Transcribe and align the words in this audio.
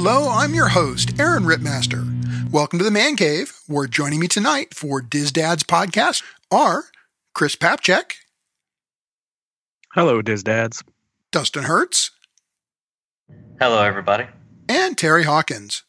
Hello, 0.00 0.28
I'm 0.30 0.54
your 0.54 0.68
host, 0.68 1.18
Aaron 1.18 1.42
Rittmaster. 1.42 2.06
Welcome 2.52 2.78
to 2.78 2.84
the 2.84 2.90
Man 2.92 3.16
Cave, 3.16 3.58
where 3.66 3.88
joining 3.88 4.20
me 4.20 4.28
tonight 4.28 4.72
for 4.72 5.00
Diz 5.00 5.32
Dad's 5.32 5.64
podcast 5.64 6.22
are 6.52 6.84
Chris 7.34 7.56
Papciak. 7.56 8.12
Hello, 9.94 10.22
Diz 10.22 10.44
Dads. 10.44 10.84
Dustin 11.32 11.64
Hertz. 11.64 12.12
Hello, 13.58 13.82
everybody. 13.82 14.26
And 14.68 14.96
Terry 14.96 15.24
Hawkins. 15.24 15.82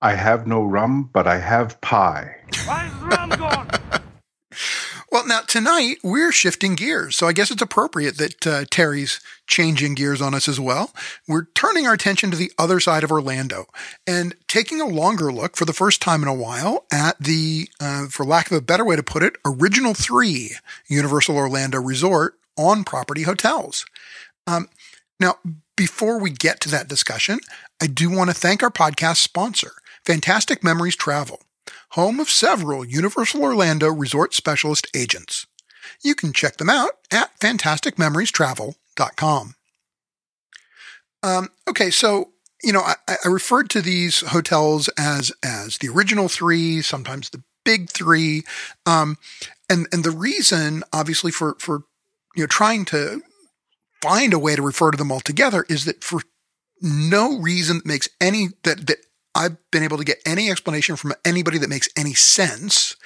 I 0.00 0.14
have 0.14 0.46
no 0.46 0.64
rum, 0.64 1.10
but 1.12 1.26
I 1.26 1.36
have 1.36 1.78
pie. 1.82 2.36
Where's 2.66 2.90
the 3.00 3.06
rum 3.06 3.28
gone? 3.28 3.75
Well, 5.16 5.26
now 5.26 5.40
tonight 5.40 5.96
we're 6.02 6.30
shifting 6.30 6.74
gears, 6.74 7.16
so 7.16 7.26
I 7.26 7.32
guess 7.32 7.50
it's 7.50 7.62
appropriate 7.62 8.18
that 8.18 8.46
uh, 8.46 8.64
Terry's 8.70 9.18
changing 9.46 9.94
gears 9.94 10.20
on 10.20 10.34
us 10.34 10.46
as 10.46 10.60
well. 10.60 10.92
We're 11.26 11.46
turning 11.54 11.86
our 11.86 11.94
attention 11.94 12.30
to 12.30 12.36
the 12.36 12.52
other 12.58 12.80
side 12.80 13.02
of 13.02 13.10
Orlando 13.10 13.64
and 14.06 14.34
taking 14.46 14.78
a 14.78 14.86
longer 14.86 15.32
look 15.32 15.56
for 15.56 15.64
the 15.64 15.72
first 15.72 16.02
time 16.02 16.20
in 16.20 16.28
a 16.28 16.34
while 16.34 16.84
at 16.92 17.18
the, 17.18 17.70
uh, 17.80 18.08
for 18.08 18.26
lack 18.26 18.50
of 18.50 18.58
a 18.58 18.60
better 18.60 18.84
way 18.84 18.94
to 18.94 19.02
put 19.02 19.22
it, 19.22 19.36
original 19.46 19.94
three 19.94 20.50
Universal 20.86 21.38
Orlando 21.38 21.80
Resort 21.80 22.34
on 22.58 22.84
property 22.84 23.22
hotels. 23.22 23.86
Um, 24.46 24.68
now, 25.18 25.36
before 25.76 26.20
we 26.20 26.28
get 26.28 26.60
to 26.60 26.68
that 26.72 26.88
discussion, 26.88 27.38
I 27.80 27.86
do 27.86 28.10
want 28.10 28.28
to 28.28 28.36
thank 28.36 28.62
our 28.62 28.70
podcast 28.70 29.16
sponsor, 29.16 29.72
Fantastic 30.04 30.62
Memories 30.62 30.94
Travel 30.94 31.40
home 31.96 32.20
of 32.20 32.30
several 32.30 32.84
Universal 32.84 33.42
Orlando 33.42 33.88
Resort 33.88 34.34
Specialist 34.34 34.86
agents. 34.94 35.46
You 36.04 36.14
can 36.14 36.34
check 36.34 36.58
them 36.58 36.68
out 36.68 36.90
at 37.10 37.30
fantasticmemoriestravel.com. 37.40 39.54
Um, 41.22 41.48
okay, 41.66 41.90
so 41.90 42.32
you 42.62 42.72
know, 42.72 42.82
I, 42.82 42.96
I, 43.08 43.16
referred 43.28 43.70
to 43.70 43.80
these 43.80 44.20
hotels 44.20 44.90
as 44.98 45.32
as 45.42 45.78
the 45.78 45.88
original 45.88 46.28
three, 46.28 46.82
sometimes 46.82 47.30
the 47.30 47.42
big 47.64 47.88
three, 47.90 48.42
um, 48.84 49.16
and 49.70 49.86
and 49.92 50.04
the 50.04 50.10
reason, 50.10 50.84
obviously, 50.92 51.32
for 51.32 51.56
for 51.58 51.84
you 52.34 52.42
know 52.42 52.46
trying 52.46 52.84
to 52.86 53.22
find 54.02 54.34
a 54.34 54.38
way 54.38 54.54
to 54.54 54.62
refer 54.62 54.90
to 54.90 54.98
them 54.98 55.10
all 55.10 55.20
together 55.20 55.64
is 55.68 55.86
that 55.86 56.04
for 56.04 56.20
no 56.82 57.38
reason 57.38 57.78
that 57.78 57.86
makes 57.86 58.10
any 58.20 58.48
that 58.64 58.86
that 58.86 58.98
I've 59.36 59.58
been 59.70 59.82
able 59.82 59.98
to 59.98 60.04
get 60.04 60.22
any 60.24 60.50
explanation 60.50 60.96
from 60.96 61.12
anybody 61.24 61.58
that 61.58 61.68
makes 61.68 61.90
any 61.94 62.14
sense 62.14 62.96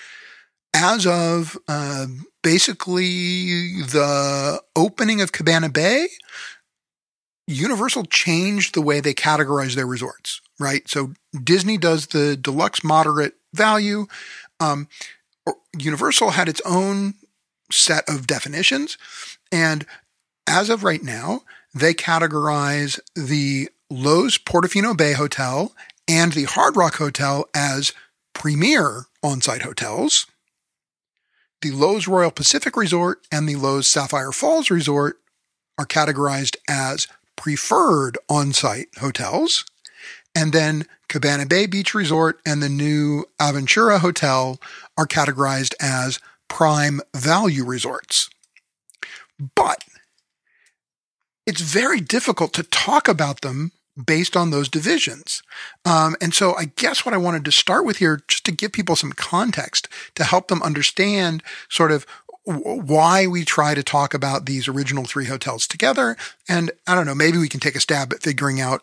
as 0.73 1.05
of 1.05 1.59
uh, 1.67 2.07
basically 2.43 3.83
the 3.83 4.63
opening 4.77 5.21
of 5.21 5.33
Cabana 5.33 5.69
Bay. 5.69 6.07
Universal 7.49 8.05
changed 8.05 8.75
the 8.75 8.81
way 8.81 9.01
they 9.01 9.13
categorize 9.13 9.75
their 9.75 9.87
resorts, 9.87 10.41
right? 10.61 10.89
So 10.89 11.15
Disney 11.43 11.77
does 11.77 12.07
the 12.07 12.37
deluxe 12.37 12.85
moderate 12.85 13.35
value. 13.53 14.07
Um, 14.61 14.87
Universal 15.77 16.31
had 16.31 16.49
its 16.49 16.63
own 16.65 17.15
set 17.73 18.09
of 18.09 18.29
definitions. 18.29 18.99
And 19.51 19.85
as 20.47 20.71
of 20.71 20.85
right 20.85 21.03
now, 21.03 21.41
they 21.75 21.93
categorize 21.93 23.01
the 23.17 23.69
Loews 23.91 24.41
Portofino 24.41 24.97
Bay 24.97 25.15
Hotel 25.15 25.73
and 26.11 26.33
the 26.33 26.43
Hard 26.43 26.77
Rock 26.77 26.97
Hotel 26.97 27.49
as 27.55 27.93
premier 28.35 29.07
on-site 29.23 29.63
hotels. 29.63 30.27
The 31.63 31.71
Loews 31.71 32.09
Royal 32.09 32.33
Pacific 32.33 32.77
Resort 32.77 33.21
and 33.31 33.49
the 33.49 33.55
Loews 33.55 33.85
Sapphire 33.85 34.33
Falls 34.33 34.71
Resort 34.71 35.21
are 35.79 35.87
categorized 35.87 36.57
as 36.69 37.07
preferred 37.37 38.19
on-site 38.29 38.89
hotels. 38.99 39.65
And 40.35 40.53
then 40.53 40.87
Cabana 41.09 41.47
Bay 41.47 41.67
Beach 41.67 41.95
Resort 41.95 42.41
and 42.45 42.61
the 42.61 42.69
new 42.69 43.27
Aventura 43.41 44.01
Hotel 44.01 44.59
are 44.99 45.07
categorized 45.07 45.75
as 45.81 46.19
prime 46.49 47.01
value 47.15 47.65
resorts. 47.65 48.29
But 49.55 49.85
it's 51.47 51.61
very 51.61 52.01
difficult 52.01 52.53
to 52.55 52.65
talk 52.65 53.07
about 53.07 53.43
them 53.43 53.71
based 54.05 54.37
on 54.37 54.51
those 54.51 54.69
divisions. 54.69 55.43
Um, 55.85 56.17
and 56.21 56.35
so 56.35 56.55
I 56.55 56.67
guess 56.77 57.05
what 57.05 57.15
I 57.15 57.19
wanted 57.19 57.45
to 57.45 57.53
start 57.53 57.85
with 57.85 57.99
here, 57.99 58.23
just 58.29 58.45
to 58.45 58.53
give 58.53 58.73
people 58.73 58.97
some 58.97 59.13
context 59.13 59.89
to 60.15 60.25
help 60.25 60.49
them 60.49 60.63
understand 60.63 61.43
sort 61.69 61.93
of 61.93 62.07
why 62.45 63.27
we 63.27 63.45
try 63.45 63.75
to 63.75 63.83
talk 63.83 64.15
about 64.15 64.47
these 64.47 64.67
original 64.67 65.05
three 65.05 65.27
hotels 65.27 65.67
together. 65.67 66.17
And 66.49 66.71
I 66.87 66.95
don't 66.95 67.07
know, 67.07 67.15
maybe 67.15 67.39
we 67.39 67.49
can 67.49 67.61
take 67.61 67.77
a 67.77 67.81
stab 67.81 68.13
at 68.13 68.23
figuring 68.23 68.61
out 68.61 68.83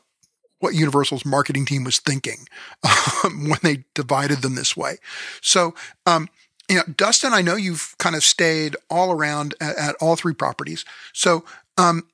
what 0.59 0.73
Universal's 0.73 1.25
marketing 1.25 1.65
team 1.65 1.83
was 1.83 1.99
thinking 1.99 2.47
um, 2.83 3.49
when 3.49 3.59
they 3.63 3.83
divided 3.93 4.41
them 4.41 4.55
this 4.55 4.75
way. 4.75 4.97
So, 5.41 5.75
um, 6.05 6.29
you 6.69 6.77
know, 6.77 6.83
Dustin, 6.95 7.33
I 7.33 7.41
know 7.41 7.55
you've 7.55 7.95
kind 7.97 8.15
of 8.15 8.23
stayed 8.23 8.75
all 8.89 9.11
around 9.11 9.55
at, 9.61 9.77
at 9.77 9.95
all 10.01 10.15
three 10.15 10.33
properties. 10.33 10.83
So, 11.13 11.45
um, 11.77 12.07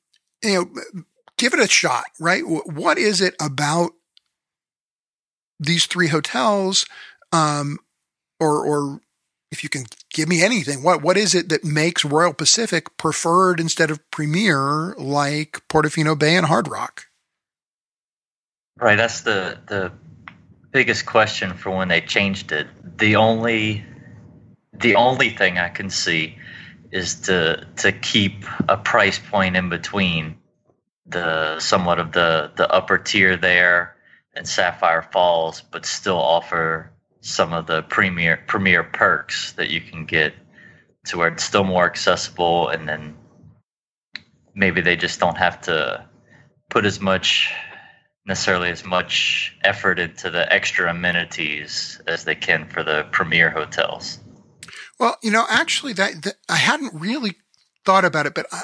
you 0.43 0.53
know, 0.53 1.03
give 1.37 1.53
it 1.53 1.59
a 1.59 1.67
shot, 1.67 2.05
right? 2.19 2.43
What 2.45 2.97
is 2.97 3.21
it 3.21 3.35
about 3.41 3.91
these 5.59 5.85
three 5.85 6.07
hotels, 6.07 6.85
um, 7.31 7.79
or 8.39 8.65
or 8.65 9.01
if 9.51 9.63
you 9.63 9.69
can 9.69 9.85
give 10.11 10.27
me 10.27 10.43
anything, 10.43 10.83
what 10.83 11.01
what 11.01 11.17
is 11.17 11.35
it 11.35 11.49
that 11.49 11.63
makes 11.63 12.03
Royal 12.03 12.33
Pacific 12.33 12.97
preferred 12.97 13.59
instead 13.59 13.91
of 13.91 13.99
premier 14.11 14.95
like 14.97 15.61
Portofino 15.69 16.17
Bay 16.17 16.35
and 16.35 16.47
Hard 16.47 16.67
Rock? 16.67 17.05
Right, 18.77 18.95
that's 18.95 19.21
the 19.21 19.59
the 19.67 19.91
biggest 20.71 21.05
question 21.05 21.53
for 21.53 21.69
when 21.69 21.87
they 21.87 22.01
changed 22.01 22.51
it. 22.51 22.67
The 22.97 23.15
only 23.15 23.85
the 24.73 24.95
only 24.95 25.29
thing 25.29 25.57
I 25.59 25.69
can 25.69 25.89
see 25.89 26.37
is 26.91 27.21
to 27.21 27.67
to 27.77 27.91
keep 27.91 28.45
a 28.67 28.77
price 28.77 29.19
point 29.19 29.55
in 29.55 29.69
between 29.69 30.35
the 31.05 31.59
somewhat 31.59 31.99
of 31.99 32.11
the 32.11 32.51
the 32.55 32.69
upper 32.71 32.97
tier 32.97 33.35
there 33.35 33.95
and 34.35 34.47
Sapphire 34.47 35.07
Falls, 35.11 35.61
but 35.61 35.85
still 35.85 36.17
offer 36.17 36.91
some 37.21 37.53
of 37.53 37.67
the 37.67 37.81
premier 37.83 38.43
premier 38.47 38.83
perks 38.83 39.53
that 39.53 39.69
you 39.69 39.81
can 39.81 40.05
get 40.05 40.33
to 41.05 41.17
where 41.17 41.27
it's 41.29 41.43
still 41.43 41.63
more 41.63 41.85
accessible 41.85 42.69
and 42.69 42.87
then 42.87 43.15
maybe 44.55 44.81
they 44.81 44.95
just 44.95 45.19
don't 45.19 45.37
have 45.37 45.59
to 45.61 46.05
put 46.69 46.85
as 46.85 46.99
much 46.99 47.51
necessarily 48.25 48.69
as 48.69 48.85
much 48.85 49.55
effort 49.63 49.99
into 49.99 50.29
the 50.29 50.51
extra 50.51 50.89
amenities 50.89 52.01
as 52.07 52.23
they 52.23 52.35
can 52.35 52.67
for 52.69 52.83
the 52.83 53.05
premier 53.11 53.49
hotels. 53.49 54.19
Well, 54.99 55.17
you 55.21 55.31
know, 55.31 55.45
actually, 55.49 55.93
that, 55.93 56.21
that 56.23 56.35
I 56.47 56.55
hadn't 56.55 56.93
really 56.93 57.35
thought 57.85 58.05
about 58.05 58.25
it, 58.25 58.33
but 58.33 58.47
I, 58.51 58.61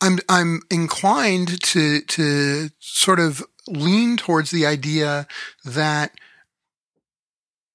I'm 0.00 0.18
I'm 0.28 0.62
inclined 0.70 1.60
to 1.62 2.00
to 2.00 2.70
sort 2.78 3.20
of 3.20 3.42
lean 3.66 4.16
towards 4.16 4.50
the 4.50 4.66
idea 4.66 5.26
that 5.64 6.12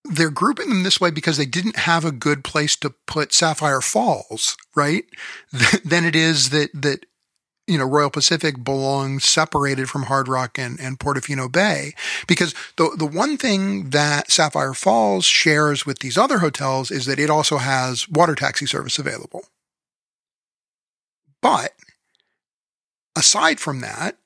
they're 0.05 0.29
grouping 0.29 0.69
them 0.69 0.83
this 0.83 0.99
way 0.99 1.11
because 1.11 1.37
they 1.37 1.45
didn't 1.45 1.77
have 1.77 2.03
a 2.03 2.11
good 2.11 2.43
place 2.43 2.75
to 2.77 2.93
put 3.07 3.33
Sapphire 3.33 3.81
Falls, 3.81 4.57
right? 4.75 5.05
then 5.85 6.05
it 6.05 6.15
is 6.15 6.49
that 6.49 6.69
that 6.73 7.05
you 7.67 7.77
know 7.77 7.85
Royal 7.85 8.09
Pacific 8.09 8.63
belongs 8.63 9.23
separated 9.25 9.89
from 9.89 10.03
Hard 10.03 10.27
Rock 10.27 10.59
and, 10.59 10.79
and 10.79 10.99
Portofino 10.99 11.51
Bay 11.51 11.93
because 12.27 12.53
the 12.77 12.93
the 12.97 13.05
one 13.05 13.37
thing 13.37 13.91
that 13.91 14.31
Sapphire 14.31 14.73
Falls 14.73 15.25
shares 15.25 15.85
with 15.85 15.99
these 15.99 16.17
other 16.17 16.39
hotels 16.39 16.91
is 16.91 17.05
that 17.05 17.19
it 17.19 17.29
also 17.29 17.57
has 17.57 18.09
water 18.09 18.35
taxi 18.35 18.65
service 18.65 18.99
available. 18.99 19.45
But 21.43 21.73
aside 23.15 23.59
from 23.59 23.81
that, 23.81 24.17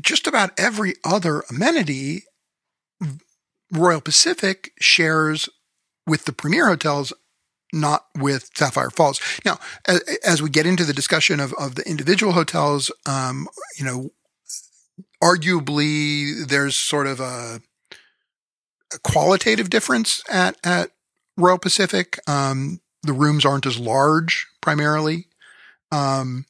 just 0.00 0.26
about 0.26 0.58
every 0.58 0.94
other 1.04 1.42
amenity 1.50 2.22
Royal 3.72 4.00
Pacific 4.00 4.72
shares 4.80 5.48
with 6.06 6.24
the 6.24 6.32
premier 6.32 6.68
hotels, 6.68 7.12
not 7.72 8.06
with 8.16 8.48
Sapphire 8.54 8.90
Falls. 8.90 9.20
Now, 9.44 9.58
as, 10.24 10.40
we 10.40 10.48
get 10.48 10.66
into 10.66 10.84
the 10.84 10.92
discussion 10.92 11.40
of, 11.40 11.52
of 11.54 11.74
the 11.74 11.82
individual 11.88 12.32
hotels, 12.32 12.92
um, 13.04 13.48
you 13.76 13.84
know, 13.84 14.10
arguably 15.22 16.46
there's 16.46 16.76
sort 16.76 17.08
of 17.08 17.18
a, 17.18 17.60
a 18.94 18.98
qualitative 19.02 19.68
difference 19.68 20.22
at, 20.30 20.56
at 20.62 20.92
Royal 21.36 21.58
Pacific. 21.58 22.20
Um, 22.28 22.80
the 23.02 23.12
rooms 23.12 23.44
aren't 23.44 23.66
as 23.66 23.80
large 23.80 24.46
primarily. 24.60 25.26
Um, 25.92 26.46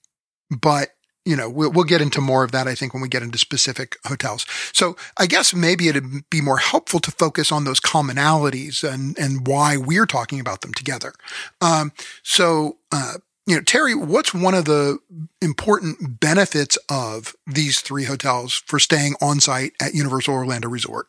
but 0.51 0.91
you 1.27 1.35
know, 1.35 1.51
we'll, 1.51 1.73
we'll 1.73 1.85
get 1.85 2.01
into 2.01 2.21
more 2.21 2.45
of 2.45 2.53
that, 2.53 2.69
I 2.69 2.77
think, 2.77 2.95
when 2.95 3.03
we 3.03 3.09
get 3.09 3.23
into 3.23 3.37
specific 3.37 3.97
hotels. 4.07 4.47
So 4.73 4.97
I 5.19 5.27
guess 5.27 5.53
maybe 5.53 5.89
it'd 5.89 6.31
be 6.31 6.41
more 6.41 6.59
helpful 6.59 7.01
to 7.01 7.11
focus 7.11 7.51
on 7.51 7.65
those 7.65 7.81
commonalities 7.81 8.89
and, 8.89 9.19
and 9.19 9.47
why 9.47 9.77
we're 9.77 10.07
talking 10.07 10.39
about 10.39 10.61
them 10.61 10.73
together. 10.73 11.13
Um, 11.61 11.93
so, 12.23 12.79
uh, 12.93 13.15
you 13.45 13.57
know, 13.57 13.63
Terry, 13.63 13.95
what's 13.95 14.33
one 14.33 14.55
of 14.55 14.67
the 14.67 14.99
important 15.43 16.21
benefits 16.21 16.79
of 16.89 17.35
these 17.47 17.81
three 17.81 18.05
hotels 18.05 18.63
for 18.67 18.79
staying 18.79 19.15
on 19.21 19.41
site 19.41 19.73
at 19.83 19.95
Universal 19.95 20.35
Orlando 20.35 20.69
Resort? 20.69 21.09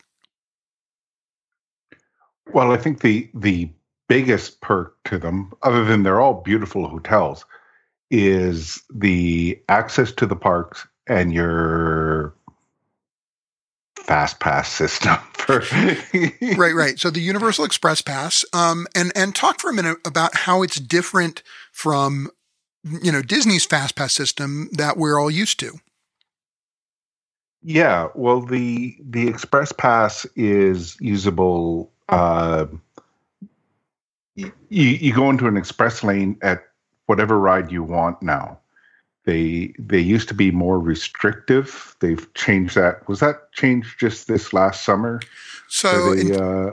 Well, 2.52 2.72
I 2.72 2.76
think 2.76 3.02
the 3.02 3.28
the 3.34 3.70
biggest 4.08 4.60
perk 4.62 4.96
to 5.04 5.18
them, 5.18 5.52
other 5.62 5.84
than 5.84 6.02
they're 6.02 6.20
all 6.20 6.40
beautiful 6.40 6.88
hotels, 6.88 7.44
is 8.10 8.82
the 8.94 9.60
access 9.68 10.12
to 10.12 10.26
the 10.26 10.36
parks 10.36 10.86
and 11.06 11.32
your 11.32 12.34
fast 13.96 14.40
pass 14.40 14.70
system 14.70 15.16
for 15.34 15.62
right 16.56 16.74
right. 16.74 16.98
So 16.98 17.10
the 17.10 17.20
universal 17.20 17.64
express 17.64 18.00
pass 18.00 18.44
um 18.52 18.86
and 18.94 19.12
and 19.14 19.34
talk 19.34 19.60
for 19.60 19.70
a 19.70 19.74
minute 19.74 19.98
about 20.06 20.34
how 20.34 20.62
it's 20.62 20.76
different 20.80 21.42
from 21.72 22.30
you 22.84 23.12
know 23.12 23.20
disney's 23.20 23.66
fast 23.66 23.96
pass 23.96 24.14
system 24.14 24.70
that 24.72 24.96
we're 24.96 25.18
all 25.18 25.30
used 25.30 25.60
to. 25.60 25.78
Yeah 27.62 28.08
well 28.14 28.40
the 28.40 28.96
the 29.00 29.28
express 29.28 29.72
pass 29.72 30.26
is 30.36 30.96
usable 31.00 31.90
uh 32.08 32.66
you, 34.36 34.52
you 34.68 35.12
go 35.12 35.28
into 35.28 35.46
an 35.48 35.56
express 35.56 36.02
lane 36.04 36.38
at 36.42 36.67
whatever 37.08 37.38
ride 37.38 37.72
you 37.72 37.82
want 37.82 38.22
now 38.22 38.58
they 39.28 39.74
they 39.78 40.00
used 40.00 40.26
to 40.28 40.34
be 40.34 40.50
more 40.50 40.80
restrictive. 40.80 41.94
They've 42.00 42.32
changed 42.32 42.76
that. 42.76 43.06
Was 43.08 43.20
that 43.20 43.52
changed 43.52 44.00
just 44.00 44.26
this 44.26 44.54
last 44.54 44.84
summer? 44.84 45.20
So 45.68 46.14
they, 46.14 46.22
in, 46.22 46.40
uh, 46.40 46.72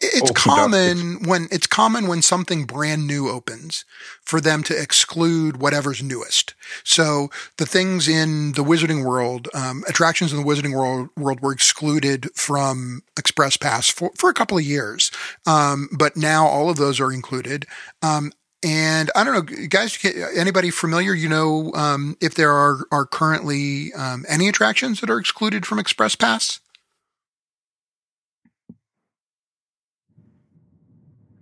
it's 0.00 0.30
common 0.30 1.24
when 1.26 1.48
it's 1.50 1.66
common 1.66 2.06
when 2.06 2.22
something 2.22 2.64
brand 2.64 3.08
new 3.08 3.28
opens 3.28 3.84
for 4.22 4.40
them 4.40 4.62
to 4.64 4.80
exclude 4.80 5.56
whatever's 5.56 6.00
newest. 6.00 6.54
So 6.84 7.28
the 7.56 7.66
things 7.66 8.06
in 8.06 8.52
the 8.52 8.62
Wizarding 8.62 9.04
World, 9.04 9.48
um, 9.52 9.82
attractions 9.88 10.32
in 10.32 10.38
the 10.38 10.44
Wizarding 10.44 10.76
World, 10.76 11.08
world 11.16 11.40
were 11.40 11.52
excluded 11.52 12.30
from 12.36 13.02
Express 13.18 13.56
Pass 13.56 13.90
for, 13.90 14.12
for 14.16 14.30
a 14.30 14.34
couple 14.34 14.56
of 14.56 14.62
years, 14.62 15.10
um, 15.44 15.88
but 15.90 16.16
now 16.16 16.46
all 16.46 16.70
of 16.70 16.76
those 16.76 17.00
are 17.00 17.10
included. 17.10 17.66
Um, 18.00 18.30
and 18.64 19.10
I 19.14 19.24
don't 19.24 19.34
know, 19.34 19.68
guys, 19.68 19.98
anybody 20.36 20.70
familiar, 20.70 21.14
you 21.14 21.28
know, 21.28 21.72
um, 21.74 22.16
if 22.20 22.34
there 22.34 22.52
are, 22.52 22.78
are 22.90 23.04
currently 23.04 23.92
um, 23.94 24.24
any 24.28 24.48
attractions 24.48 25.00
that 25.00 25.10
are 25.10 25.18
excluded 25.18 25.66
from 25.66 25.78
Express 25.78 26.16
Pass? 26.16 26.60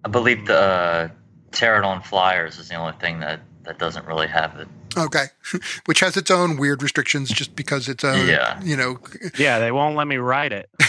I 0.04 0.08
believe 0.08 0.46
the 0.46 0.58
uh, 0.58 1.08
Pterodon 1.52 2.04
Flyers 2.04 2.58
is 2.58 2.68
the 2.68 2.74
only 2.74 2.92
thing 3.00 3.20
that, 3.20 3.40
that 3.62 3.78
doesn't 3.78 4.06
really 4.06 4.26
have 4.28 4.58
it. 4.58 4.68
Okay, 4.96 5.26
which 5.86 6.00
has 6.00 6.16
its 6.16 6.30
own 6.30 6.56
weird 6.56 6.82
restrictions 6.82 7.30
just 7.30 7.56
because 7.56 7.88
it's 7.88 8.04
a, 8.04 8.26
yeah. 8.26 8.60
you 8.62 8.76
know. 8.76 8.98
Yeah, 9.38 9.58
they 9.58 9.72
won't 9.72 9.96
let 9.96 10.06
me 10.06 10.18
ride 10.18 10.52
it. 10.52 10.68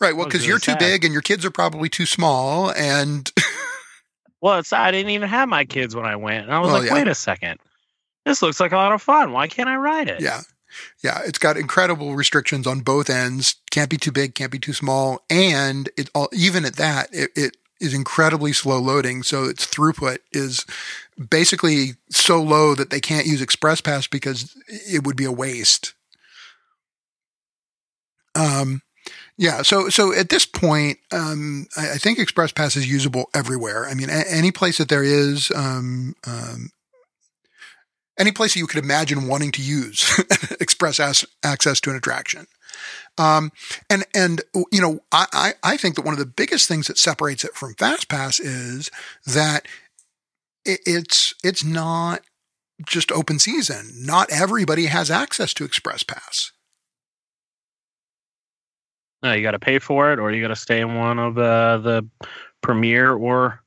right. 0.00 0.14
Well, 0.14 0.26
because 0.26 0.40
really 0.40 0.48
you're 0.48 0.58
too 0.58 0.72
sad. 0.72 0.80
big 0.80 1.04
and 1.04 1.12
your 1.12 1.22
kids 1.22 1.44
are 1.44 1.50
probably 1.50 1.88
too 1.88 2.04
small, 2.04 2.70
and 2.72 3.30
well, 4.44 4.58
it's 4.58 4.74
I 4.74 4.90
didn't 4.90 5.08
even 5.08 5.26
have 5.30 5.48
my 5.48 5.64
kids 5.64 5.96
when 5.96 6.04
I 6.04 6.16
went, 6.16 6.44
and 6.44 6.52
I 6.52 6.58
was 6.58 6.66
well, 6.66 6.80
like, 6.80 6.88
yeah. 6.88 6.94
wait 6.96 7.08
a 7.08 7.14
second, 7.14 7.60
this 8.26 8.42
looks 8.42 8.60
like 8.60 8.72
a 8.72 8.76
lot 8.76 8.92
of 8.92 9.00
fun. 9.00 9.32
Why 9.32 9.48
can't 9.48 9.70
I 9.70 9.76
ride 9.76 10.08
it? 10.08 10.20
Yeah. 10.20 10.42
Yeah, 11.02 11.20
it's 11.24 11.38
got 11.38 11.56
incredible 11.56 12.14
restrictions 12.14 12.66
on 12.66 12.80
both 12.80 13.08
ends. 13.08 13.54
Can't 13.70 13.88
be 13.88 13.96
too 13.96 14.12
big, 14.12 14.34
can't 14.34 14.52
be 14.52 14.58
too 14.58 14.74
small, 14.74 15.24
and 15.30 15.88
it 15.96 16.10
all 16.14 16.28
even 16.30 16.66
at 16.66 16.76
that, 16.76 17.08
it, 17.10 17.30
it 17.34 17.56
is 17.80 17.94
incredibly 17.94 18.52
slow 18.52 18.78
loading. 18.80 19.22
So 19.22 19.44
its 19.44 19.66
throughput 19.66 20.18
is 20.32 20.66
basically 21.30 21.94
so 22.10 22.42
low 22.42 22.74
that 22.74 22.90
they 22.90 23.00
can't 23.00 23.26
use 23.26 23.40
Express 23.40 23.80
Pass 23.80 24.06
because 24.08 24.54
it 24.68 25.06
would 25.06 25.16
be 25.16 25.24
a 25.24 25.32
waste. 25.32 25.94
Um, 28.34 28.82
yeah. 29.36 29.62
So, 29.62 29.88
so 29.88 30.12
at 30.12 30.28
this 30.28 30.46
point, 30.46 30.98
um, 31.10 31.66
I, 31.76 31.92
I, 31.92 31.96
think 31.96 32.18
Express 32.18 32.52
Pass 32.52 32.76
is 32.76 32.88
usable 32.88 33.30
everywhere. 33.34 33.86
I 33.86 33.94
mean, 33.94 34.08
a- 34.08 34.30
any 34.30 34.52
place 34.52 34.78
that 34.78 34.88
there 34.88 35.02
is, 35.02 35.50
um, 35.54 36.14
um, 36.26 36.70
any 38.18 38.30
place 38.30 38.54
that 38.54 38.60
you 38.60 38.68
could 38.68 38.82
imagine 38.82 39.26
wanting 39.26 39.50
to 39.52 39.62
use 39.62 40.20
Express 40.60 41.00
as- 41.00 41.26
access 41.42 41.80
to 41.80 41.90
an 41.90 41.96
attraction. 41.96 42.46
Um, 43.18 43.50
and, 43.90 44.04
and, 44.14 44.42
you 44.72 44.80
know, 44.80 45.00
I, 45.10 45.26
I, 45.32 45.52
I 45.62 45.76
think 45.76 45.96
that 45.96 46.04
one 46.04 46.14
of 46.14 46.18
the 46.18 46.26
biggest 46.26 46.68
things 46.68 46.86
that 46.86 46.98
separates 46.98 47.44
it 47.44 47.54
from 47.54 47.74
Fast 47.74 48.08
Pass 48.08 48.38
is 48.38 48.90
that 49.26 49.66
it, 50.64 50.80
it's, 50.86 51.34
it's 51.42 51.64
not 51.64 52.22
just 52.86 53.12
open 53.12 53.38
season. 53.38 53.92
Not 53.96 54.30
everybody 54.30 54.86
has 54.86 55.10
access 55.10 55.54
to 55.54 55.64
Express 55.64 56.02
Pass. 56.02 56.52
No, 59.24 59.32
you 59.32 59.42
got 59.42 59.52
to 59.52 59.58
pay 59.58 59.78
for 59.78 60.12
it, 60.12 60.18
or 60.18 60.30
you 60.30 60.42
got 60.42 60.48
to 60.48 60.56
stay 60.56 60.82
in 60.82 60.96
one 60.96 61.18
of 61.18 61.38
uh, 61.38 61.78
the 61.78 62.06
premier 62.60 63.12
or 63.12 63.64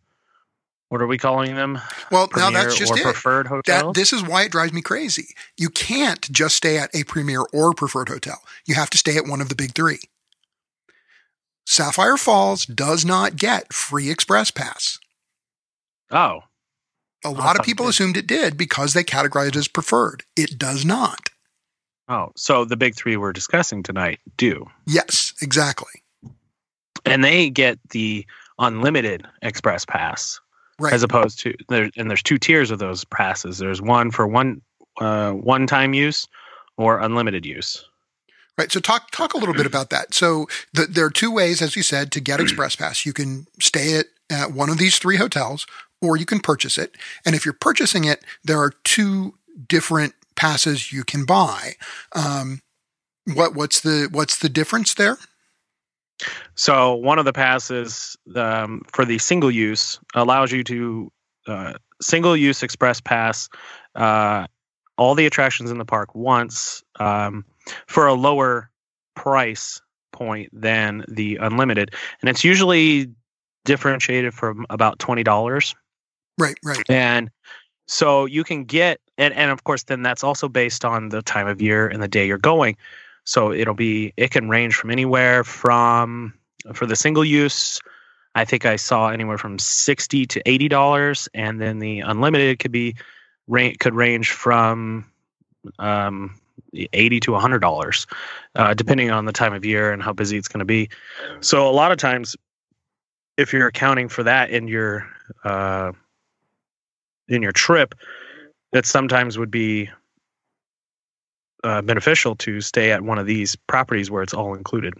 what 0.90 1.02
are 1.02 1.08
we 1.08 1.18
calling 1.18 1.56
them? 1.56 1.80
Well, 2.12 2.28
premier 2.28 2.52
now 2.52 2.64
that's 2.64 2.78
just 2.78 2.94
or 2.94 2.98
it. 2.98 3.04
Preferred 3.04 3.48
hotel. 3.48 3.92
this 3.92 4.14
is 4.14 4.24
why 4.24 4.44
it 4.44 4.52
drives 4.52 4.72
me 4.72 4.82
crazy. 4.82 5.30
You 5.58 5.70
can't 5.70 6.32
just 6.32 6.56
stay 6.56 6.78
at 6.78 6.94
a 6.96 7.04
premier 7.04 7.42
or 7.52 7.74
preferred 7.74 8.08
hotel. 8.08 8.42
You 8.68 8.76
have 8.76 8.92
to 8.92 9.00
stay 9.00 9.18
at 9.18 9.26
one 9.26 9.42
of 9.42 9.50
the 9.50 9.56
big 9.56 9.74
three. 9.74 10.00
Sapphire 11.66 12.18
Falls 12.18 12.66
does 12.66 13.04
not 13.04 13.36
get 13.36 13.74
free 13.74 14.10
express 14.10 14.52
pass. 14.52 15.00
Oh. 16.12 16.42
A 17.26 17.32
lot 17.32 17.60
of 17.60 17.66
people 17.66 17.88
assumed 17.88 18.16
it 18.16 18.28
did 18.28 18.56
because 18.56 18.94
they 18.94 19.04
categorized 19.04 19.50
it 19.50 19.56
as 19.58 19.68
preferred. 19.68 20.24
It 20.38 20.58
does 20.58 20.86
not. 20.86 21.32
Oh, 22.10 22.32
so 22.36 22.66
the 22.66 22.78
big 22.78 22.96
three 22.96 23.18
we're 23.18 23.34
discussing 23.34 23.84
tonight 23.84 24.20
do. 24.38 24.66
Yes, 24.86 25.34
exactly. 25.42 26.04
And 27.06 27.24
they 27.24 27.50
get 27.50 27.80
the 27.90 28.26
unlimited 28.60 29.28
express 29.42 29.86
pass, 29.86 30.40
right. 30.80 30.94
as 30.94 31.04
opposed 31.04 31.40
to 31.40 31.54
there. 31.70 31.90
And 31.98 32.10
there's 32.10 32.24
two 32.24 32.38
tiers 32.38 32.72
of 32.72 32.80
those 32.80 33.04
passes. 33.06 33.58
There's 33.58 33.82
one 33.82 34.12
for 34.12 34.28
one 34.28 34.62
uh, 35.00 35.32
one 35.32 35.68
time 35.68 35.94
use 35.94 36.28
or 36.78 37.00
unlimited 37.00 37.46
use. 37.46 37.84
Right. 38.58 38.72
So 38.72 38.80
talk 38.80 39.12
talk 39.12 39.34
a 39.34 39.38
little 39.38 39.54
bit 39.54 39.68
about 39.68 39.90
that. 39.92 40.14
So 40.14 40.48
the, 40.74 40.86
there 40.86 41.06
are 41.06 41.12
two 41.12 41.32
ways, 41.32 41.62
as 41.62 41.76
you 41.76 41.84
said, 41.84 42.12
to 42.14 42.20
get 42.20 42.40
Express 42.40 42.76
Pass. 42.78 43.06
You 43.06 43.14
can 43.14 43.46
stay 43.60 44.00
at, 44.00 44.08
at 44.30 44.52
one 44.52 44.70
of 44.70 44.80
these 44.80 44.98
three 44.98 45.18
hotels, 45.18 45.68
or 46.02 46.18
you 46.18 46.26
can 46.26 46.40
purchase 46.40 46.78
it. 46.78 46.96
And 47.26 47.36
if 47.36 47.46
you're 47.46 47.54
purchasing 47.54 48.06
it, 48.06 48.24
there 48.44 48.60
are 48.60 48.72
two 48.84 49.36
different 49.68 50.16
passes 50.38 50.94
you 50.94 51.04
can 51.04 51.26
buy. 51.26 51.74
Um, 52.14 52.62
what 53.34 53.56
what's 53.56 53.82
the 53.82 54.08
what's 54.12 54.38
the 54.38 54.50
difference 54.50 54.94
there? 54.94 55.18
So 56.56 56.96
one 56.96 57.20
of 57.20 57.26
the 57.26 57.34
passes 57.34 58.16
um, 58.36 58.82
for 58.92 59.06
the 59.06 59.18
single 59.18 59.52
use 59.52 60.00
allows 60.16 60.52
you 60.52 60.64
to 60.64 61.12
uh, 61.48 61.74
single 62.02 62.36
use 62.36 62.64
express 62.64 63.02
pass 63.02 63.50
uh, 63.96 64.48
all 64.98 65.14
the 65.14 65.26
attractions 65.26 65.70
in 65.70 65.78
the 65.78 65.86
park 65.86 66.16
once 66.16 66.84
um, 67.00 67.46
for 67.86 68.08
a 68.08 68.14
lower 68.14 68.72
price 69.16 69.82
point 70.12 70.50
than 70.54 71.06
the 71.08 71.38
unlimited, 71.38 71.94
and 72.22 72.30
it's 72.30 72.44
usually 72.44 73.12
differentiated 73.66 74.34
from 74.34 74.66
about 74.70 75.00
twenty 75.00 75.24
dollars. 75.24 75.76
Right, 76.40 76.58
right. 76.64 76.84
And 76.90 77.30
so 77.88 78.26
you 78.26 78.44
can 78.44 78.66
get 78.66 79.00
and 79.18 79.34
and 79.34 79.50
of 79.50 79.64
course 79.64 79.84
then 79.84 80.04
that's 80.04 80.24
also 80.24 80.48
based 80.48 80.86
on 80.86 81.10
the 81.10 81.22
time 81.22 81.48
of 81.48 81.62
year 81.62 81.88
and 81.88 82.04
the 82.04 82.08
day 82.08 82.28
you're 82.28 82.38
going. 82.38 82.78
So 83.24 83.52
it'll 83.52 83.74
be 83.74 84.14
it 84.18 84.32
can 84.32 84.50
range 84.50 84.76
from 84.76 84.92
anywhere 84.92 85.44
from 85.44 86.34
for 86.74 86.86
the 86.86 86.96
single 86.96 87.26
use 87.26 87.80
I 88.36 88.46
think 88.46 88.68
I 88.68 88.76
saw 88.76 89.10
anywhere 89.10 89.40
from 89.40 89.58
60 89.58 90.28
to 90.28 90.42
80 90.46 90.68
dollars 90.68 91.28
and 91.34 91.60
then 91.60 91.80
the 91.80 92.02
unlimited 92.02 92.60
could 92.60 92.72
be 92.72 92.96
could 93.80 93.96
range 93.96 94.32
from 94.32 95.10
um, 95.80 96.40
80 96.94 97.20
to 97.22 97.32
100 97.32 97.60
dollars 97.60 98.06
uh, 98.56 98.74
depending 98.74 99.10
on 99.10 99.26
the 99.26 99.32
time 99.32 99.54
of 99.54 99.66
year 99.66 99.92
and 99.92 100.04
how 100.04 100.14
busy 100.14 100.38
it's 100.38 100.48
going 100.48 100.60
to 100.60 100.66
be 100.66 100.90
so 101.40 101.68
a 101.68 101.72
lot 101.72 101.92
of 101.92 101.98
times 101.98 102.36
if 103.38 103.54
you're 103.54 103.68
accounting 103.68 104.10
for 104.10 104.24
that 104.24 104.52
in 104.52 104.68
your 104.68 105.08
uh, 105.44 105.92
in 107.28 107.42
your 107.42 107.52
trip 107.52 107.96
that 108.74 108.86
sometimes 108.86 109.38
would 109.38 109.52
be 109.52 109.90
uh, 111.64 111.82
beneficial 111.82 112.36
to 112.36 112.62
stay 112.62 112.92
at 112.92 113.02
one 113.02 113.18
of 113.18 113.26
these 113.26 113.56
properties 113.56 114.12
where 114.12 114.24
it's 114.24 114.34
all 114.34 114.54
included. 114.54 114.94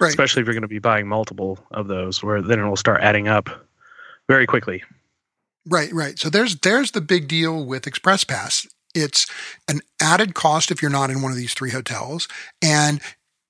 Right. 0.00 0.08
Especially 0.08 0.40
if 0.40 0.46
you're 0.46 0.54
going 0.54 0.62
to 0.62 0.68
be 0.68 0.78
buying 0.78 1.06
multiple 1.06 1.58
of 1.70 1.86
those, 1.88 2.22
where 2.22 2.40
then 2.40 2.58
it 2.58 2.66
will 2.66 2.76
start 2.76 3.02
adding 3.02 3.28
up 3.28 3.50
very 4.28 4.46
quickly. 4.46 4.82
Right, 5.66 5.92
right. 5.92 6.18
So 6.18 6.30
there's 6.30 6.56
there's 6.56 6.92
the 6.92 7.02
big 7.02 7.28
deal 7.28 7.64
with 7.64 7.86
Express 7.86 8.24
Pass. 8.24 8.66
It's 8.94 9.26
an 9.68 9.80
added 10.00 10.34
cost 10.34 10.70
if 10.70 10.80
you're 10.80 10.90
not 10.90 11.10
in 11.10 11.20
one 11.20 11.32
of 11.32 11.36
these 11.36 11.52
three 11.52 11.70
hotels, 11.70 12.28
and 12.62 13.00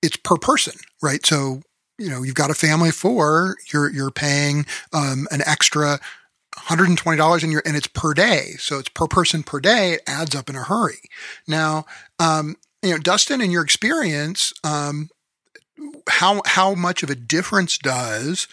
it's 0.02 0.16
per 0.16 0.36
person, 0.36 0.74
right? 1.00 1.24
So 1.24 1.62
you 1.98 2.10
know 2.10 2.22
you've 2.22 2.34
got 2.34 2.50
a 2.50 2.54
family 2.54 2.88
of 2.88 2.96
four, 2.96 3.56
you're 3.72 3.90
you're 3.90 4.10
paying 4.10 4.66
um, 4.92 5.28
an 5.30 5.42
extra 5.46 6.00
$120 6.68 7.42
and 7.42 7.52
you're, 7.52 7.62
and 7.64 7.76
it's 7.76 7.86
per 7.86 8.14
day. 8.14 8.52
So 8.58 8.78
it's 8.78 8.88
per 8.88 9.06
person 9.06 9.42
per 9.42 9.60
day. 9.60 9.94
It 9.94 10.02
adds 10.06 10.34
up 10.34 10.48
in 10.48 10.56
a 10.56 10.62
hurry. 10.62 11.00
Now, 11.46 11.86
um, 12.18 12.56
you 12.82 12.90
know, 12.90 12.98
Dustin, 12.98 13.40
in 13.40 13.50
your 13.50 13.62
experience, 13.62 14.52
um, 14.64 15.08
how, 16.08 16.42
how 16.46 16.74
much 16.74 17.02
of 17.02 17.10
a 17.10 17.14
difference 17.14 17.78
does 17.78 18.46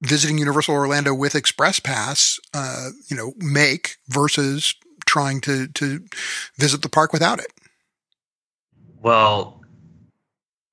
visiting 0.00 0.38
Universal 0.38 0.74
Orlando 0.74 1.12
with 1.14 1.34
Express 1.34 1.80
Pass, 1.80 2.38
uh, 2.54 2.90
you 3.08 3.16
know, 3.16 3.32
make 3.38 3.96
versus 4.08 4.74
trying 5.06 5.40
to, 5.42 5.66
to 5.68 6.04
visit 6.56 6.82
the 6.82 6.88
park 6.88 7.12
without 7.12 7.40
it? 7.40 7.52
Well, 9.00 9.57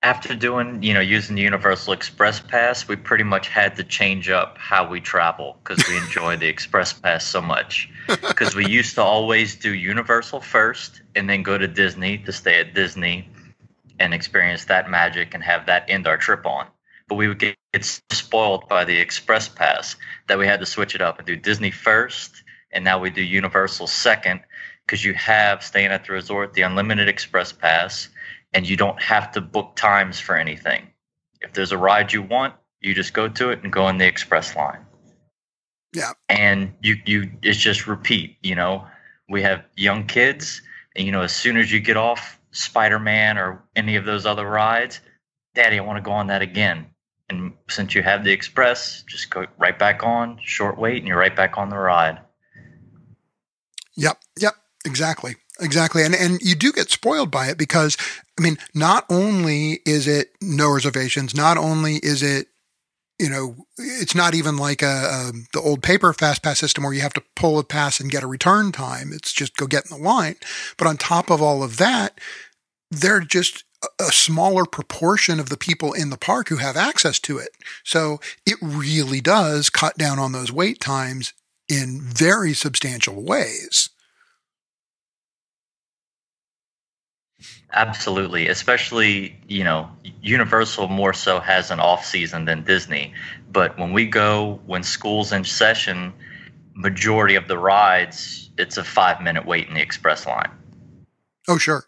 after 0.06 0.36
doing, 0.36 0.84
you 0.84 0.94
know, 0.94 1.00
using 1.00 1.36
the 1.36 1.42
Universal 1.42 1.94
Express 1.94 2.40
Pass, 2.40 2.88
we 2.88 2.96
pretty 2.96 3.24
much 3.24 3.48
had 3.48 3.76
to 3.78 3.84
change 3.84 4.30
up 4.30 4.56
how 4.60 4.88
we 4.88 5.02
travel 5.02 5.58
because 5.64 5.84
we 5.90 5.98
enjoy 5.98 6.38
the 6.38 6.46
Express 6.46 6.94
Pass 6.94 7.26
so 7.26 7.42
much. 7.42 7.90
Because 8.28 8.54
we 8.54 8.68
used 8.68 8.94
to 8.96 9.02
always 9.02 9.56
do 9.56 9.74
Universal 9.74 10.42
first 10.42 11.02
and 11.16 11.28
then 11.28 11.42
go 11.42 11.58
to 11.58 11.68
Disney 11.68 12.20
to 12.20 12.32
stay 12.32 12.60
at 12.60 12.76
Disney 12.76 13.28
and 13.98 14.14
experience 14.14 14.66
that 14.66 14.92
magic 14.92 15.34
and 15.34 15.44
have 15.44 15.66
that 15.66 15.90
end 15.90 16.06
our 16.06 16.18
trip 16.18 16.46
on. 16.46 16.68
But 17.08 17.16
we 17.16 17.28
would 17.28 17.40
get, 17.40 17.56
get 17.74 17.84
spoiled 18.12 18.70
by 18.70 18.86
the 18.86 18.96
Express 18.96 19.50
Pass 19.50 19.96
that 20.28 20.38
we 20.38 20.46
had 20.46 20.60
to 20.60 20.68
switch 20.68 20.94
it 20.94 21.02
up 21.02 21.18
and 21.18 21.26
do 21.26 21.36
Disney 21.36 21.72
first, 21.72 22.44
and 22.72 22.86
now 22.86 23.00
we 23.00 23.10
do 23.10 23.24
Universal 23.24 23.88
second 23.88 24.42
because 24.86 25.04
you 25.04 25.16
have 25.16 25.64
staying 25.64 25.88
at 25.88 26.06
the 26.06 26.14
resort 26.14 26.54
the 26.54 26.62
unlimited 26.62 27.10
Express 27.10 27.52
Pass 27.52 28.10
and 28.56 28.68
you 28.68 28.78
don't 28.78 29.00
have 29.02 29.34
to 29.34 29.42
book 29.42 29.76
times 29.76 30.18
for 30.18 30.36
anything. 30.36 30.88
If 31.42 31.54
there's 31.54 31.74
a 31.74 31.78
ride 31.78 32.14
you 32.14 32.24
want, 32.24 32.56
you 32.80 32.96
just 32.96 33.14
go 33.14 33.28
to 33.28 33.50
it 33.50 33.62
and 33.62 33.72
go 33.72 33.90
in 33.90 33.98
the 33.98 34.08
express 34.08 34.56
line. 34.56 34.80
Yeah. 35.94 36.14
And 36.30 36.74
you 36.82 36.96
you 37.06 37.32
it's 37.44 37.60
just 37.60 37.86
repeat, 37.86 38.38
you 38.42 38.56
know. 38.56 38.88
We 39.28 39.42
have 39.42 39.66
young 39.76 40.08
kids 40.08 40.62
and 40.96 41.06
you 41.06 41.12
know 41.12 41.22
as 41.22 41.36
soon 41.36 41.58
as 41.58 41.72
you 41.72 41.80
get 41.80 41.98
off 41.98 42.40
Spider-Man 42.52 43.38
or 43.38 43.62
any 43.76 43.98
of 43.98 44.06
those 44.06 44.26
other 44.26 44.48
rides, 44.48 45.02
daddy, 45.54 45.78
I 45.78 45.82
want 45.82 45.98
to 45.98 46.02
go 46.02 46.12
on 46.12 46.28
that 46.28 46.42
again. 46.42 46.88
And 47.30 47.54
since 47.70 47.94
you 47.94 48.04
have 48.04 48.24
the 48.24 48.32
express, 48.32 49.04
just 49.04 49.30
go 49.30 49.48
right 49.58 49.78
back 49.78 50.04
on, 50.04 50.40
short 50.42 50.78
wait 50.78 50.98
and 50.98 51.08
you're 51.08 51.18
right 51.18 51.36
back 51.36 51.58
on 51.58 51.70
the 51.70 51.78
ride. 51.78 52.20
Yep. 53.98 54.18
Yep. 54.40 54.54
Exactly. 54.86 55.36
Exactly. 55.60 56.04
And 56.04 56.14
and 56.14 56.40
you 56.42 56.56
do 56.56 56.72
get 56.72 56.90
spoiled 56.90 57.32
by 57.32 57.48
it 57.48 57.58
because 57.58 57.98
I 58.38 58.42
mean, 58.42 58.58
not 58.74 59.06
only 59.10 59.80
is 59.86 60.08
it 60.08 60.32
no 60.42 60.70
reservations, 60.72 61.36
not 61.36 61.58
only 61.58 61.96
is 61.96 62.22
it 62.22 62.48
you 63.20 63.30
know, 63.30 63.56
it's 63.78 64.16
not 64.16 64.36
even 64.36 64.58
like 64.58 64.82
a, 64.82 64.86
a, 64.86 65.32
the 65.54 65.62
old 65.62 65.82
paper 65.82 66.12
fast 66.12 66.44
pass 66.44 66.60
system 66.60 66.84
where 66.84 66.94
you 66.94 67.02
have 67.02 67.14
to 67.14 67.24
pull 67.36 67.58
a 67.58 67.64
pass 67.64 68.00
and 68.00 68.12
get 68.12 68.24
a 68.24 68.28
return 68.28 68.72
time. 68.72 69.12
It's 69.14 69.32
just 69.32 69.56
go 69.56 69.68
get 69.68 69.90
in 69.90 69.98
the 69.98 70.04
line. 70.04 70.36
But 70.78 70.88
on 70.88 70.98
top 70.98 71.30
of 71.30 71.42
all 71.42 71.64
of 71.64 71.78
that, 71.78 72.20
they're 72.92 73.22
just 73.22 73.64
a 74.00 74.12
smaller 74.12 74.66
proportion 74.66 75.40
of 75.40 75.50
the 75.50 75.58
people 75.58 75.94
in 75.94 76.10
the 76.10 76.18
park 76.18 76.50
who 76.50 76.58
have 76.58 76.76
access 76.76 77.20
to 77.20 77.38
it. 77.38 77.50
So 77.84 78.20
it 78.46 78.58
really 78.62 79.22
does 79.22 79.70
cut 79.70 79.98
down 79.98 80.20
on 80.20 80.32
those 80.32 80.52
wait 80.52 80.82
times 80.82 81.34
in 81.70 82.02
very 82.02 82.54
substantial 82.54 83.22
ways. 83.24 83.90
Absolutely, 87.76 88.48
especially 88.48 89.38
you 89.48 89.64
know, 89.64 89.90
Universal 90.22 90.88
more 90.88 91.14
so 91.14 91.40
has 91.40 91.72
an 91.72 91.80
off 91.80 92.06
season 92.06 92.46
than 92.46 92.64
Disney. 92.64 93.14
But 93.52 93.78
when 93.78 93.92
we 93.92 94.06
go 94.06 94.60
when 94.66 94.82
school's 94.82 95.32
in 95.32 95.44
session, 95.44 96.14
majority 96.74 97.36
of 97.36 97.48
the 97.48 97.58
rides 97.58 98.46
it's 98.58 98.78
a 98.78 98.84
five 98.84 99.22
minute 99.22 99.46
wait 99.46 99.68
in 99.68 99.74
the 99.74 99.82
express 99.82 100.26
line. 100.26 100.52
Oh 101.48 101.58
sure, 101.58 101.86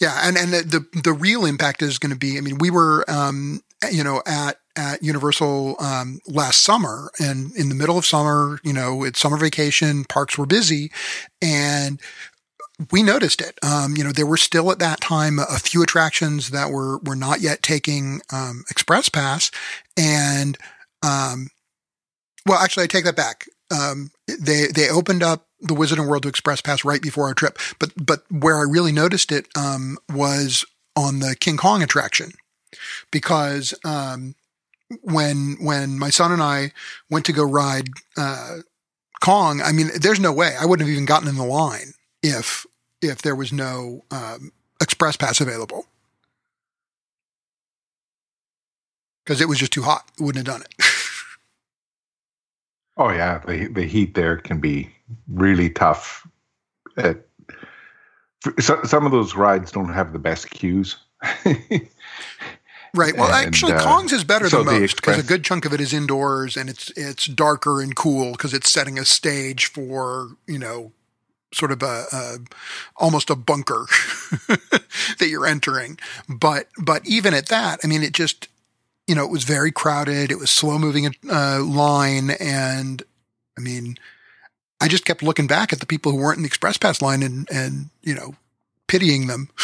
yeah, 0.00 0.20
and 0.24 0.36
and 0.36 0.52
the 0.52 0.62
the, 0.62 1.00
the 1.00 1.12
real 1.12 1.44
impact 1.44 1.82
is 1.82 1.98
going 1.98 2.10
to 2.10 2.18
be. 2.18 2.38
I 2.38 2.40
mean, 2.40 2.58
we 2.58 2.70
were 2.70 3.04
um, 3.08 3.60
you 3.90 4.02
know 4.02 4.22
at 4.26 4.56
at 4.74 5.02
Universal 5.02 5.76
um, 5.80 6.20
last 6.26 6.64
summer, 6.64 7.10
and 7.20 7.54
in 7.54 7.68
the 7.68 7.74
middle 7.74 7.98
of 7.98 8.04
summer, 8.04 8.58
you 8.64 8.72
know, 8.72 9.04
it's 9.04 9.20
summer 9.20 9.36
vacation, 9.36 10.04
parks 10.04 10.36
were 10.36 10.46
busy, 10.46 10.90
and 11.40 12.00
we 12.90 13.02
noticed 13.02 13.40
it. 13.40 13.58
Um, 13.62 13.96
you 13.96 14.04
know, 14.04 14.12
there 14.12 14.26
were 14.26 14.36
still 14.36 14.70
at 14.70 14.78
that 14.80 15.00
time 15.00 15.38
a 15.38 15.58
few 15.58 15.82
attractions 15.82 16.50
that 16.50 16.70
were 16.70 16.98
were 16.98 17.16
not 17.16 17.40
yet 17.40 17.62
taking 17.62 18.20
um, 18.32 18.64
Express 18.70 19.08
Pass, 19.08 19.50
and 19.96 20.58
um, 21.02 21.48
well, 22.46 22.58
actually, 22.58 22.84
I 22.84 22.88
take 22.88 23.04
that 23.04 23.16
back. 23.16 23.46
Um, 23.74 24.10
they 24.28 24.66
they 24.66 24.88
opened 24.90 25.22
up 25.22 25.46
the 25.60 25.74
Wizarding 25.74 26.08
World 26.08 26.24
to 26.24 26.28
Express 26.28 26.60
Pass 26.60 26.84
right 26.84 27.00
before 27.00 27.26
our 27.26 27.34
trip, 27.34 27.58
but 27.78 27.92
but 27.96 28.24
where 28.30 28.58
I 28.58 28.62
really 28.62 28.92
noticed 28.92 29.32
it 29.32 29.48
um, 29.56 29.98
was 30.12 30.64
on 30.94 31.20
the 31.20 31.34
King 31.38 31.56
Kong 31.56 31.82
attraction. 31.82 32.32
Because 33.10 33.72
um, 33.84 34.34
when 35.00 35.56
when 35.60 35.98
my 35.98 36.10
son 36.10 36.30
and 36.30 36.42
I 36.42 36.72
went 37.08 37.24
to 37.26 37.32
go 37.32 37.42
ride 37.42 37.88
uh, 38.18 38.58
Kong, 39.22 39.62
I 39.62 39.72
mean, 39.72 39.90
there's 39.98 40.20
no 40.20 40.32
way. 40.32 40.54
I 40.60 40.66
wouldn't 40.66 40.86
have 40.86 40.92
even 40.92 41.06
gotten 41.06 41.28
in 41.28 41.36
the 41.36 41.44
line 41.44 41.94
if 42.26 42.66
if 43.00 43.22
there 43.22 43.36
was 43.36 43.52
no 43.52 44.04
um, 44.10 44.50
express 44.80 45.16
pass 45.16 45.40
available 45.40 45.86
because 49.24 49.40
it 49.40 49.48
was 49.48 49.58
just 49.58 49.72
too 49.72 49.82
hot. 49.82 50.10
It 50.18 50.24
wouldn't 50.24 50.46
have 50.46 50.56
done 50.56 50.62
it. 50.62 50.74
oh 52.96 53.10
yeah, 53.10 53.38
the 53.46 53.68
the 53.68 53.84
heat 53.84 54.14
there 54.14 54.38
can 54.38 54.60
be 54.60 54.90
really 55.28 55.70
tough. 55.70 56.26
At, 56.96 57.22
so, 58.58 58.82
some 58.84 59.06
of 59.06 59.12
those 59.12 59.34
rides 59.34 59.70
don't 59.70 59.92
have 59.92 60.12
the 60.12 60.18
best 60.18 60.50
queues. 60.50 60.96
Right. 62.94 63.14
Well, 63.14 63.26
and, 63.26 63.46
actually, 63.46 63.74
uh, 63.74 63.82
Kong's 63.82 64.12
is 64.12 64.24
better 64.24 64.48
so 64.48 64.64
than 64.64 64.80
most 64.80 64.96
because 64.96 65.18
a 65.18 65.22
good 65.22 65.44
chunk 65.44 65.66
of 65.66 65.74
it 65.74 65.82
is 65.82 65.92
indoors 65.92 66.56
and 66.56 66.70
it's 66.70 66.90
it's 66.96 67.26
darker 67.26 67.82
and 67.82 67.94
cool 67.94 68.32
because 68.32 68.54
it's 68.54 68.72
setting 68.72 68.98
a 68.98 69.04
stage 69.04 69.66
for 69.66 70.30
you 70.46 70.58
know 70.58 70.92
sort 71.52 71.72
of 71.72 71.82
a, 71.82 72.04
a 72.12 72.38
almost 72.96 73.30
a 73.30 73.36
bunker 73.36 73.86
that 74.48 75.28
you're 75.28 75.46
entering. 75.46 75.98
But 76.28 76.68
but 76.78 77.06
even 77.06 77.34
at 77.34 77.46
that, 77.46 77.80
I 77.82 77.86
mean, 77.86 78.02
it 78.02 78.12
just 78.12 78.48
you 79.06 79.14
know 79.14 79.24
it 79.24 79.30
was 79.30 79.44
very 79.44 79.72
crowded. 79.72 80.30
It 80.30 80.38
was 80.38 80.50
slow 80.50 80.78
moving 80.78 81.14
uh, 81.30 81.62
line, 81.62 82.30
and 82.40 83.02
I 83.56 83.60
mean, 83.60 83.96
I 84.80 84.88
just 84.88 85.04
kept 85.04 85.22
looking 85.22 85.46
back 85.46 85.72
at 85.72 85.80
the 85.80 85.86
people 85.86 86.12
who 86.12 86.18
weren't 86.18 86.38
in 86.38 86.42
the 86.42 86.48
express 86.48 86.76
pass 86.78 87.00
line 87.00 87.22
and 87.22 87.48
and 87.50 87.90
you 88.02 88.14
know 88.14 88.34
pitying 88.86 89.26
them. 89.26 89.50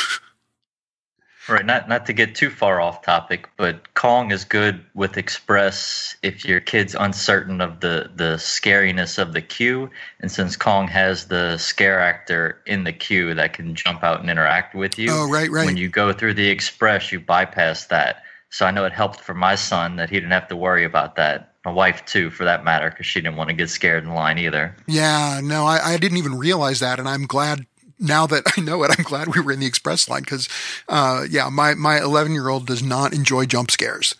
Right, 1.49 1.66
not 1.66 1.88
not 1.88 2.06
to 2.06 2.12
get 2.12 2.34
too 2.37 2.50
far 2.50 2.80
off 2.80 3.02
topic, 3.02 3.49
but 3.56 3.94
Kong 3.94 4.30
is 4.30 4.44
good 4.44 4.84
with 4.94 5.16
Express 5.16 6.16
if 6.22 6.44
your 6.44 6.61
kid's 6.61 6.94
uncertain 6.94 7.61
of 7.61 7.80
the 7.80 8.11
the 8.14 8.37
scariness 8.37 9.18
of 9.18 9.32
the 9.32 9.42
queue, 9.42 9.90
and 10.20 10.30
since 10.30 10.56
Kong 10.56 10.87
has 10.88 11.26
the 11.26 11.58
scare 11.58 11.99
actor 11.99 12.62
in 12.66 12.84
the 12.84 12.92
queue 12.92 13.34
that 13.34 13.54
can 13.54 13.75
jump 13.75 14.04
out 14.04 14.20
and 14.20 14.30
interact 14.30 14.75
with 14.76 14.99
you. 14.99 15.11
Oh, 15.11 15.28
right, 15.28 15.50
right. 15.50 15.66
When 15.66 15.76
you 15.76 15.88
go 15.88 16.12
through 16.12 16.34
the 16.34 16.49
Express, 16.49 17.11
you 17.11 17.18
bypass 17.18 17.87
that. 17.87 18.22
So 18.50 18.64
I 18.66 18.70
know 18.70 18.84
it 18.84 18.92
helped 18.92 19.20
for 19.20 19.34
my 19.34 19.56
son 19.56 19.96
that 19.96 20.11
he 20.11 20.16
didn't 20.16 20.32
have 20.32 20.49
to 20.49 20.56
worry 20.56 20.84
about 20.84 21.16
that. 21.16 21.54
My 21.64 21.72
wife 21.72 22.04
too, 22.04 22.30
for 22.30 22.44
that 22.44 22.64
matter, 22.64 22.90
because 22.90 23.06
she 23.06 23.20
didn't 23.20 23.37
want 23.37 23.49
to 23.50 23.54
get 23.54 23.70
scared 23.70 24.04
in 24.04 24.14
line 24.14 24.38
either. 24.38 24.76
Yeah, 24.87 25.40
no, 25.42 25.64
I, 25.64 25.94
I 25.94 25.96
didn't 25.96 26.18
even 26.18 26.38
realize 26.38 26.80
that, 26.80 27.00
and 27.00 27.08
I'm 27.08 27.26
glad 27.26 27.66
now 28.02 28.26
that 28.26 28.42
I 28.56 28.61
know 28.61 28.82
it, 28.82 28.90
I'm 28.97 29.04
glad 29.04 29.35
we 29.35 29.40
were 29.40 29.52
in 29.52 29.61
the 29.61 29.66
express 29.66 30.09
line 30.09 30.23
because, 30.23 30.49
uh, 30.88 31.25
yeah, 31.30 31.49
my, 31.49 31.75
my 31.75 32.00
11 32.00 32.32
year 32.32 32.49
old 32.49 32.66
does 32.66 32.82
not 32.82 33.12
enjoy 33.12 33.47
jump 33.47 33.71
scares. 33.71 34.14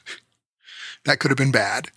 That 1.05 1.19
could 1.19 1.31
have 1.31 1.39
been 1.39 1.53
bad. 1.53 1.89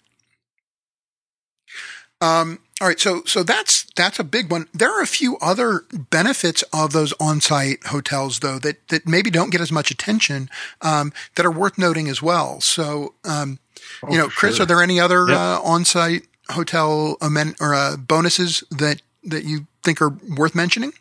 Um, 2.22 2.60
all 2.82 2.88
right. 2.88 3.00
So, 3.00 3.24
so 3.25 3.44
that's, 3.44 3.86
that's 3.96 4.20
a 4.20 4.24
big 4.24 4.50
one. 4.50 4.68
There 4.74 4.89
are 4.89 5.01
a 5.01 5.08
few 5.08 5.38
other 5.38 5.86
benefits 5.92 6.63
of 6.74 6.92
those 6.92 7.13
on-site 7.20 7.86
hotels 7.86 8.39
though, 8.39 8.58
that, 8.60 8.88
that 8.88 9.08
maybe 9.08 9.30
don't 9.30 9.51
get 9.51 9.62
as 9.62 9.72
much 9.72 9.92
attention, 9.92 10.50
um, 10.82 11.13
that 11.36 11.46
are 11.46 11.51
worth 11.51 11.77
noting 11.77 12.08
as 12.10 12.22
well. 12.22 12.60
So, 12.62 13.13
um, 13.24 13.60
oh, 14.04 14.12
you 14.12 14.18
know, 14.18 14.27
Chris, 14.27 14.56
sure. 14.56 14.63
are 14.63 14.65
there 14.65 14.82
any 14.82 15.00
other, 15.00 15.27
yep. 15.27 15.38
uh, 15.38 15.62
on-site 15.62 16.24
hotel 16.50 17.18
amen- 17.22 17.56
or, 17.62 17.75
uh, 17.75 17.96
bonuses 17.96 18.63
that, 18.72 19.01
that 19.24 19.46
you 19.46 19.68
think 19.84 20.01
are 20.01 20.18
worth 20.36 20.56
mentioning? 20.56 20.94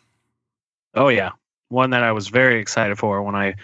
Oh 0.95 1.09
yeah, 1.09 1.31
one 1.69 1.91
that 1.91 2.03
I 2.03 2.13
was 2.13 2.29
very 2.29 2.59
excited 2.59 2.97
for 2.97 3.21
when 3.21 3.35
I 3.35 3.55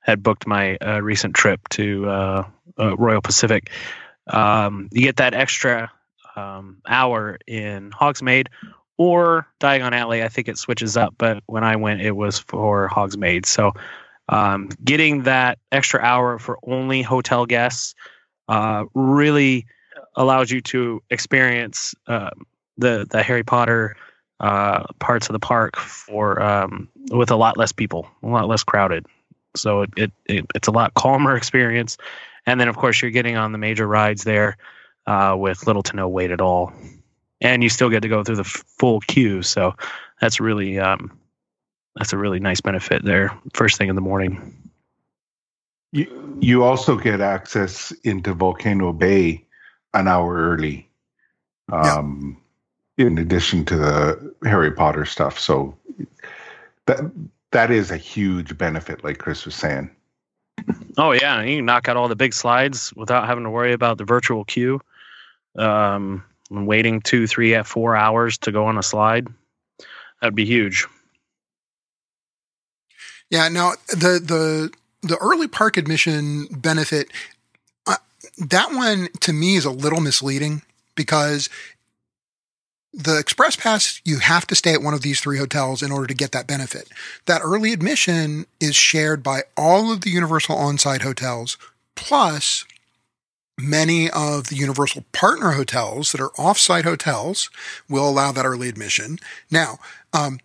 had 0.00 0.22
booked 0.22 0.46
my 0.46 0.76
uh, 0.76 1.00
recent 1.00 1.34
trip 1.34 1.60
to 1.70 2.08
uh, 2.08 2.48
uh, 2.78 2.96
Royal 2.96 3.20
Pacific. 3.20 3.70
Um, 4.26 4.88
you 4.92 5.02
get 5.02 5.16
that 5.16 5.34
extra 5.34 5.90
um, 6.34 6.78
hour 6.86 7.38
in 7.46 7.90
Hogsmeade 7.90 8.48
or 8.96 9.46
Diagon 9.60 9.92
Alley. 9.92 10.22
I 10.22 10.28
think 10.28 10.48
it 10.48 10.58
switches 10.58 10.96
up, 10.96 11.14
but 11.18 11.42
when 11.46 11.64
I 11.64 11.76
went, 11.76 12.00
it 12.00 12.12
was 12.12 12.38
for 12.38 12.88
Hogsmeade. 12.88 13.46
So 13.46 13.72
um, 14.28 14.68
getting 14.82 15.24
that 15.24 15.58
extra 15.72 16.00
hour 16.00 16.38
for 16.38 16.58
only 16.62 17.02
hotel 17.02 17.46
guests 17.46 17.94
uh, 18.48 18.84
really 18.94 19.66
allows 20.16 20.50
you 20.50 20.60
to 20.60 21.02
experience 21.10 21.94
uh, 22.06 22.30
the 22.76 23.06
the 23.10 23.22
Harry 23.22 23.42
Potter 23.44 23.96
uh, 24.40 24.84
parts 24.98 25.28
of 25.28 25.32
the 25.32 25.40
park 25.40 25.76
for 25.76 26.40
um, 26.42 26.88
with 27.10 27.30
a 27.30 27.36
lot 27.36 27.56
less 27.56 27.72
people, 27.72 28.08
a 28.22 28.28
lot 28.28 28.48
less 28.48 28.62
crowded. 28.62 29.06
So 29.56 29.82
it, 29.82 29.90
it, 29.96 30.12
it 30.26 30.46
it's 30.54 30.68
a 30.68 30.72
lot 30.72 30.94
calmer 30.94 31.36
experience. 31.36 31.96
And 32.46 32.60
then 32.60 32.68
of 32.68 32.76
course 32.76 33.02
you're 33.02 33.10
getting 33.10 33.36
on 33.36 33.52
the 33.52 33.58
major 33.58 33.86
rides 33.86 34.24
there 34.24 34.56
uh, 35.06 35.34
with 35.38 35.66
little 35.66 35.82
to 35.84 35.96
no 35.96 36.08
wait 36.08 36.30
at 36.30 36.40
all, 36.40 36.72
and 37.40 37.62
you 37.62 37.68
still 37.68 37.90
get 37.90 38.02
to 38.02 38.08
go 38.08 38.22
through 38.22 38.36
the 38.36 38.42
f- 38.42 38.64
full 38.78 39.00
queue. 39.00 39.42
So 39.42 39.74
that's 40.20 40.40
really 40.40 40.78
um, 40.78 41.18
that's 41.96 42.12
a 42.12 42.18
really 42.18 42.40
nice 42.40 42.60
benefit 42.60 43.04
there. 43.04 43.36
First 43.54 43.76
thing 43.76 43.88
in 43.88 43.94
the 43.96 44.00
morning. 44.00 44.54
You 45.92 46.38
you 46.40 46.64
also 46.64 46.96
get 46.96 47.20
access 47.20 47.92
into 48.04 48.34
Volcano 48.34 48.92
Bay 48.92 49.44
an 49.94 50.06
hour 50.06 50.36
early. 50.36 50.88
Um, 51.72 52.40
in 52.98 53.16
addition 53.16 53.64
to 53.64 53.76
the 53.76 54.34
Harry 54.44 54.72
Potter 54.72 55.06
stuff. 55.06 55.38
So 55.38 55.74
that 56.86 56.98
that 57.52 57.70
is 57.70 57.90
a 57.90 57.96
huge 57.96 58.58
benefit, 58.58 59.02
like 59.04 59.18
Chris 59.18 59.46
was 59.46 59.54
saying. 59.54 59.90
Oh 60.98 61.12
yeah, 61.12 61.40
you 61.42 61.58
can 61.58 61.64
knock 61.64 61.88
out 61.88 61.96
all 61.96 62.08
the 62.08 62.16
big 62.16 62.34
slides 62.34 62.92
without 62.94 63.26
having 63.26 63.44
to 63.44 63.50
worry 63.50 63.72
about 63.72 63.96
the 63.96 64.04
virtual 64.04 64.44
queue. 64.44 64.80
Um, 65.56 66.24
and 66.50 66.66
waiting 66.66 67.00
two, 67.00 67.26
three, 67.26 67.60
four 67.62 67.96
hours 67.96 68.38
to 68.38 68.52
go 68.52 68.66
on 68.66 68.78
a 68.78 68.82
slide. 68.82 69.28
That'd 70.20 70.34
be 70.34 70.44
huge. 70.44 70.86
Yeah. 73.30 73.48
Now 73.48 73.72
the 73.88 74.20
the 74.22 74.72
the 75.02 75.16
early 75.18 75.46
park 75.46 75.76
admission 75.76 76.46
benefit 76.46 77.10
uh, 77.86 77.96
that 78.38 78.72
one 78.72 79.08
to 79.20 79.32
me 79.32 79.56
is 79.56 79.64
a 79.64 79.70
little 79.70 80.00
misleading 80.00 80.62
because 80.94 81.48
the 82.92 83.18
express 83.18 83.56
pass 83.56 84.00
you 84.04 84.18
have 84.18 84.46
to 84.46 84.54
stay 84.54 84.72
at 84.72 84.82
one 84.82 84.94
of 84.94 85.02
these 85.02 85.20
three 85.20 85.38
hotels 85.38 85.82
in 85.82 85.92
order 85.92 86.06
to 86.06 86.14
get 86.14 86.32
that 86.32 86.46
benefit. 86.46 86.88
That 87.26 87.42
early 87.42 87.72
admission 87.72 88.46
is 88.60 88.76
shared 88.76 89.22
by 89.22 89.42
all 89.56 89.92
of 89.92 90.00
the 90.00 90.10
universal 90.10 90.56
on-site 90.56 91.02
hotels 91.02 91.58
plus 91.94 92.64
many 93.58 94.08
of 94.10 94.48
the 94.48 94.56
universal 94.56 95.04
partner 95.12 95.52
hotels 95.52 96.12
that 96.12 96.20
are 96.20 96.30
off-site 96.38 96.84
hotels 96.84 97.50
will 97.88 98.08
allow 98.08 98.32
that 98.32 98.46
early 98.46 98.68
admission. 98.68 99.18
Now 99.50 99.78
um, 100.12 100.38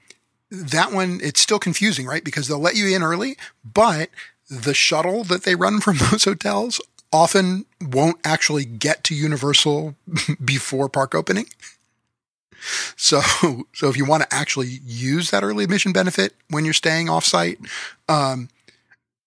that 0.52 0.92
one 0.92 1.20
it's 1.24 1.40
still 1.40 1.60
confusing 1.60 2.06
right? 2.06 2.24
Because 2.24 2.48
they'll 2.48 2.60
let 2.60 2.76
you 2.76 2.94
in 2.94 3.04
early 3.04 3.38
but 3.64 4.10
the 4.50 4.74
shuttle 4.74 5.24
that 5.24 5.44
they 5.44 5.56
run 5.56 5.80
from 5.80 5.98
those 6.12 6.26
hotels 6.26 6.82
often 7.14 7.66
won't 7.80 8.18
actually 8.26 8.66
get 8.66 9.04
to 9.06 9.16
universal 9.16 9.96
before 10.44 10.90
park 10.90 11.16
opening 11.16 11.46
so, 12.96 13.22
so 13.74 13.90
if 13.90 13.98
you 13.98 14.06
want 14.06 14.24
to 14.24 14.34
actually 14.34 14.80
use 14.86 15.32
that 15.32 15.44
early 15.44 15.64
admission 15.64 15.94
benefit 15.94 16.34
when 16.50 16.66
you're 16.66 16.74
staying 16.74 17.08
offsite, 17.08 17.66
um, 18.10 18.50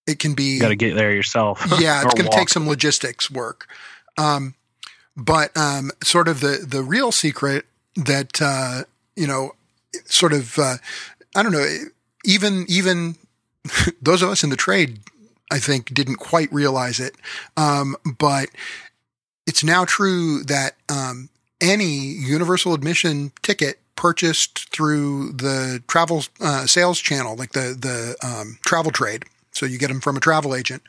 it 0.06 0.18
can 0.18 0.34
be. 0.34 0.58
Got 0.58 0.68
to 0.68 0.76
get 0.76 0.94
there 0.94 1.12
yourself. 1.12 1.64
yeah, 1.78 2.02
it's 2.02 2.14
going 2.14 2.30
to 2.30 2.36
take 2.36 2.48
some 2.48 2.68
logistics 2.68 3.30
work. 3.30 3.66
Um, 4.18 4.54
but 5.16 5.56
um, 5.56 5.90
sort 6.02 6.28
of 6.28 6.40
the 6.40 6.64
the 6.66 6.82
real 6.82 7.10
secret 7.10 7.66
that 7.96 8.40
uh, 8.40 8.84
you 9.16 9.26
know, 9.26 9.52
sort 10.04 10.32
of, 10.32 10.58
uh, 10.58 10.76
I 11.34 11.42
don't 11.42 11.52
know, 11.52 11.66
even 12.24 12.66
even 12.68 13.16
those 14.02 14.22
of 14.22 14.28
us 14.28 14.44
in 14.44 14.50
the 14.50 14.56
trade, 14.56 15.00
I 15.50 15.58
think, 15.58 15.92
didn't 15.92 16.16
quite 16.16 16.52
realize 16.52 17.00
it. 17.00 17.16
Um, 17.56 17.96
but 18.18 18.50
it's 19.46 19.64
now 19.64 19.84
true 19.84 20.44
that 20.44 20.74
um, 20.88 21.30
any 21.60 21.84
universal 21.84 22.74
admission 22.74 23.32
ticket 23.42 23.78
purchased 23.96 24.68
through 24.70 25.32
the 25.32 25.82
travel 25.88 26.22
uh, 26.40 26.66
sales 26.66 26.98
channel, 26.98 27.34
like 27.36 27.52
the 27.52 27.76
the 27.78 28.16
um, 28.26 28.58
travel 28.64 28.92
trade, 28.92 29.24
so 29.52 29.66
you 29.66 29.78
get 29.78 29.88
them 29.88 30.00
from 30.00 30.16
a 30.16 30.20
travel 30.20 30.54
agent. 30.54 30.82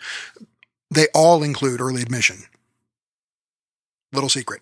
They 0.92 1.08
all 1.14 1.44
include 1.44 1.82
early 1.82 2.02
admission. 2.02 2.44
Little 4.14 4.30
secret, 4.30 4.62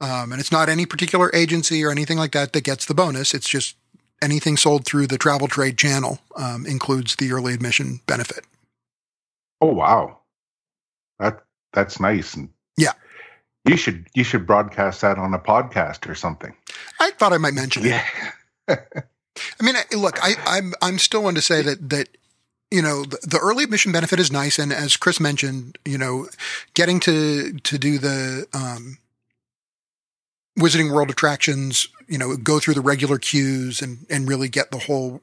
um, 0.00 0.32
and 0.32 0.40
it's 0.40 0.52
not 0.52 0.68
any 0.68 0.84
particular 0.84 1.30
agency 1.34 1.84
or 1.84 1.90
anything 1.90 2.18
like 2.18 2.32
that 2.32 2.52
that 2.52 2.64
gets 2.64 2.84
the 2.84 2.94
bonus. 2.94 3.32
It's 3.32 3.48
just 3.48 3.76
anything 4.20 4.56
sold 4.56 4.84
through 4.84 5.06
the 5.06 5.18
travel 5.18 5.48
trade 5.48 5.78
channel 5.78 6.20
um, 6.36 6.66
includes 6.66 7.16
the 7.16 7.32
early 7.32 7.54
admission 7.54 8.00
benefit. 8.06 8.44
Oh 9.60 9.72
wow, 9.72 10.18
that 11.18 11.44
that's 11.72 12.00
nice 12.00 12.34
and 12.34 12.50
yeah. 12.76 12.92
You 13.64 13.76
should 13.76 14.06
you 14.14 14.24
should 14.24 14.46
broadcast 14.46 15.00
that 15.02 15.18
on 15.18 15.34
a 15.34 15.38
podcast 15.38 16.08
or 16.10 16.14
something. 16.14 16.54
I 16.98 17.10
thought 17.12 17.32
I 17.32 17.38
might 17.38 17.54
mention 17.54 17.84
Yeah. 17.84 18.04
it. 18.68 18.80
I 19.60 19.64
mean, 19.64 19.76
look, 19.96 20.18
I, 20.22 20.34
I'm 20.46 20.74
I'm 20.82 20.98
still 20.98 21.22
one 21.22 21.34
to 21.36 21.40
say 21.42 21.62
that 21.62 21.88
that 21.90 22.08
you 22.70 22.82
know 22.82 23.04
the, 23.04 23.18
the 23.22 23.38
early 23.38 23.64
admission 23.64 23.92
benefit 23.92 24.18
is 24.18 24.32
nice, 24.32 24.58
and 24.58 24.72
as 24.72 24.96
Chris 24.96 25.20
mentioned, 25.20 25.78
you 25.84 25.96
know, 25.96 26.28
getting 26.74 27.00
to 27.00 27.52
to 27.52 27.78
do 27.78 27.98
the 27.98 28.46
um, 28.52 28.98
Wizarding 30.58 30.92
World 30.92 31.10
attractions, 31.10 31.88
you 32.08 32.18
know, 32.18 32.36
go 32.36 32.58
through 32.58 32.74
the 32.74 32.80
regular 32.82 33.18
queues 33.18 33.80
and 33.80 34.04
and 34.10 34.28
really 34.28 34.48
get 34.48 34.70
the 34.70 34.78
whole 34.80 35.22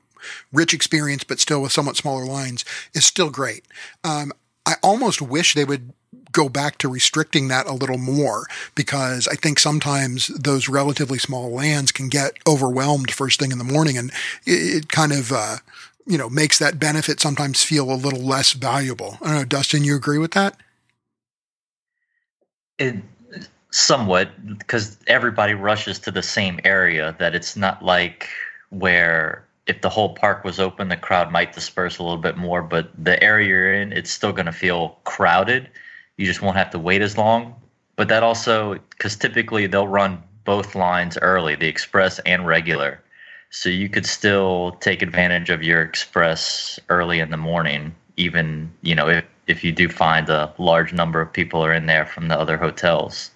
rich 0.52 0.74
experience, 0.74 1.24
but 1.24 1.40
still 1.40 1.62
with 1.62 1.72
somewhat 1.72 1.96
smaller 1.98 2.26
lines, 2.26 2.66
is 2.94 3.06
still 3.06 3.30
great. 3.30 3.64
Um, 4.04 4.32
I 4.66 4.74
almost 4.84 5.22
wish 5.22 5.54
they 5.54 5.66
would 5.66 5.94
go 6.32 6.50
back 6.50 6.78
to 6.80 6.88
restricting 6.88 7.48
that 7.48 7.66
a 7.66 7.74
little 7.74 7.98
more 7.98 8.46
because 8.76 9.28
I 9.28 9.36
think 9.36 9.60
sometimes 9.60 10.28
those 10.28 10.70
relatively 10.70 11.18
small 11.18 11.52
lands 11.52 11.92
can 11.92 12.10
get 12.10 12.34
overwhelmed 12.48 13.12
first 13.12 13.40
thing 13.40 13.52
in 13.52 13.58
the 13.58 13.64
morning 13.64 13.98
and 13.98 14.12
it, 14.46 14.76
it 14.76 14.90
kind 14.90 15.12
of, 15.12 15.32
uh, 15.32 15.58
you 16.06 16.18
know, 16.18 16.30
makes 16.30 16.60
that 16.60 16.80
benefit 16.80 17.20
sometimes 17.20 17.64
feel 17.64 17.92
a 17.92 17.94
little 17.94 18.22
less 18.22 18.54
valuable. 18.54 19.18
I 19.22 19.28
don't 19.28 19.36
know, 19.36 19.46
Dustin, 19.46 19.84
you 19.84 19.96
agree 19.96 20.18
with 20.18 20.32
that? 20.32 20.56
It 22.78 22.96
somewhat 23.72 24.58
because 24.58 24.98
everybody 25.08 25.54
rushes 25.54 26.00
to 26.00 26.12
the 26.12 26.24
same 26.24 26.60
area 26.64 27.16
that 27.20 27.36
it's 27.36 27.56
not 27.56 27.84
like 27.84 28.28
where 28.70 29.46
if 29.68 29.82
the 29.82 29.90
whole 29.90 30.16
park 30.16 30.44
was 30.44 30.60
open 30.60 30.90
the 30.90 30.98
crowd 30.98 31.32
might 31.32 31.54
disperse 31.54 32.00
a 32.00 32.04
little 32.04 32.18
bit 32.18 32.36
more 32.36 32.64
but 32.64 32.90
the 32.98 33.22
area 33.24 33.48
you're 33.48 33.74
in 33.74 33.94
it's 33.94 34.10
still 34.10 34.32
going 34.32 34.48
to 34.48 34.52
feel 34.52 34.98
crowded 35.04 35.70
you 36.20 36.26
just 36.26 36.42
won't 36.42 36.58
have 36.58 36.70
to 36.70 36.80
wait 36.80 37.02
as 37.02 37.18
long 37.18 37.56
but 37.96 38.08
that 38.08 38.24
also 38.24 38.76
because 38.92 39.16
typically 39.16 39.68
they'll 39.68 39.88
run 39.88 40.22
both 40.46 40.76
lines 40.76 41.18
early 41.22 41.56
the 41.56 41.68
express 41.68 42.20
and 42.20 42.46
regular 42.46 43.02
so 43.52 43.70
you 43.70 43.90
could 43.90 44.06
still 44.06 44.78
take 44.80 45.02
advantage 45.02 45.50
of 45.50 45.64
your 45.64 45.82
express 45.82 46.80
early 46.90 47.20
in 47.20 47.30
the 47.32 47.38
morning 47.38 47.94
even 48.18 48.72
you 48.82 48.94
know 48.94 49.08
if, 49.08 49.26
if 49.48 49.64
you 49.64 49.72
do 49.72 49.88
find 49.90 50.30
a 50.30 50.54
large 50.58 50.94
number 50.94 51.22
of 51.22 51.32
people 51.32 51.64
are 51.64 51.74
in 51.74 51.86
there 51.86 52.06
from 52.06 52.28
the 52.28 52.40
other 52.40 52.58
hotels 52.58 53.32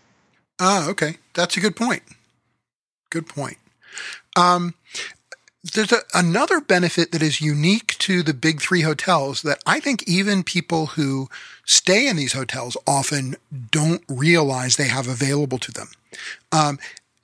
Ah, 0.60 0.88
okay. 0.88 1.18
That's 1.34 1.58
a 1.58 1.60
good 1.60 1.76
point. 1.76 2.04
Good 3.10 3.28
point. 3.28 3.58
Um, 4.36 4.76
there's 5.64 5.92
a, 5.92 6.02
another 6.14 6.60
benefit 6.60 7.12
that 7.12 7.22
is 7.22 7.40
unique 7.40 7.98
to 8.00 8.22
the 8.22 8.34
big 8.34 8.62
three 8.62 8.82
hotels 8.82 9.44
that 9.44 9.62
I 9.66 9.80
think 9.80 10.04
even 10.04 10.44
people 10.44 10.88
who 10.88 11.30
stay 11.66 12.08
in 12.08 12.18
these 12.18 12.34
hotels 12.34 12.76
often 12.86 13.38
don't 13.72 14.04
realize 14.10 14.76
they 14.76 14.90
have 14.90 15.08
available 15.08 15.58
to 15.60 15.72
them. 15.72 15.88
Um, 16.52 16.80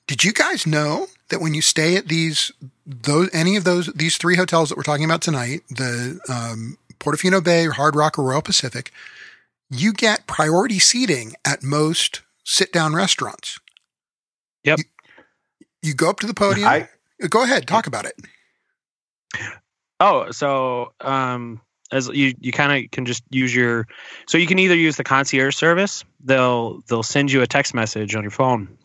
did 0.08 0.24
you 0.24 0.32
guys 0.32 0.66
know 0.66 1.08
that 1.30 1.42
when 1.42 1.54
you 1.54 1.62
stay 1.62 1.98
at 1.98 2.08
these, 2.08 2.52
those, 2.86 3.30
any 3.34 3.58
of 3.58 3.66
those, 3.66 3.88
these 3.88 4.18
three 4.18 4.38
hotels 4.38 4.70
that 4.70 4.78
we're 4.78 4.84
talking 4.84 5.06
about 5.06 5.22
tonight, 5.22 5.62
the 5.70 6.20
um, 6.30 6.78
Portofino 7.00 7.44
Bay, 7.44 7.66
Hard 7.66 7.96
Rock, 7.96 8.18
or 8.18 8.24
Royal 8.24 8.42
Pacific, 8.42 8.92
you 9.70 9.94
get 9.94 10.28
priority 10.28 10.80
seating 10.80 11.34
at 11.46 11.62
most 11.62 12.22
sit 12.44 12.72
down 12.72 12.96
restaurants. 12.96 13.60
Yep. 14.64 14.80
You, 14.80 14.84
you 15.82 15.94
go 15.94 16.10
up 16.10 16.20
to 16.22 16.28
the 16.28 16.34
podium. 16.34 16.68
I, 16.68 16.90
go 17.28 17.44
ahead, 17.44 17.68
talk 17.68 17.88
about 17.88 18.06
it. 18.06 18.16
Oh, 20.00 20.32
so 20.32 20.94
um, 21.02 21.62
as 21.92 22.08
you 22.08 22.34
you 22.40 22.52
kind 22.52 22.86
of 22.86 22.92
can 22.92 23.06
just 23.06 23.24
use 23.30 23.54
your 23.54 23.88
so 24.28 24.38
you 24.38 24.48
can 24.48 24.60
either 24.60 24.76
use 24.76 24.98
the 24.98 25.04
concierge 25.04 25.56
service. 25.56 26.04
They'll 26.24 26.82
they'll 26.88 27.04
send 27.04 27.32
you 27.32 27.42
a 27.42 27.48
text 27.48 27.74
message 27.74 28.16
on 28.16 28.24
your 28.24 28.32
phone, 28.32 28.78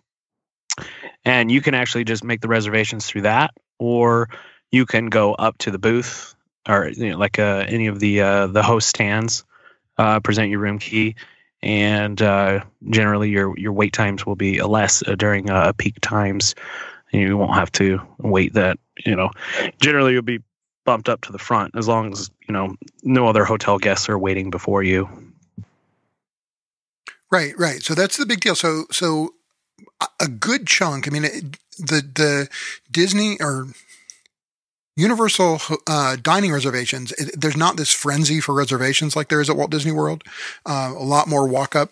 and 1.24 1.50
you 1.50 1.60
can 1.60 1.74
actually 1.74 2.04
just 2.04 2.24
make 2.24 2.40
the 2.40 2.48
reservations 2.48 3.06
through 3.06 3.22
that, 3.22 3.52
or 3.78 4.28
you 4.72 4.86
can 4.86 5.06
go 5.06 5.34
up 5.34 5.58
to 5.58 5.70
the 5.70 5.78
booth 5.78 6.34
or 6.68 6.88
you 6.88 7.10
know, 7.10 7.18
like 7.18 7.38
uh, 7.38 7.64
any 7.68 7.86
of 7.86 8.00
the 8.00 8.20
uh, 8.20 8.46
the 8.46 8.62
host 8.62 8.88
stands, 8.88 9.44
uh, 9.98 10.20
present 10.20 10.50
your 10.50 10.60
room 10.60 10.78
key, 10.78 11.16
and 11.62 12.20
uh, 12.22 12.64
generally 12.90 13.30
your 13.30 13.56
your 13.58 13.72
wait 13.72 13.92
times 13.92 14.24
will 14.24 14.36
be 14.36 14.62
less 14.62 15.02
uh, 15.06 15.14
during 15.14 15.50
uh, 15.50 15.72
peak 15.76 16.00
times. 16.00 16.54
You 17.14 17.36
won't 17.36 17.54
have 17.54 17.70
to 17.72 18.00
wait 18.18 18.54
that 18.54 18.78
you 19.04 19.14
know. 19.14 19.30
Generally, 19.80 20.12
you'll 20.12 20.22
be 20.22 20.42
bumped 20.84 21.08
up 21.08 21.22
to 21.22 21.32
the 21.32 21.38
front 21.38 21.74
as 21.76 21.88
long 21.88 22.12
as 22.12 22.30
you 22.46 22.52
know 22.52 22.74
no 23.02 23.28
other 23.28 23.44
hotel 23.44 23.78
guests 23.78 24.08
are 24.08 24.18
waiting 24.18 24.50
before 24.50 24.82
you. 24.82 25.08
Right, 27.30 27.54
right. 27.58 27.82
So 27.82 27.94
that's 27.94 28.16
the 28.16 28.26
big 28.26 28.40
deal. 28.40 28.54
So, 28.54 28.84
so 28.90 29.34
a- 30.20 30.28
good 30.28 30.66
chunk. 30.66 31.08
I 31.08 31.10
mean, 31.10 31.22
the 31.78 32.02
the 32.14 32.48
Disney 32.90 33.38
or 33.40 33.68
Universal 34.96 35.60
uh, 35.88 36.16
dining 36.22 36.52
reservations, 36.52 37.10
it, 37.12 37.40
there's 37.40 37.56
not 37.56 37.76
this 37.76 37.92
frenzy 37.92 38.40
for 38.40 38.54
reservations 38.54 39.16
like 39.16 39.28
there 39.28 39.40
is 39.40 39.50
at 39.50 39.56
Walt 39.56 39.70
Disney 39.70 39.90
World. 39.90 40.22
Uh, 40.64 40.92
a 40.96 41.02
lot 41.02 41.26
more 41.26 41.48
walk 41.48 41.74
up 41.74 41.90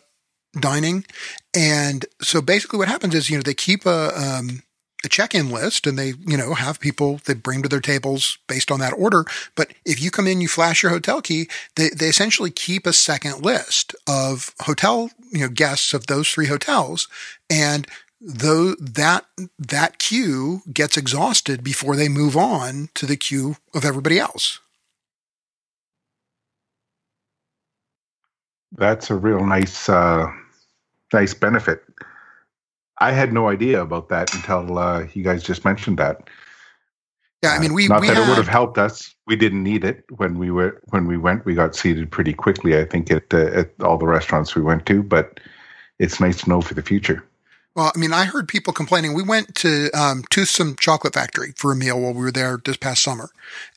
dining. 0.60 1.04
And 1.52 2.06
so 2.20 2.40
basically 2.40 2.78
what 2.78 2.88
happens 2.88 3.14
is, 3.14 3.28
you 3.28 3.36
know, 3.36 3.42
they 3.42 3.54
keep 3.54 3.86
a, 3.86 4.16
um, 4.16 4.62
a 5.04 5.08
check-in 5.08 5.50
list 5.50 5.86
and 5.86 5.98
they, 5.98 6.14
you 6.26 6.36
know, 6.36 6.54
have 6.54 6.80
people 6.80 7.20
that 7.24 7.42
bring 7.42 7.62
to 7.62 7.68
their 7.68 7.80
tables 7.80 8.38
based 8.48 8.70
on 8.70 8.80
that 8.80 8.94
order. 8.96 9.24
But 9.54 9.72
if 9.84 10.00
you 10.02 10.10
come 10.10 10.26
in, 10.26 10.40
you 10.40 10.48
flash 10.48 10.82
your 10.82 10.92
hotel 10.92 11.20
key, 11.20 11.48
they, 11.76 11.88
they 11.90 12.06
essentially 12.06 12.50
keep 12.50 12.86
a 12.86 12.92
second 12.92 13.42
list 13.42 13.94
of 14.08 14.54
hotel, 14.60 15.10
you 15.30 15.40
know, 15.40 15.48
guests 15.48 15.92
of 15.92 16.06
those 16.06 16.28
three 16.28 16.46
hotels. 16.46 17.08
And 17.50 17.86
though 18.22 18.74
that 18.76 19.26
that 19.58 19.98
queue 19.98 20.62
gets 20.72 20.96
exhausted 20.96 21.64
before 21.64 21.96
they 21.96 22.08
move 22.08 22.36
on 22.36 22.88
to 22.94 23.04
the 23.04 23.16
queue 23.16 23.56
of 23.74 23.84
everybody 23.84 24.18
else. 24.18 24.60
That's 28.70 29.10
a 29.10 29.16
real 29.16 29.44
nice 29.44 29.88
uh, 29.88 30.26
nice 31.12 31.34
benefit. 31.34 31.82
I 33.02 33.10
had 33.10 33.32
no 33.32 33.48
idea 33.48 33.82
about 33.82 34.08
that 34.10 34.32
until 34.32 34.78
uh, 34.78 35.06
you 35.12 35.24
guys 35.24 35.42
just 35.42 35.64
mentioned 35.64 35.98
that. 35.98 36.30
Yeah, 37.42 37.50
I 37.50 37.58
mean, 37.58 37.74
we 37.74 37.88
not 37.88 38.00
we 38.00 38.06
that 38.06 38.16
had, 38.16 38.24
it 38.24 38.28
would 38.28 38.36
have 38.36 38.46
helped 38.46 38.78
us. 38.78 39.12
We 39.26 39.34
didn't 39.34 39.64
need 39.64 39.84
it 39.84 40.04
when 40.16 40.38
we 40.38 40.52
were 40.52 40.80
when 40.90 41.08
we 41.08 41.16
went. 41.16 41.44
We 41.44 41.54
got 41.54 41.74
seated 41.74 42.12
pretty 42.12 42.32
quickly. 42.32 42.78
I 42.78 42.84
think 42.84 43.10
at 43.10 43.34
uh, 43.34 43.46
at 43.46 43.72
all 43.82 43.98
the 43.98 44.06
restaurants 44.06 44.54
we 44.54 44.62
went 44.62 44.86
to, 44.86 45.02
but 45.02 45.40
it's 45.98 46.20
nice 46.20 46.42
to 46.42 46.48
know 46.48 46.60
for 46.60 46.74
the 46.74 46.82
future. 46.82 47.24
Well, 47.74 47.90
I 47.92 47.98
mean, 47.98 48.12
I 48.12 48.24
heard 48.26 48.46
people 48.46 48.72
complaining. 48.72 49.14
We 49.14 49.24
went 49.24 49.56
to 49.56 49.90
um, 49.90 50.22
Toothsome 50.30 50.76
Chocolate 50.76 51.14
Factory 51.14 51.54
for 51.56 51.72
a 51.72 51.76
meal 51.76 52.00
while 52.00 52.14
we 52.14 52.20
were 52.20 52.30
there 52.30 52.60
this 52.64 52.76
past 52.76 53.02
summer, 53.02 53.30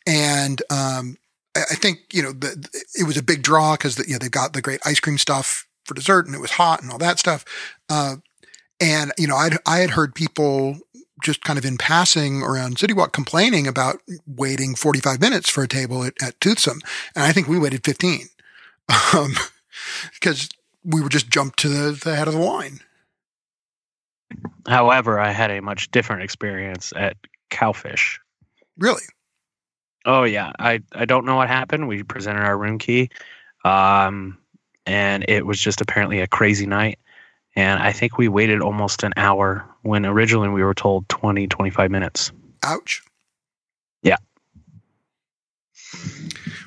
and 0.05 0.61
um, 0.69 1.17
I, 1.55 1.61
I 1.71 1.75
think 1.75 2.01
you 2.13 2.21
know 2.21 2.31
the, 2.31 2.69
it 2.93 3.07
was 3.07 3.17
a 3.17 3.23
big 3.23 3.41
draw 3.41 3.73
because 3.73 3.97
you 4.07 4.13
know 4.13 4.19
they've 4.19 4.29
got 4.29 4.53
the 4.53 4.61
great 4.61 4.81
ice 4.85 4.99
cream 4.99 5.17
stuff 5.17 5.67
for 5.85 5.95
dessert, 5.95 6.27
and 6.27 6.35
it 6.35 6.41
was 6.41 6.51
hot 6.51 6.83
and 6.83 6.91
all 6.91 6.99
that 6.99 7.17
stuff. 7.17 7.43
Uh, 7.89 8.17
and 8.79 9.11
you 9.17 9.27
know, 9.27 9.35
I'd, 9.35 9.57
I 9.65 9.79
had 9.79 9.91
heard 9.91 10.15
people 10.15 10.79
just 11.23 11.43
kind 11.43 11.57
of 11.57 11.65
in 11.65 11.77
passing 11.77 12.41
around 12.41 12.77
City 12.77 12.93
Walk 12.93 13.13
complaining 13.13 13.67
about 13.67 14.01
waiting 14.27 14.75
45 14.75 15.19
minutes 15.21 15.49
for 15.49 15.63
a 15.63 15.67
table 15.67 16.03
at, 16.03 16.13
at 16.21 16.39
Toothsome, 16.39 16.81
and 17.15 17.23
I 17.23 17.31
think 17.31 17.47
we 17.47 17.59
waited 17.59 17.83
15 17.83 18.27
um, 19.13 19.33
because 20.13 20.49
we 20.83 21.01
were 21.01 21.09
just 21.09 21.29
jumped 21.29 21.59
to 21.59 21.69
the, 21.69 21.91
the 21.91 22.15
head 22.15 22.27
of 22.27 22.33
the 22.33 22.39
line. 22.39 22.79
However, 24.67 25.19
I 25.19 25.31
had 25.31 25.51
a 25.51 25.61
much 25.61 25.91
different 25.91 26.23
experience 26.23 26.91
at 26.95 27.17
Cowfish. 27.51 28.19
Really? 28.77 29.03
Oh 30.05 30.23
yeah, 30.23 30.51
I 30.59 30.81
I 30.93 31.05
don't 31.05 31.25
know 31.25 31.35
what 31.35 31.47
happened. 31.47 31.87
We 31.87 32.03
presented 32.03 32.43
our 32.43 32.57
room 32.57 32.77
key, 32.77 33.09
um, 33.63 34.37
and 34.85 35.25
it 35.27 35.45
was 35.45 35.59
just 35.59 35.81
apparently 35.81 36.19
a 36.19 36.27
crazy 36.27 36.67
night. 36.67 36.99
And 37.55 37.81
I 37.81 37.93
think 37.93 38.17
we 38.17 38.27
waited 38.27 38.61
almost 38.61 39.03
an 39.03 39.13
hour 39.15 39.65
when 39.81 40.05
originally 40.05 40.49
we 40.49 40.63
were 40.63 40.73
told 40.73 41.07
20, 41.07 41.47
25 41.47 41.89
minutes. 41.89 42.31
Ouch. 42.63 43.01
Yeah. 44.03 44.17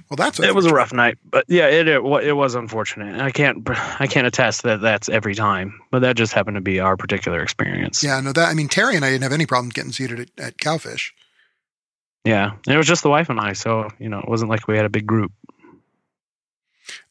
Well, 0.09 0.16
that's 0.16 0.40
It 0.40 0.55
was 0.55 0.64
a 0.64 0.74
rough 0.74 0.94
night, 0.94 1.18
but 1.22 1.44
yeah, 1.48 1.66
it 1.66 1.87
it, 1.87 2.03
it 2.03 2.33
was 2.33 2.55
unfortunate. 2.55 3.20
I 3.20 3.31
can't 3.31 3.68
I 4.01 4.07
can't 4.07 4.27
attest 4.27 4.62
that 4.62 4.81
that's 4.81 5.11
every 5.11 5.35
time, 5.35 5.81
but 5.90 6.01
that 6.01 6.16
just 6.16 6.33
happened 6.33 6.55
to 6.55 6.62
be 6.62 6.81
our 6.81 6.96
particular 6.96 7.42
experience. 7.42 8.03
Yeah, 8.03 8.18
no, 8.20 8.33
that 8.33 8.48
I 8.48 8.55
mean 8.55 8.68
Terry 8.68 8.96
and 8.96 9.05
I 9.05 9.11
didn't 9.11 9.24
have 9.24 9.35
any 9.35 9.44
problem 9.44 9.68
getting 9.68 9.92
seated 9.92 10.20
at, 10.20 10.31
at 10.38 10.57
Cowfish. 10.57 11.11
Yeah, 12.24 12.53
and 12.53 12.74
it 12.74 12.79
was 12.79 12.87
just 12.87 13.03
the 13.03 13.11
wife 13.11 13.29
and 13.29 13.38
I, 13.38 13.53
so 13.53 13.90
you 13.98 14.09
know, 14.09 14.20
it 14.20 14.29
wasn't 14.29 14.51
like 14.51 14.66
we 14.66 14.77
had 14.77 14.87
a 14.87 14.90
big 14.90 15.07
group. 15.07 15.33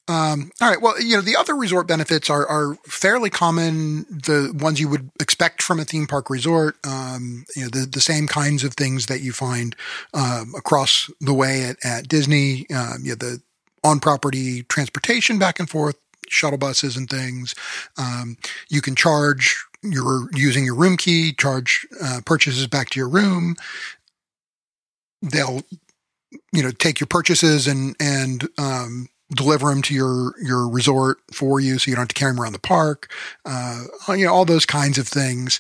Um, 0.10 0.52
all 0.62 0.70
right. 0.70 0.82
Well, 0.82 1.02
you 1.02 1.18
know, 1.18 1.22
the 1.22 1.36
other 1.36 1.54
resort 1.56 1.88
benefits 1.88 2.30
are, 2.30 2.48
are 2.48 2.76
fairly 2.88 3.30
common. 3.30 4.04
The 4.10 4.54
ones 4.58 4.80
you 4.80 4.88
would 4.88 5.12
expect 5.20 5.62
from 5.62 5.80
a 5.80 5.86
theme 5.86 6.08
park 6.08 6.30
resort. 6.30 6.78
Um, 6.86 7.46
you 7.56 7.64
know, 7.64 7.70
the, 7.70 7.86
the 7.86 8.00
same 8.00 8.26
kinds 8.28 8.64
of 8.64 8.74
things 8.74 9.08
that 9.08 9.20
you 9.20 9.34
find, 9.34 9.76
um, 10.14 10.54
across 10.58 11.12
the 11.20 11.34
way 11.34 11.64
at, 11.66 11.78
at 11.84 12.08
Disney. 12.08 12.66
Um, 12.74 13.00
you 13.04 13.10
know, 13.10 13.16
the 13.16 13.42
on 13.84 14.00
property 14.00 14.64
transportation 14.64 15.40
back 15.40 15.60
and 15.60 15.70
forth, 15.70 15.98
shuttle 16.30 16.58
buses 16.58 16.96
and 16.98 17.10
things. 17.10 17.54
Um, 17.98 18.38
you 18.70 18.82
can 18.82 18.96
charge 18.96 19.58
your 19.84 20.30
using 20.34 20.66
your 20.66 20.76
room 20.76 20.98
key, 20.98 21.34
charge, 21.34 21.86
uh, 22.04 22.22
purchases 22.26 22.68
back 22.68 22.90
to 22.92 23.00
your 23.00 23.10
room. 23.10 23.56
They'll, 25.22 25.62
you 26.52 26.64
know, 26.64 26.72
take 26.72 27.00
your 27.00 27.08
purchases 27.08 27.68
and, 27.68 27.96
and, 28.00 28.48
um, 28.58 29.10
deliver 29.36 29.70
them 29.70 29.82
to 29.84 29.94
your 29.94 30.34
your 30.42 30.68
resort 30.68 31.20
for 31.34 31.60
you, 31.60 31.78
so 31.78 31.90
you 31.90 31.96
don't 31.96 32.04
have 32.04 32.08
to 32.10 32.16
carry 32.16 32.32
them 32.32 32.42
around 32.42 32.54
the 32.54 32.60
park. 32.60 33.12
Uh, 33.46 33.84
you 34.10 34.26
know, 34.26 34.34
all 34.34 34.46
those 34.46 34.66
kinds 34.66 34.98
of 34.98 35.08
things. 35.08 35.60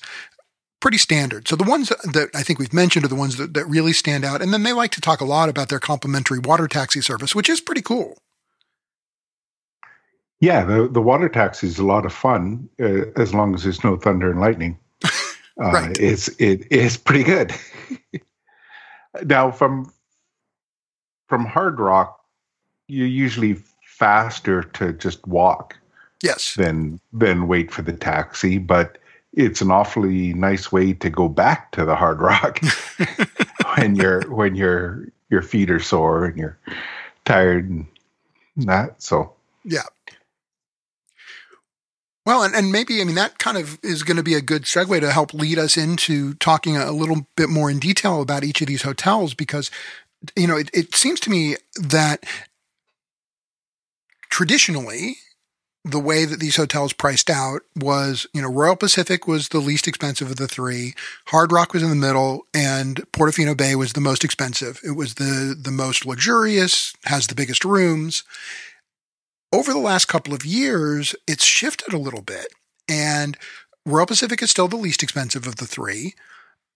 Pretty 0.79 0.99
standard. 0.99 1.47
So 1.47 1.55
the 1.55 1.63
ones 1.63 1.89
that 1.89 2.29
I 2.35 2.43
think 2.43 2.59
we've 2.59 2.71
mentioned 2.71 3.03
are 3.03 3.09
the 3.09 3.15
ones 3.15 3.37
that, 3.37 3.55
that 3.55 3.65
really 3.65 3.93
stand 3.93 4.23
out. 4.23 4.43
And 4.43 4.53
then 4.53 4.61
they 4.61 4.73
like 4.73 4.91
to 4.91 5.01
talk 5.01 5.21
a 5.21 5.25
lot 5.25 5.49
about 5.49 5.69
their 5.69 5.79
complimentary 5.79 6.37
water 6.37 6.67
taxi 6.67 7.01
service, 7.01 7.33
which 7.33 7.49
is 7.49 7.59
pretty 7.59 7.81
cool. 7.81 8.15
Yeah, 10.39 10.63
the 10.63 10.87
the 10.87 11.01
water 11.01 11.29
taxi 11.29 11.65
is 11.65 11.79
a 11.79 11.85
lot 11.85 12.05
of 12.05 12.13
fun 12.13 12.69
uh, 12.79 13.09
as 13.15 13.33
long 13.33 13.55
as 13.55 13.63
there's 13.63 13.83
no 13.83 13.97
thunder 13.97 14.31
and 14.31 14.39
lightning. 14.39 14.77
Uh, 15.59 15.71
Right. 15.71 15.97
It's 15.99 16.27
it 16.37 16.71
is 16.71 16.97
pretty 16.97 17.23
good. 17.23 17.51
now 19.23 19.49
from 19.49 19.91
from 21.27 21.45
Hard 21.45 21.79
Rock, 21.79 22.16
you're 22.87 23.07
usually 23.07 23.55
faster 23.81 24.63
to 24.63 24.93
just 24.93 25.25
walk 25.27 25.75
Yes. 26.23 26.55
than 26.55 26.99
than 27.13 27.47
wait 27.47 27.71
for 27.71 27.83
the 27.83 27.93
taxi, 27.93 28.57
but 28.57 28.97
it's 29.33 29.61
an 29.61 29.69
awfully 29.69 30.33
nice 30.33 30.71
way 30.71 30.93
to 30.93 31.09
go 31.11 31.29
back 31.29 31.71
to 31.73 31.85
the 31.85 31.95
Hard 31.95 32.21
Rock 32.21 32.59
when 33.77 33.95
you're 33.95 34.21
when 34.29 34.55
your 34.55 35.07
your 35.29 35.41
feet 35.43 35.69
are 35.69 35.79
sore 35.79 36.25
and 36.25 36.37
you're 36.37 36.57
tired 37.25 37.69
and 37.69 37.85
that. 38.57 39.01
So 39.01 39.33
Yeah. 39.63 39.83
Well, 42.25 42.43
and, 42.43 42.53
and 42.53 42.71
maybe, 42.73 42.99
I 42.99 43.05
mean, 43.05 43.15
that 43.15 43.37
kind 43.37 43.57
of 43.57 43.79
is 43.83 44.03
going 44.03 44.17
to 44.17 44.23
be 44.23 44.33
a 44.33 44.41
good 44.41 44.63
segue 44.63 44.99
to 44.99 45.11
help 45.13 45.33
lead 45.33 45.57
us 45.57 45.77
into 45.77 46.33
talking 46.35 46.75
a 46.75 46.91
little 46.91 47.25
bit 47.37 47.47
more 47.49 47.69
in 47.71 47.79
detail 47.79 48.21
about 48.21 48.43
each 48.43 48.59
of 48.59 48.67
these 48.67 48.81
hotels 48.81 49.33
because, 49.33 49.71
you 50.35 50.45
know, 50.45 50.57
it, 50.57 50.69
it 50.73 50.93
seems 50.93 51.21
to 51.21 51.29
me 51.29 51.55
that 51.81 52.25
traditionally, 54.29 55.17
the 55.85 55.99
way 55.99 56.25
that 56.25 56.39
these 56.39 56.57
hotels 56.57 56.91
priced 56.91 57.29
out 57.29 57.61
was, 57.75 58.27
you 58.33 58.41
know, 58.41 58.51
Royal 58.51 58.75
Pacific 58.75 59.25
was 59.25 59.49
the 59.49 59.59
least 59.59 59.87
expensive 59.87 60.29
of 60.29 60.35
the 60.35 60.47
three, 60.47 60.93
Hard 61.27 61.51
Rock 61.51 61.73
was 61.73 61.81
in 61.81 61.89
the 61.89 61.95
middle, 61.95 62.45
and 62.53 62.97
Portofino 63.13 63.55
Bay 63.55 63.75
was 63.75 63.93
the 63.93 64.01
most 64.01 64.25
expensive. 64.25 64.81
It 64.83 64.91
was 64.91 65.15
the 65.15 65.55
the 65.57 65.71
most 65.71 66.05
luxurious, 66.05 66.93
has 67.05 67.27
the 67.27 67.35
biggest 67.35 67.63
rooms 67.63 68.23
over 69.53 69.71
the 69.71 69.79
last 69.79 70.05
couple 70.05 70.33
of 70.33 70.45
years, 70.45 71.15
it's 71.27 71.45
shifted 71.45 71.93
a 71.93 71.97
little 71.99 72.21
bit. 72.21 72.47
And 72.89 73.37
Royal 73.85 74.05
Pacific 74.05 74.41
is 74.41 74.51
still 74.51 74.67
the 74.67 74.75
least 74.75 75.03
expensive 75.03 75.47
of 75.47 75.57
the 75.57 75.65
three, 75.65 76.15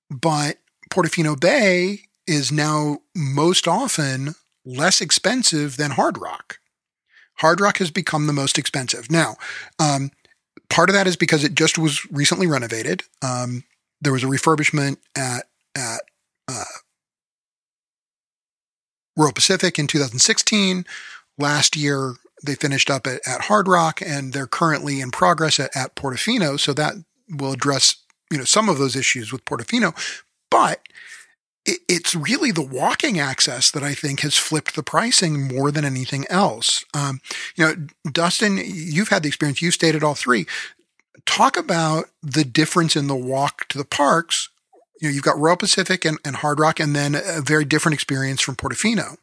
but 0.10 0.58
Portofino 0.90 1.40
Bay 1.40 2.04
is 2.28 2.52
now 2.52 3.00
most 3.16 3.68
often 3.68 4.36
less 4.66 5.02
expensive 5.02 5.78
than 5.78 5.92
Hard 5.92 6.18
Rock. 6.18 6.60
Hard 7.36 7.60
Rock 7.60 7.78
has 7.80 7.92
become 7.92 8.28
the 8.28 8.34
most 8.34 8.58
expensive. 8.58 9.10
Now, 9.10 9.36
um, 9.80 10.12
part 10.70 10.90
of 10.90 10.94
that 10.94 11.08
is 11.08 11.16
because 11.16 11.44
it 11.44 11.56
just 11.56 11.78
was 11.78 12.06
recently 12.12 12.48
renovated. 12.48 13.04
Um, 13.22 13.64
there 14.00 14.14
was 14.14 14.24
a 14.24 14.28
refurbishment 14.28 14.98
at 15.16 15.46
at 15.76 16.02
uh, 16.48 16.64
Royal 19.16 19.32
Pacific 19.32 19.78
in 19.80 19.88
2016. 19.88 20.86
Last 21.38 21.76
year, 21.76 22.16
they 22.44 22.56
finished 22.56 22.90
up 22.90 23.08
at, 23.08 23.22
at 23.28 23.42
Hard 23.42 23.68
Rock, 23.68 24.02
and 24.02 24.34
they're 24.34 24.48
currently 24.48 25.00
in 25.00 25.12
progress 25.12 25.60
at, 25.60 25.76
at 25.76 25.96
Portofino. 25.96 26.60
So 26.60 26.74
that 26.74 26.96
will 27.30 27.54
address 27.54 27.96
you 28.30 28.38
know 28.38 28.44
some 28.44 28.70
of 28.70 28.78
those 28.78 28.96
issues 28.96 29.32
with 29.32 29.46
Portofino, 29.46 29.96
but 30.50 30.82
it's 31.66 32.16
really 32.16 32.52
the 32.52 32.62
walking 32.62 33.20
access 33.20 33.70
that 33.72 33.84
I 33.84 33.94
think 33.94 34.22
has 34.22 34.38
flipped 34.38 34.76
the 34.76 34.84
pricing 34.84 35.48
more 35.48 35.72
than 35.72 35.86
anything 35.86 36.26
else. 36.30 36.84
Um, 36.94 37.22
you 37.56 37.66
know, 37.66 37.88
Dustin, 38.12 38.58
you've 38.64 39.10
had 39.10 39.24
the 39.24 39.28
experience. 39.28 39.62
You've 39.62 39.74
stayed 39.74 39.96
at 39.96 40.04
all 40.04 40.16
three. 40.16 40.48
Talk 41.26 41.58
about 41.58 42.06
the 42.24 42.44
difference 42.44 42.96
in 42.96 43.08
the 43.08 43.16
walk 43.16 43.68
to 43.70 43.78
the 43.78 43.86
parks. 43.86 44.50
You 45.00 45.08
know, 45.08 45.14
you've 45.14 45.24
got 45.24 45.38
Royal 45.38 45.58
Pacific 45.58 46.04
and, 46.04 46.18
and 46.26 46.38
Hard 46.38 46.60
Rock, 46.60 46.80
and 46.80 46.96
then 46.96 47.16
a 47.16 47.42
very 47.42 47.66
different 47.66 47.94
experience 47.94 48.42
from 48.42 48.56
Portofino. 48.56 49.18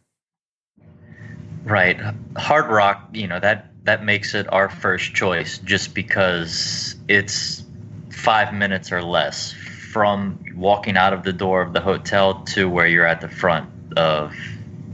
Right. 1.65 2.01
Hard 2.37 2.67
Rock, 2.67 3.09
you 3.13 3.27
know, 3.27 3.41
that 3.41 3.67
that 3.85 4.05
makes 4.05 4.35
it 4.35 4.51
our 4.53 4.69
first 4.69 5.15
choice 5.15 5.59
just 5.59 5.95
because 5.95 6.95
it's 7.09 7.65
5 8.11 8.53
minutes 8.53 8.93
or 8.93 9.03
less 9.03 9.55
from 9.99 10.39
walking 10.55 10.97
out 10.97 11.13
of 11.13 11.25
the 11.25 11.33
door 11.33 11.61
of 11.61 11.73
the 11.73 11.81
hotel 11.81 12.45
to 12.45 12.71
where 12.71 12.87
you're 12.87 13.05
at 13.05 13.21
the 13.21 13.29
front 13.29 13.69
of 13.97 14.33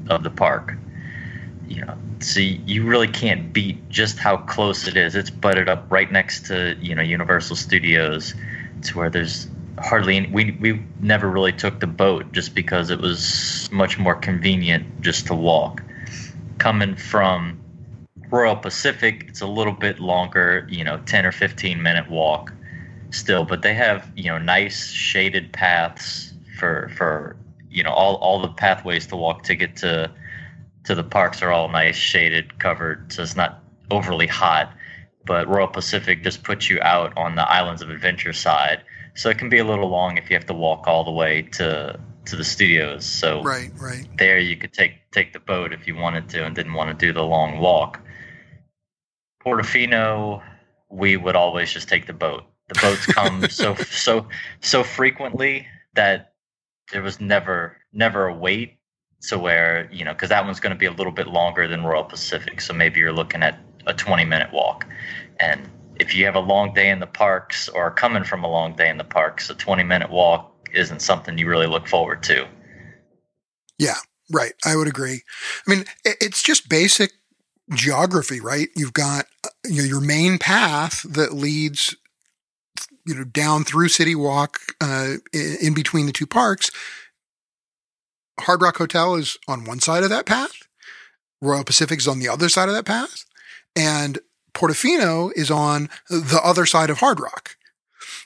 of 0.09 0.23
the 0.23 0.31
park. 0.31 0.79
You 1.69 1.85
know, 1.85 1.99
so 2.21 2.41
you 2.41 2.87
really 2.87 3.09
can't 3.09 3.53
beat 3.53 3.87
just 3.91 4.19
how 4.19 4.39
close 4.39 4.89
it 4.89 4.97
is. 4.97 5.15
It's 5.15 5.29
butted 5.29 5.69
up 5.69 5.85
right 5.91 6.11
next 6.11 6.47
to 6.47 6.75
you 6.81 6.95
know 6.95 7.03
Universal 7.03 7.57
Studios, 7.57 8.35
to 8.85 8.97
where 8.97 9.11
there's 9.11 9.47
hardly 9.79 10.17
any, 10.17 10.29
we 10.29 10.53
we 10.53 10.83
never 11.01 11.29
really 11.29 11.53
took 11.53 11.81
the 11.81 11.87
boat 11.87 12.33
just 12.33 12.55
because 12.55 12.89
it 12.89 12.99
was 12.99 13.69
much 13.71 13.99
more 13.99 14.15
convenient 14.15 15.03
just 15.03 15.27
to 15.27 15.35
walk. 15.35 15.83
Coming 16.57 16.97
from 16.97 17.61
Royal 18.31 18.57
Pacific, 18.57 19.27
it's 19.29 19.43
a 19.43 19.47
little 19.47 19.75
bit 19.75 20.01
longer, 20.01 20.67
you 20.71 20.83
know, 20.83 20.97
10 21.05 21.27
or 21.27 21.33
15 21.33 21.83
minute 21.83 22.09
walk 22.09 22.54
still, 23.15 23.45
but 23.45 23.63
they 23.63 23.75
have, 23.75 24.11
you 24.17 24.25
know, 24.25 24.39
nice 24.39 24.91
shaded 24.91 25.53
paths 25.53 26.33
for 26.59 26.91
for 26.97 27.37
you 27.71 27.83
know 27.83 27.91
all 27.91 28.17
all 28.17 28.41
the 28.41 28.49
pathways 28.49 29.07
to 29.09 29.17
walk 29.17 29.43
to 29.45 29.55
get 29.55 29.77
to 29.77 30.11
to 30.85 30.95
the 30.95 31.03
parks 31.03 31.43
are 31.43 31.51
all 31.51 31.69
nice 31.69 31.97
shaded 31.97 32.59
covered 32.59 33.13
so 33.13 33.23
it's 33.23 33.37
not 33.37 33.63
overly 33.91 34.27
hot. 34.27 34.73
But 35.27 35.49
royal 35.49 35.69
pacific 35.69 36.23
just 36.23 36.43
puts 36.43 36.69
you 36.69 36.79
out 36.83 37.17
on 37.17 37.35
the 37.35 37.49
islands 37.49 37.81
of 37.81 37.89
adventure 37.89 38.35
side 38.35 38.83
so 39.15 39.31
it 39.31 39.39
can 39.39 39.49
be 39.49 39.59
a 39.59 39.65
little 39.65 39.89
long 39.89 40.19
if 40.19 40.29
you 40.29 40.37
have 40.37 40.47
to 40.47 40.55
walk 40.55 40.87
all 40.87 41.05
the 41.05 41.11
way 41.11 41.43
to 41.53 41.99
to 42.27 42.37
the 42.37 42.45
studios. 42.45 43.05
So 43.07 43.43
Right, 43.43 43.71
right. 43.79 44.07
there 44.19 44.39
you 44.39 44.57
could 44.57 44.73
take 44.73 45.11
take 45.13 45.33
the 45.33 45.41
boat 45.41 45.73
if 45.73 45.87
you 45.87 45.97
wanted 45.97 46.29
to 46.31 46.45
and 46.45 46.55
didn't 46.55 46.75
want 46.75 46.99
to 46.99 47.07
do 47.07 47.13
the 47.13 47.23
long 47.23 47.59
walk. 47.59 48.01
Portofino 49.45 50.43
we 50.91 51.17
would 51.17 51.35
always 51.35 51.73
just 51.73 51.89
take 51.89 52.07
the 52.07 52.13
boat 52.13 52.45
the 52.75 52.81
boats 52.81 53.07
come 53.07 53.49
so 53.49 53.75
so 53.91 54.27
so 54.61 54.83
frequently 54.83 55.67
that 55.95 56.35
there 56.93 57.03
was 57.03 57.21
never 57.21 57.77
never 57.93 58.27
a 58.27 58.35
wait 58.35 58.79
so 59.21 59.39
where 59.39 59.89
you 59.93 60.05
know 60.05 60.13
because 60.13 60.29
that 60.29 60.45
one's 60.45 60.61
going 60.61 60.73
to 60.73 60.79
be 60.79 60.87
a 60.87 60.93
little 60.93 61.13
bit 61.13 61.27
longer 61.27 61.67
than 61.69 61.85
royal 61.85 62.05
pacific 62.05 62.61
so 62.61 62.73
maybe 62.73 63.01
you're 63.01 63.13
looking 63.13 63.43
at 63.43 63.59
a 63.87 63.95
20 63.95 64.25
minute 64.25 64.53
walk 64.53 64.87
and 65.41 65.69
if 66.01 66.15
you 66.15 66.25
have 66.25 66.35
a 66.35 66.41
long 66.41 66.75
day 66.75 66.91
in 66.91 66.99
the 66.99 67.07
parks 67.07 67.69
or 67.69 67.91
coming 67.91 68.25
from 68.25 68.43
a 68.43 68.49
long 68.49 68.75
day 68.75 68.89
in 68.89 68.99
the 68.99 69.05
parks 69.05 69.49
a 69.51 69.55
20 69.55 69.83
minute 69.83 70.11
walk 70.11 70.51
isn't 70.73 71.01
something 71.01 71.39
you 71.39 71.49
really 71.49 71.69
look 71.69 71.87
forward 71.87 72.23
to 72.23 72.47
Yeah, 73.79 73.97
Right. 74.31 74.55
I 74.65 74.77
would 74.77 74.89
agree. 74.89 75.23
I 75.67 75.71
mean, 75.71 75.85
it's 76.05 76.43
just 76.43 76.69
basic 76.69 77.13
geography, 77.75 78.41
right? 78.41 78.69
You've 78.75 78.93
got 78.93 79.27
uh, 79.45 79.51
your 79.65 80.01
main 80.01 80.39
path 80.39 81.03
that 81.03 81.35
leads, 81.35 81.95
you 83.05 83.15
know, 83.15 83.25
down 83.25 83.65
through 83.65 83.89
City 83.89 84.15
Walk, 84.15 84.61
uh, 84.81 85.15
in 85.33 85.75
between 85.75 86.07
the 86.07 86.13
two 86.13 86.27
parks. 86.27 86.71
Hard 88.41 88.63
Rock 88.63 88.79
Hotel 88.79 89.15
is 89.15 89.39
on 89.47 89.65
one 89.65 89.81
side 89.81 90.03
of 90.03 90.11
that 90.11 90.27
path. 90.27 90.53
Royal 91.41 91.65
Pacific 91.65 91.99
is 91.99 92.09
on 92.09 92.19
the 92.19 92.29
other 92.29 92.49
side 92.49 92.69
of 92.69 92.75
that 92.75 92.87
path. 92.87 93.25
And 93.77 94.19
Portofino 94.55 95.31
is 95.37 95.51
on 95.51 95.89
the 96.09 96.41
other 96.43 96.67
side 96.67 96.91
of 96.91 96.99
Hard 96.99 97.21
Rock. 97.21 97.57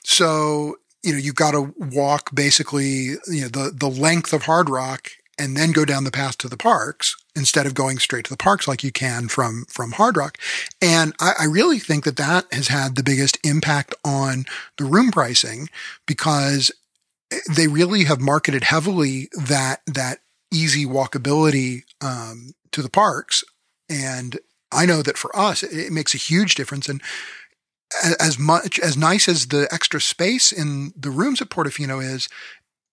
So, 0.03 0.77
you 1.03 1.11
know, 1.11 1.17
you've 1.17 1.35
got 1.35 1.51
to 1.51 1.73
walk 1.77 2.33
basically, 2.33 3.15
you 3.27 3.41
know, 3.41 3.47
the, 3.47 3.73
the 3.75 3.89
length 3.89 4.33
of 4.33 4.43
Hard 4.43 4.69
Rock 4.69 5.09
and 5.37 5.55
then 5.55 5.71
go 5.71 5.85
down 5.85 6.03
the 6.03 6.11
path 6.11 6.37
to 6.39 6.47
the 6.47 6.57
parks 6.57 7.15
instead 7.39 7.65
of 7.65 7.73
going 7.73 7.97
straight 7.97 8.25
to 8.25 8.29
the 8.29 8.37
parks 8.37 8.67
like 8.67 8.83
you 8.83 8.91
can 8.91 9.27
from 9.27 9.65
from 9.67 9.93
Hard 9.93 10.17
Rock. 10.17 10.37
And 10.81 11.13
I, 11.19 11.33
I 11.39 11.45
really 11.45 11.79
think 11.79 12.03
that 12.03 12.17
that 12.17 12.45
has 12.53 12.67
had 12.67 12.95
the 12.95 13.03
biggest 13.03 13.39
impact 13.43 13.95
on 14.05 14.45
the 14.77 14.85
room 14.85 15.11
pricing 15.11 15.69
because 16.05 16.69
they 17.49 17.67
really 17.67 18.03
have 18.03 18.19
marketed 18.19 18.65
heavily 18.65 19.29
that 19.33 19.81
that 19.87 20.19
easy 20.51 20.85
walkability 20.85 21.83
um, 22.01 22.53
to 22.71 22.81
the 22.81 22.89
parks. 22.89 23.43
And 23.89 24.39
I 24.71 24.85
know 24.85 25.01
that 25.01 25.17
for 25.17 25.35
us, 25.37 25.63
it, 25.63 25.73
it 25.73 25.91
makes 25.91 26.13
a 26.13 26.17
huge 26.17 26.55
difference. 26.55 26.89
And 26.89 27.01
as 28.19 28.37
much 28.37 28.79
as 28.79 28.95
nice 28.95 29.27
as 29.27 29.47
the 29.47 29.67
extra 29.71 29.99
space 29.99 30.51
in 30.51 30.93
the 30.95 31.09
rooms 31.09 31.41
at 31.41 31.49
Portofino 31.49 32.03
is, 32.03 32.29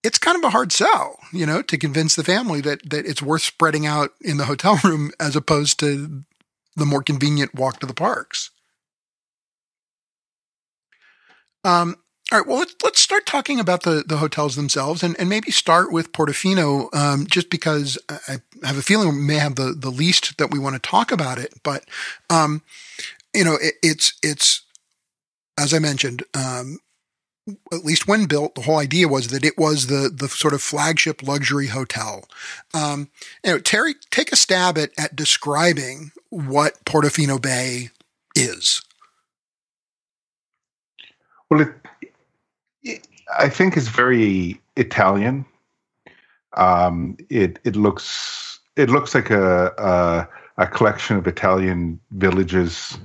it's 0.03 0.19
kind 0.19 0.37
of 0.37 0.45
a 0.45 0.51
hard 0.51 0.73
sell, 0.73 1.19
you 1.33 1.47
know, 1.47 1.63
to 1.63 1.79
convince 1.79 2.15
the 2.15 2.25
family 2.25 2.61
that 2.63 2.89
that 2.91 3.07
it's 3.07 3.23
worth 3.23 3.43
spreading 3.43 3.87
out 3.87 4.11
in 4.21 4.37
the 4.37 4.45
hotel 4.45 4.79
room 4.85 5.11
as 5.19 5.37
opposed 5.37 5.81
to 5.81 6.25
the 6.77 6.87
more 6.87 7.03
convenient 7.03 7.55
walk 7.55 7.81
to 7.81 7.87
the 7.87 7.95
parks. 7.95 8.51
Um, 11.65 11.97
all 12.33 12.39
right, 12.39 12.47
well, 12.47 12.59
let's 12.59 12.75
let's 12.83 13.01
start 13.01 13.25
talking 13.25 13.61
about 13.61 13.83
the 13.83 14.05
the 14.07 14.19
hotels 14.19 14.57
themselves, 14.57 15.03
and, 15.03 15.19
and 15.19 15.29
maybe 15.29 15.53
start 15.53 15.93
with 15.93 16.13
Portofino, 16.13 16.93
um, 16.95 17.27
just 17.27 17.51
because 17.51 17.99
I 18.09 18.39
have 18.65 18.79
a 18.79 18.83
feeling 18.83 19.09
we 19.09 19.21
may 19.21 19.37
have 19.37 19.55
the 19.55 19.75
the 19.77 19.91
least 19.91 20.39
that 20.39 20.51
we 20.51 20.59
want 20.59 20.75
to 20.75 20.81
talk 20.81 21.13
about 21.13 21.39
it, 21.39 21.55
but 21.63 21.85
um, 22.29 22.63
you 23.35 23.45
know, 23.45 23.55
it, 23.55 23.75
it's 23.83 24.15
it's 24.25 24.63
as 25.57 25.73
I 25.73 25.79
mentioned, 25.79 26.25
um, 26.35 26.79
at 27.73 27.85
least 27.85 28.09
when 28.09 28.27
built, 28.27 28.55
the 28.55 28.63
whole 28.63 28.79
idea 28.79 29.09
was 29.09 29.29
that 29.29 29.45
it 29.45 29.57
was 29.57 29.87
the 29.87 30.11
the 30.13 30.29
sort 30.29 30.55
of 30.55 30.63
flagship 30.63 31.23
luxury 31.23 31.69
hotel. 31.69 32.25
Um, 32.75 33.09
you 33.45 33.53
know, 33.53 33.59
Terry, 33.59 33.95
take 34.11 34.33
a 34.33 34.37
stab 34.37 34.77
at 34.79 34.91
at 34.99 35.15
describing 35.15 36.11
what 36.31 36.85
Portofino 36.85 37.41
Bay 37.41 37.91
is. 38.35 38.83
Well, 41.51 41.61
it, 41.61 41.75
it 42.83 43.07
I 43.39 43.49
think 43.49 43.77
it's 43.77 43.89
very 43.89 44.61
Italian. 44.77 45.47
Um, 46.57 47.17
it 47.29 47.59
it 47.65 47.77
looks 47.77 48.59
it 48.77 48.91
looks 48.91 49.15
like 49.15 49.31
a, 49.31 49.73
a 49.79 50.29
a 50.59 50.67
collection 50.67 51.17
of 51.17 51.27
Italian 51.27 52.01
villages, 52.13 52.99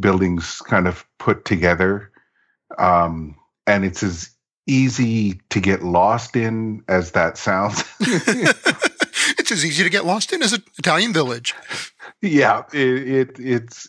buildings 0.00 0.60
kind 0.62 0.88
of 0.88 1.04
put 1.18 1.44
together, 1.44 2.10
um, 2.78 3.36
and 3.68 3.84
it's 3.84 4.02
as 4.02 4.30
easy 4.66 5.40
to 5.50 5.60
get 5.60 5.82
lost 5.82 6.34
in 6.34 6.82
as 6.88 7.12
that 7.12 7.38
sounds. 7.38 7.84
it's 8.00 9.52
as 9.52 9.64
easy 9.64 9.84
to 9.84 9.90
get 9.90 10.04
lost 10.04 10.32
in 10.32 10.42
as 10.42 10.52
an 10.52 10.64
Italian 10.78 11.12
village. 11.12 11.54
yeah, 12.22 12.62
it, 12.72 13.08
it 13.08 13.38
it's 13.38 13.88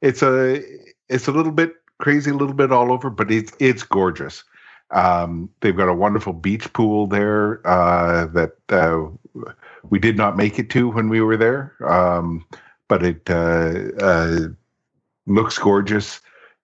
it's 0.00 0.22
a 0.22 0.62
it's 1.08 1.28
a 1.28 1.32
little 1.32 1.52
bit 1.52 1.74
crazy, 2.00 2.30
a 2.30 2.34
little 2.34 2.54
bit 2.54 2.72
all 2.72 2.90
over, 2.90 3.10
but 3.10 3.30
it's 3.30 3.52
it's 3.60 3.82
gorgeous. 3.82 4.42
Um, 4.90 5.48
they've 5.60 5.76
got 5.76 5.88
a 5.88 5.94
wonderful 5.94 6.32
beach 6.32 6.70
pool 6.72 7.06
there 7.06 7.66
uh, 7.66 8.26
that 8.26 8.52
uh, 8.68 9.06
we 9.88 9.98
did 9.98 10.16
not 10.16 10.36
make 10.36 10.58
it 10.58 10.68
to 10.70 10.90
when 10.90 11.08
we 11.08 11.20
were 11.20 11.36
there, 11.36 11.74
um, 11.86 12.44
but 12.88 13.02
it 13.02 13.28
uh, 13.30 13.90
uh, 14.00 14.38
looks 15.26 15.58
gorgeous. 15.58 16.20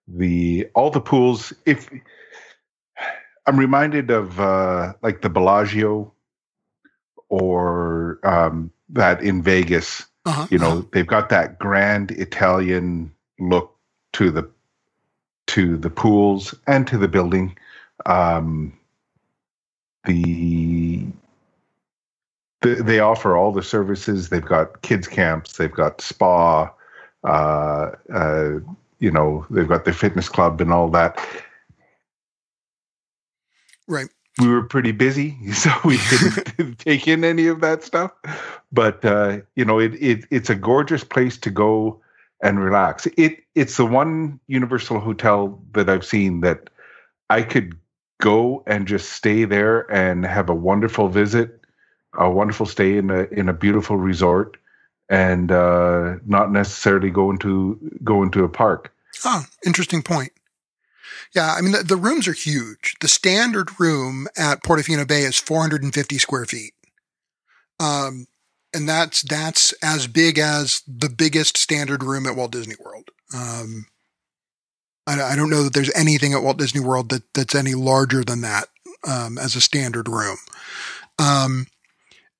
The 0.07 0.67
all 0.73 0.89
the 0.89 1.01
pools. 1.01 1.53
If 1.65 1.89
I'm 3.49 3.59
reminded 3.59 4.11
of 4.11 4.39
uh, 4.39 4.93
like 5.03 5.21
the 5.23 5.29
Bellagio 5.29 6.13
or 7.29 8.19
um, 8.23 8.71
that 8.89 9.21
in 9.23 9.41
Vegas 9.43 10.05
Uh-huh. 10.25 10.47
you 10.51 10.59
know 10.59 10.81
they've 10.93 11.07
got 11.07 11.29
that 11.29 11.57
grand 11.59 12.11
italian 12.11 13.11
look 13.39 13.75
to 14.13 14.31
the 14.31 14.49
to 15.47 15.77
the 15.77 15.89
pools 15.89 16.53
and 16.67 16.87
to 16.87 16.97
the 16.97 17.07
building. 17.07 17.57
Um 18.05 18.73
the 20.05 21.05
they, 22.61 22.75
they 22.75 22.99
offer 22.99 23.37
all 23.37 23.51
the 23.53 23.63
services. 23.63 24.29
They've 24.29 24.45
got 24.45 24.81
kids 24.83 25.07
camps. 25.07 25.57
They've 25.57 25.71
got 25.71 26.01
spa 26.01 26.71
uh 27.23 27.91
uh 28.13 28.59
you 28.99 29.11
know 29.11 29.45
they've 29.49 29.67
got 29.67 29.85
their 29.85 29.93
fitness 29.93 30.29
club 30.29 30.61
and 30.61 30.73
all 30.73 30.89
that 30.89 31.19
Right. 33.89 34.07
we 34.39 34.47
were 34.47 34.63
pretty 34.63 34.91
busy, 34.91 35.51
so 35.53 35.71
we 35.83 35.99
didn't, 36.57 36.79
take 36.79 37.07
in 37.07 37.23
any 37.23 37.47
of 37.47 37.59
that 37.61 37.83
stuff. 37.83 38.11
But 38.71 39.03
uh, 39.03 39.39
you 39.55 39.65
know, 39.65 39.79
it, 39.79 39.95
it 39.95 40.25
it's 40.31 40.49
a 40.49 40.55
gorgeous 40.55 41.03
place 41.03 41.37
to 41.39 41.49
go 41.49 41.99
and 42.41 42.63
relax. 42.63 43.07
It 43.17 43.43
it's 43.55 43.77
the 43.77 43.85
one 43.85 44.39
Universal 44.47 44.99
hotel 44.99 45.59
that 45.73 45.89
I've 45.89 46.05
seen 46.05 46.41
that 46.41 46.69
I 47.29 47.41
could 47.41 47.77
go 48.21 48.63
and 48.67 48.87
just 48.87 49.13
stay 49.13 49.43
there 49.45 49.91
and 49.91 50.25
have 50.25 50.49
a 50.49 50.55
wonderful 50.55 51.09
visit, 51.09 51.59
a 52.17 52.29
wonderful 52.29 52.65
stay 52.67 52.97
in 52.97 53.09
a 53.09 53.23
in 53.31 53.49
a 53.49 53.53
beautiful 53.53 53.97
resort, 53.97 54.55
and 55.09 55.51
uh, 55.51 56.15
not 56.27 56.51
necessarily 56.51 57.09
go 57.09 57.31
into 57.31 57.79
go 58.03 58.21
into 58.21 58.43
a 58.43 58.49
park. 58.49 58.93
Oh, 59.25 59.43
interesting 59.65 60.03
point. 60.03 60.31
Yeah, 61.35 61.53
I 61.55 61.61
mean 61.61 61.73
the, 61.73 61.83
the 61.83 61.95
rooms 61.95 62.27
are 62.27 62.33
huge. 62.33 62.95
The 63.01 63.07
standard 63.07 63.79
room 63.79 64.27
at 64.37 64.63
Portofino 64.63 65.07
Bay 65.07 65.21
is 65.21 65.37
450 65.37 66.17
square 66.17 66.45
feet, 66.45 66.73
um, 67.79 68.27
and 68.73 68.89
that's 68.89 69.21
that's 69.21 69.73
as 69.83 70.07
big 70.07 70.39
as 70.39 70.81
the 70.87 71.09
biggest 71.09 71.57
standard 71.57 72.03
room 72.03 72.25
at 72.25 72.35
Walt 72.35 72.51
Disney 72.51 72.75
World. 72.83 73.09
Um, 73.33 73.85
I, 75.05 75.21
I 75.21 75.35
don't 75.35 75.49
know 75.49 75.63
that 75.63 75.73
there's 75.73 75.93
anything 75.95 76.33
at 76.33 76.41
Walt 76.41 76.57
Disney 76.57 76.81
World 76.81 77.09
that 77.09 77.23
that's 77.33 77.55
any 77.55 77.73
larger 77.75 78.23
than 78.23 78.41
that 78.41 78.67
um, 79.07 79.37
as 79.37 79.55
a 79.55 79.61
standard 79.61 80.07
room. 80.07 80.37
Um, 81.17 81.67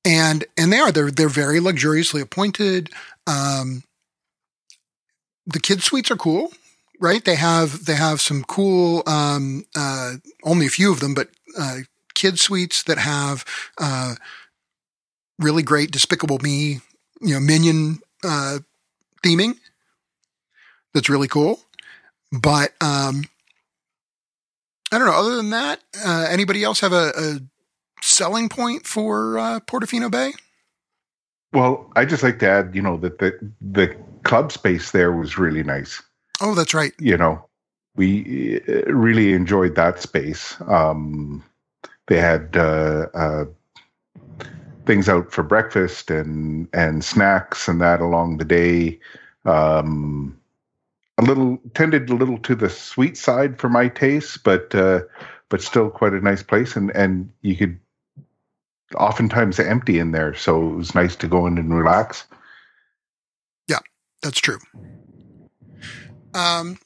and 0.05 0.45
and 0.57 0.71
they 0.71 0.79
are 0.79 0.91
they're 0.91 1.11
they're 1.11 1.29
very 1.29 1.59
luxuriously 1.59 2.21
appointed. 2.21 2.89
Um, 3.27 3.83
the 5.45 5.59
kids 5.59 5.83
suites 5.85 6.11
are 6.11 6.15
cool, 6.15 6.51
right? 6.99 7.23
They 7.23 7.35
have 7.35 7.85
they 7.85 7.95
have 7.95 8.21
some 8.21 8.43
cool, 8.43 9.03
um, 9.07 9.65
uh, 9.75 10.15
only 10.43 10.65
a 10.65 10.69
few 10.69 10.91
of 10.91 10.99
them, 10.99 11.13
but 11.13 11.29
uh, 11.57 11.79
kid 12.13 12.39
suites 12.39 12.83
that 12.83 12.97
have 12.97 13.45
uh, 13.79 14.15
really 15.39 15.63
great 15.63 15.91
Despicable 15.91 16.39
Me, 16.39 16.81
you 17.21 17.33
know, 17.33 17.39
Minion 17.39 17.99
uh, 18.23 18.59
theming. 19.23 19.57
That's 20.93 21.09
really 21.09 21.27
cool, 21.27 21.61
but 22.31 22.73
um, 22.81 23.23
I 24.91 24.97
don't 24.97 25.07
know. 25.07 25.13
Other 25.13 25.35
than 25.35 25.51
that, 25.51 25.79
uh, 26.03 26.27
anybody 26.29 26.63
else 26.63 26.79
have 26.79 26.93
a, 26.93 27.11
a 27.15 27.39
selling 28.01 28.49
point 28.49 28.85
for 28.85 29.37
uh, 29.37 29.59
Portofino 29.61 30.09
Bay? 30.09 30.33
Well, 31.53 31.91
I 31.95 32.05
just 32.05 32.23
like 32.23 32.39
to 32.39 32.49
add, 32.49 32.75
you 32.75 32.81
know, 32.81 32.97
that 32.97 33.19
the 33.19 33.33
the 33.61 33.95
club 34.23 34.51
space 34.51 34.91
there 34.91 35.11
was 35.11 35.37
really 35.37 35.63
nice. 35.63 36.01
Oh, 36.41 36.55
that's 36.55 36.73
right. 36.73 36.93
You 36.99 37.17
know, 37.17 37.45
we 37.95 38.61
uh, 38.67 38.91
really 38.91 39.33
enjoyed 39.33 39.75
that 39.75 39.99
space. 40.01 40.55
Um, 40.67 41.43
they 42.07 42.17
had 42.19 42.55
uh, 42.55 43.07
uh, 43.13 43.45
things 44.85 45.09
out 45.09 45.31
for 45.31 45.43
breakfast 45.43 46.09
and 46.09 46.67
and 46.73 47.03
snacks 47.03 47.67
and 47.67 47.81
that 47.81 48.01
along 48.01 48.37
the 48.37 48.45
day. 48.45 48.99
Um, 49.45 50.39
a 51.17 51.21
little 51.21 51.59
tended 51.73 52.09
a 52.09 52.15
little 52.15 52.37
to 52.39 52.55
the 52.55 52.69
sweet 52.69 53.17
side 53.17 53.59
for 53.59 53.69
my 53.69 53.89
taste, 53.89 54.43
but 54.43 54.73
uh, 54.73 55.01
but 55.49 55.61
still 55.61 55.89
quite 55.89 56.13
a 56.13 56.21
nice 56.21 56.41
place, 56.41 56.75
and 56.75 56.91
and 56.91 57.29
you 57.41 57.55
could 57.55 57.79
oftentimes 58.95 59.59
empty 59.59 59.99
in 59.99 60.11
there, 60.11 60.33
so 60.33 60.69
it 60.69 60.75
was 60.75 60.95
nice 60.95 61.15
to 61.17 61.27
go 61.27 61.45
in 61.45 61.57
and 61.57 61.77
relax. 61.77 62.25
Yeah, 63.67 63.79
that's 64.21 64.39
true. 64.39 64.59
Um, 66.33 66.77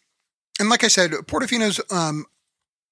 and 0.60 0.70
like 0.70 0.84
I 0.84 0.88
said, 0.88 1.12
Portofino's 1.12 1.82
um, 1.92 2.26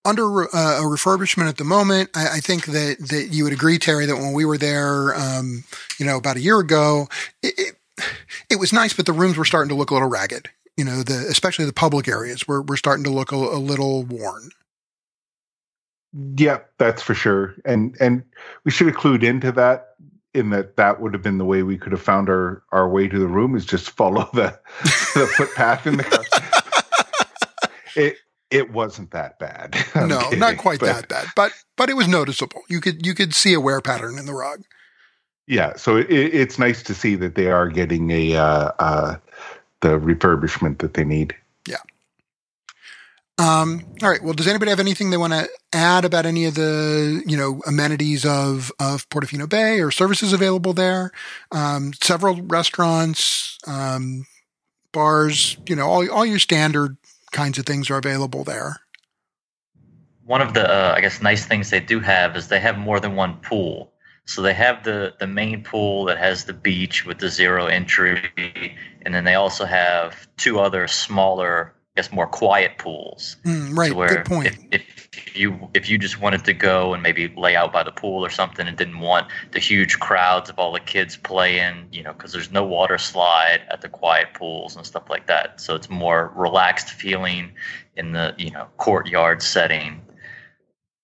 under 0.06 0.44
uh, 0.44 0.80
a 0.80 0.84
refurbishment 0.84 1.48
at 1.48 1.58
the 1.58 1.64
moment. 1.64 2.10
I, 2.16 2.38
I, 2.38 2.40
think 2.40 2.66
that 2.66 2.98
that 3.00 3.30
you 3.32 3.44
would 3.44 3.54
agree, 3.54 3.78
Terry, 3.78 4.06
that 4.06 4.16
when 4.16 4.34
we 4.34 4.46
were 4.46 4.58
there, 4.58 5.14
um, 5.16 5.64
you 5.98 6.06
know, 6.06 6.18
about 6.18 6.38
a 6.38 6.42
year 6.42 6.60
ago, 6.60 7.08
it, 7.44 7.54
it, 7.58 8.06
it 8.50 8.60
was 8.60 8.74
nice, 8.74 8.94
but 8.94 9.06
the 9.06 9.14
rooms 9.14 9.38
were 9.38 9.46
starting 9.46 9.70
to 9.70 9.76
look 9.76 9.92
a 9.92 9.94
little 9.94 10.10
ragged. 10.10 10.50
You 10.78 10.86
know, 10.86 11.04
the 11.04 11.26
especially 11.30 11.66
the 11.66 11.74
public 11.74 12.08
areas 12.08 12.48
were 12.48 12.62
were 12.62 12.78
starting 12.78 13.04
to 13.04 13.12
look 13.12 13.32
a, 13.32 13.36
a 13.36 13.60
little 13.60 14.04
worn. 14.04 14.50
Yeah, 16.38 16.60
that's 16.78 17.02
for 17.02 17.14
sure. 17.14 17.56
And 17.66 17.96
and 18.00 18.24
we 18.64 18.72
should 18.72 18.88
have 18.88 18.96
clued 18.96 19.24
into 19.24 19.52
that 19.54 19.96
in 20.34 20.50
that 20.52 20.78
that 20.78 21.02
would 21.02 21.14
have 21.14 21.22
been 21.22 21.38
the 21.38 21.46
way 21.46 21.62
we 21.62 21.78
could 21.78 21.92
have 21.92 22.02
found 22.02 22.30
our 22.30 22.64
our 22.72 22.88
way 22.88 23.08
to 23.08 23.20
the 23.20 23.28
room 23.28 23.56
is 23.56 23.66
just 23.66 23.92
follow 23.92 24.30
the 24.34 24.58
the 25.14 25.28
footpath 25.38 25.86
in 25.86 25.98
the 25.98 26.04
it 27.96 28.18
it 28.50 28.72
wasn't 28.72 29.12
that 29.12 29.40
bad. 29.40 29.76
I'm 29.96 30.10
no, 30.10 30.20
kidding, 30.20 30.40
not 30.40 30.58
quite 30.58 30.80
but, 30.80 30.88
that 30.88 31.08
bad, 31.08 31.28
but 31.36 31.52
but 31.78 31.90
it 31.90 31.96
was 31.96 32.08
noticeable. 32.08 32.62
You 32.70 32.82
could 32.82 33.06
you 33.06 33.14
could 33.14 33.34
see 33.34 33.54
a 33.54 33.60
wear 33.60 33.82
pattern 33.82 34.18
in 34.18 34.26
the 34.26 34.34
rug. 34.34 34.64
Yeah, 35.48 35.76
so 35.76 35.98
it, 35.98 36.08
it's 36.10 36.60
nice 36.60 36.84
to 36.84 36.94
see 36.94 37.16
that 37.16 37.36
they 37.36 37.48
are 37.48 37.68
getting 37.68 38.12
a 38.12 38.36
uh, 38.36 38.72
uh, 38.80 39.16
the 39.82 40.00
refurbishment 40.00 40.80
that 40.80 40.94
they 40.94 41.04
need. 41.04 41.36
Yeah. 41.68 41.78
Um, 43.38 43.84
all 44.04 44.10
right. 44.10 44.24
Well, 44.24 44.34
does 44.34 44.48
anybody 44.48 44.70
have 44.70 44.80
anything 44.80 45.10
they 45.10 45.18
want 45.18 45.34
to 45.34 45.50
add 45.74 46.06
about 46.06 46.26
any 46.26 46.46
of 46.46 46.54
the, 46.54 47.24
you 47.26 47.36
know, 47.36 47.62
amenities 47.66 48.24
of, 48.24 48.72
of 48.80 49.10
Portofino 49.10 49.50
Bay 49.50 49.82
or 49.82 49.90
services 49.90 50.32
available 50.32 50.74
there? 50.74 51.12
Um, 51.52 51.92
several 52.02 52.42
restaurants, 52.44 53.58
um, 53.66 54.28
bars, 54.92 55.58
you 55.68 55.76
know, 55.76 55.88
all, 55.88 56.10
all 56.12 56.26
your 56.26 56.38
standard 56.38 56.98
kinds 57.32 57.58
of 57.58 57.66
things 57.66 57.90
are 57.90 57.98
available 57.98 58.44
there. 58.44 58.78
One 60.26 60.42
of 60.42 60.54
the, 60.54 60.70
uh, 60.70 60.94
I 60.96 61.02
guess, 61.02 61.22
nice 61.22 61.46
things 61.46 61.70
they 61.70 61.80
do 61.80 62.00
have 62.00 62.36
is 62.36 62.48
they 62.48 62.60
have 62.60 62.78
more 62.78 63.00
than 63.00 63.16
one 63.16 63.38
pool. 63.38 63.92
So 64.26 64.42
they 64.42 64.54
have 64.54 64.84
the 64.84 65.16
the 65.20 65.28
main 65.28 65.64
pool 65.64 66.06
that 66.06 66.18
has 66.18 66.46
the 66.46 66.54
beach 66.54 67.06
with 67.06 67.18
the 67.18 67.30
zero 67.30 67.66
entry, 67.66 68.78
and 69.02 69.14
then 69.14 69.24
they 69.24 69.34
also 69.34 69.66
have 69.66 70.28
two 70.38 70.60
other 70.60 70.88
smaller 70.88 71.74
guess 71.96 72.12
more 72.12 72.28
quiet 72.28 72.78
pools. 72.78 73.38
Mm, 73.44 73.78
right. 73.78 73.94
Where 73.94 74.08
Good 74.08 74.26
point. 74.26 74.58
If, 74.72 75.10
if 75.14 75.36
you 75.36 75.70
if 75.74 75.90
you 75.90 75.98
just 75.98 76.22
wanted 76.22 76.46
to 76.46 76.54
go 76.54 76.94
and 76.94 77.04
maybe 77.04 77.34
lay 77.36 77.56
out 77.56 77.74
by 77.74 77.84
the 77.84 77.92
pool 77.92 78.26
or 78.26 78.30
something 78.30 78.68
and 78.68 78.78
didn't 78.78 79.00
want 79.00 79.28
the 79.52 79.60
huge 79.60 80.00
crowds 80.00 80.50
of 80.50 80.58
all 80.58 80.72
the 80.72 80.80
kids 80.80 81.18
playing, 81.18 81.88
you 81.92 82.04
know, 82.04 82.14
because 82.14 82.32
there's 82.32 82.52
no 82.52 82.64
water 82.64 82.98
slide 82.98 83.62
at 83.70 83.82
the 83.82 83.90
quiet 83.90 84.34
pools 84.34 84.76
and 84.76 84.86
stuff 84.86 85.10
like 85.10 85.28
that. 85.28 85.60
So 85.60 85.76
it's 85.76 85.90
more 85.90 86.32
relaxed 86.36 86.90
feeling 86.90 87.52
in 87.98 88.14
the 88.14 88.34
you 88.38 88.52
know 88.52 88.68
courtyard 88.78 89.42
setting. 89.42 90.02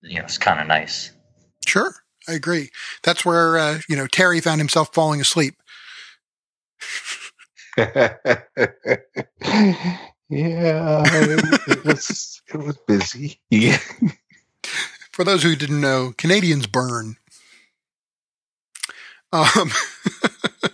You 0.02 0.20
know, 0.20 0.24
it's 0.24 0.38
kind 0.38 0.60
of 0.60 0.66
nice. 0.66 1.12
Sure, 1.66 1.92
I 2.26 2.32
agree. 2.32 2.70
That's 3.02 3.26
where 3.26 3.58
uh, 3.58 3.80
you 3.88 3.96
know 3.96 4.06
Terry 4.06 4.40
found 4.40 4.60
himself 4.60 4.94
falling 4.94 5.20
asleep. 5.20 5.56
Yeah, 10.28 11.02
it, 11.06 11.84
was 11.84 12.42
it 12.48 12.56
was 12.56 12.76
busy. 12.86 13.40
Yeah. 13.50 13.78
For 15.12 15.24
those 15.24 15.42
who 15.42 15.56
didn't 15.56 15.80
know, 15.80 16.12
Canadians 16.16 16.66
burn. 16.66 17.16
Um, 19.32 19.44
all 20.62 20.70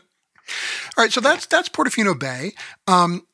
right, 0.98 1.12
so 1.12 1.20
that's 1.20 1.46
that's 1.46 1.68
Portofino 1.68 2.18
Bay. 2.18 2.52
Um, 2.86 3.26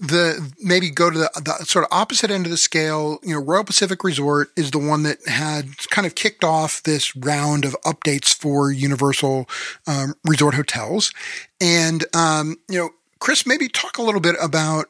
the 0.00 0.52
maybe 0.58 0.90
go 0.90 1.10
to 1.10 1.18
the, 1.18 1.30
the, 1.36 1.64
sort 1.64 1.84
of 1.84 1.88
opposite 1.92 2.30
end 2.30 2.46
of 2.46 2.50
the 2.50 2.56
scale. 2.56 3.18
You 3.22 3.34
know, 3.34 3.40
Royal 3.40 3.64
Pacific 3.64 4.02
Resort 4.04 4.50
is 4.56 4.70
the 4.70 4.78
one 4.78 5.02
that 5.04 5.18
had 5.26 5.76
kind 5.88 6.06
of 6.06 6.14
kicked 6.14 6.44
off 6.44 6.82
this 6.82 7.14
round 7.16 7.64
of 7.64 7.76
updates 7.84 8.34
for 8.34 8.72
Universal 8.72 9.48
um, 9.86 10.14
Resort 10.24 10.54
hotels, 10.54 11.12
and 11.60 12.04
um, 12.14 12.56
you 12.68 12.78
know, 12.78 12.90
Chris, 13.18 13.46
maybe 13.46 13.68
talk 13.68 13.98
a 13.98 14.02
little 14.02 14.20
bit 14.20 14.36
about 14.40 14.86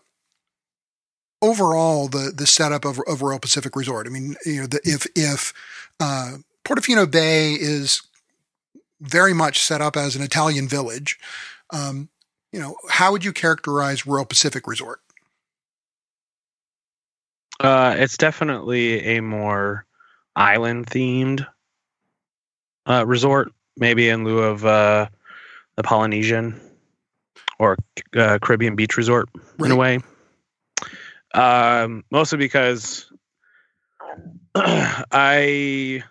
overall 1.43 2.09
the 2.09 2.33
the 2.35 2.47
setup 2.47 2.85
of, 2.85 3.01
of 3.07 3.21
Royal 3.21 3.39
Pacific 3.39 3.77
Resort. 3.77 4.07
I 4.07 4.11
mean, 4.11 4.37
you 4.47 4.63
know, 4.63 4.67
the, 4.67 4.81
if 4.85 5.07
if 5.15 5.53
uh, 6.01 6.37
Portofino 6.65 7.11
Bay 7.11 7.53
is 7.53 8.03
very 9.01 9.35
much 9.35 9.59
set 9.59 9.81
up 9.81 9.97
as 9.97 10.17
an 10.17 10.23
Italian 10.23 10.69
village, 10.69 11.19
um, 11.71 12.09
you 12.53 12.61
know, 12.61 12.77
how 12.89 13.13
would 13.13 13.25
you 13.25 13.33
characterize 13.33 14.07
Royal 14.07 14.25
Pacific 14.25 14.67
Resort? 14.67 15.01
Uh, 17.61 17.95
it's 17.99 18.17
definitely 18.17 19.01
a 19.01 19.21
more 19.21 19.85
island 20.35 20.87
themed 20.87 21.47
uh, 22.87 23.05
resort, 23.07 23.53
maybe 23.77 24.09
in 24.09 24.25
lieu 24.25 24.39
of 24.39 24.65
uh, 24.65 25.07
the 25.77 25.83
Polynesian 25.83 26.61
or 27.59 27.77
uh, 28.17 28.39
Caribbean 28.43 28.75
beach 28.75 28.97
resort 28.97 29.29
right. 29.59 29.67
in 29.67 29.73
a 29.73 29.77
way. 29.77 30.01
Um, 31.35 32.05
mostly 32.11 32.39
because 32.39 33.11
I 34.55 36.03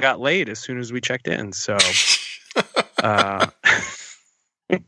got 0.00 0.20
late 0.20 0.48
as 0.48 0.58
soon 0.58 0.78
as 0.78 0.92
we 0.92 1.00
checked 1.00 1.28
in. 1.28 1.52
So 1.52 1.76
uh, 3.02 3.46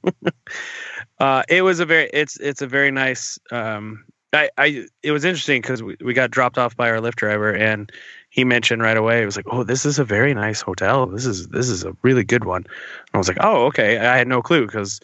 uh, 1.19 1.43
it 1.49 1.63
was 1.63 1.81
a 1.81 1.87
very 1.87 2.11
it's 2.13 2.37
it's 2.39 2.63
a 2.63 2.67
very 2.67 2.91
nice 2.91 3.39
um, 3.51 4.05
I, 4.33 4.49
I 4.57 4.87
it 5.03 5.13
was 5.13 5.25
interesting 5.25 5.61
because 5.61 5.83
we, 5.83 5.97
we 6.01 6.15
got 6.15 6.31
dropped 6.31 6.59
off 6.59 6.77
by 6.77 6.91
our 6.91 6.99
Lyft 6.99 7.17
driver 7.17 7.53
and 7.53 7.91
he 8.31 8.45
mentioned 8.45 8.83
right 8.83 8.97
away 8.97 9.23
it 9.23 9.27
was 9.27 9.37
like 9.37 9.47
oh 9.51 9.65
this 9.65 9.85
is 9.85 9.99
a 9.99 10.05
very 10.05 10.35
nice 10.35 10.61
hotel 10.61 11.07
this 11.07 11.27
is 11.27 11.49
this 11.49 11.69
is 11.69 11.85
a 11.85 11.97
really 12.03 12.25
good 12.25 12.45
one 12.45 12.65
and 12.65 13.15
I 13.15 13.19
was 13.19 13.29
like 13.29 13.39
oh 13.41 13.67
okay 13.67 13.99
I 13.99 14.17
had 14.17 14.29
no 14.29 14.43
clue 14.43 14.67
because 14.67 15.01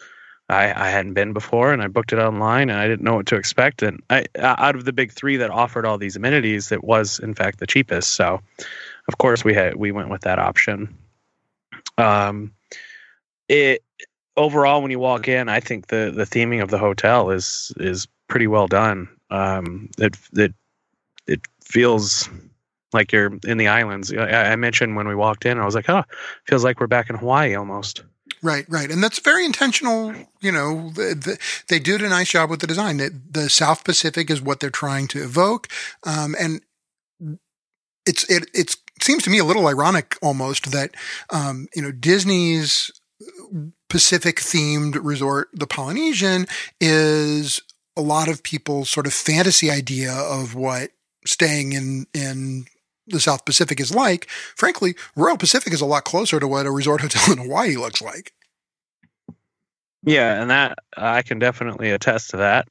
I, 0.49 0.64
I 0.64 0.90
hadn't 0.90 1.14
been 1.14 1.32
before 1.32 1.72
and 1.72 1.82
I 1.82 1.88
booked 1.88 2.12
it 2.12 2.18
online 2.18 2.70
and 2.70 2.78
I 2.78 2.86
didn't 2.86 3.03
know 3.03 3.16
what 3.16 3.26
to 3.26 3.36
expect. 3.36 3.82
And 3.82 4.01
I, 4.11 4.26
out 4.38 4.76
of 4.76 4.84
the 4.84 4.92
big 4.92 5.12
three 5.12 5.36
that 5.36 5.51
offered 5.51 5.84
all 5.84 5.99
these 5.99 6.16
amenities, 6.16 6.70
it 6.70 6.84
was 6.84 7.18
in 7.18 7.34
fact 7.34 7.59
the 7.59 7.66
cheapest. 7.66 8.14
So, 8.14 8.40
of 9.09 9.18
course, 9.18 9.44
we 9.44 9.55
had 9.55 9.76
we 9.76 9.90
went 9.90 10.09
with 10.09 10.22
that 10.22 10.38
option. 10.38 10.97
Um, 11.99 12.53
it 13.49 13.82
overall, 14.36 14.82
when 14.82 14.90
you 14.90 14.99
walk 14.99 15.28
in, 15.28 15.49
I 15.49 15.61
think 15.61 15.88
the 15.88 16.12
the 16.14 16.24
theming 16.24 16.62
of 16.62 16.70
the 16.70 16.78
hotel 16.78 17.30
is 17.30 17.72
is 17.78 18.07
pretty 18.28 18.47
well 18.47 18.66
done. 18.68 19.09
Um, 19.30 19.90
it 19.99 20.16
it 20.36 20.55
it 21.26 21.40
feels 21.62 22.28
like 22.92 23.12
you're 23.12 23.38
in 23.47 23.59
the 23.59 23.68
islands. 23.68 24.12
I, 24.12 24.53
I 24.53 24.57
mentioned 24.57 24.97
when 24.97 25.09
we 25.09 25.14
walked 25.14 25.44
in, 25.44 25.59
I 25.59 25.64
was 25.64 25.74
like, 25.74 25.88
oh, 25.88 26.05
feels 26.44 26.64
like 26.64 26.80
we're 26.80 26.86
back 26.86 27.11
in 27.11 27.16
Hawaii 27.16 27.55
almost. 27.55 28.05
Right, 28.43 28.66
right, 28.68 28.91
and 28.91 29.03
that's 29.03 29.18
very 29.18 29.45
intentional. 29.45 30.14
You 30.41 30.53
know, 30.53 30.91
the, 30.91 31.14
the, 31.14 31.39
they 31.68 31.78
did 31.78 32.03
a 32.03 32.09
nice 32.09 32.30
job 32.30 32.51
with 32.51 32.61
the 32.61 32.66
design. 32.66 32.99
The, 32.99 33.18
the 33.30 33.49
South 33.49 33.82
Pacific 33.82 34.30
is 34.30 34.43
what 34.43 34.61
they're 34.61 34.70
trying 34.70 35.09
to 35.09 35.22
evoke, 35.22 35.68
um, 36.05 36.34
and 36.39 36.61
it's 38.05 38.28
it, 38.30 38.49
it's 38.55 38.76
seems 39.01 39.22
to 39.24 39.30
me 39.30 39.39
a 39.39 39.45
little 39.45 39.66
ironic 39.66 40.16
almost 40.22 40.72
that 40.72 40.95
um, 41.30 41.68
you 41.74 41.82
know 41.82 41.93
Disney's 41.93 42.91
Pacific 43.89 44.37
themed 44.37 44.99
resort, 45.03 45.49
the 45.53 45.66
Polynesian, 45.66 46.47
is 46.80 47.62
a 47.97 48.03
lot 48.03 48.28
of 48.28 48.43
people's 48.43 48.91
sort 48.91 49.07
of 49.07 49.14
fantasy 49.14 49.70
idea 49.70 50.12
of 50.12 50.55
what 50.55 50.91
staying 51.24 51.72
in 51.72 52.07
in 52.12 52.66
the 53.07 53.20
South 53.20 53.44
Pacific 53.44 53.80
is 53.80 53.94
like. 53.94 54.28
Frankly, 54.57 54.94
Royal 55.14 55.36
Pacific 55.36 55.72
is 55.72 55.80
a 55.80 55.86
lot 55.86 56.04
closer 56.04 56.40
to 56.40 56.48
what 56.48 56.66
a 56.66 56.70
resort 56.70 57.00
hotel 57.02 57.32
in 57.32 57.38
Hawaii 57.38 57.76
looks 57.76 58.02
like. 58.02 58.32
Yeah, 60.02 60.40
and 60.40 60.50
that 60.50 60.78
I 60.96 61.22
can 61.22 61.38
definitely 61.38 61.90
attest 61.90 62.30
to 62.30 62.36
that, 62.36 62.68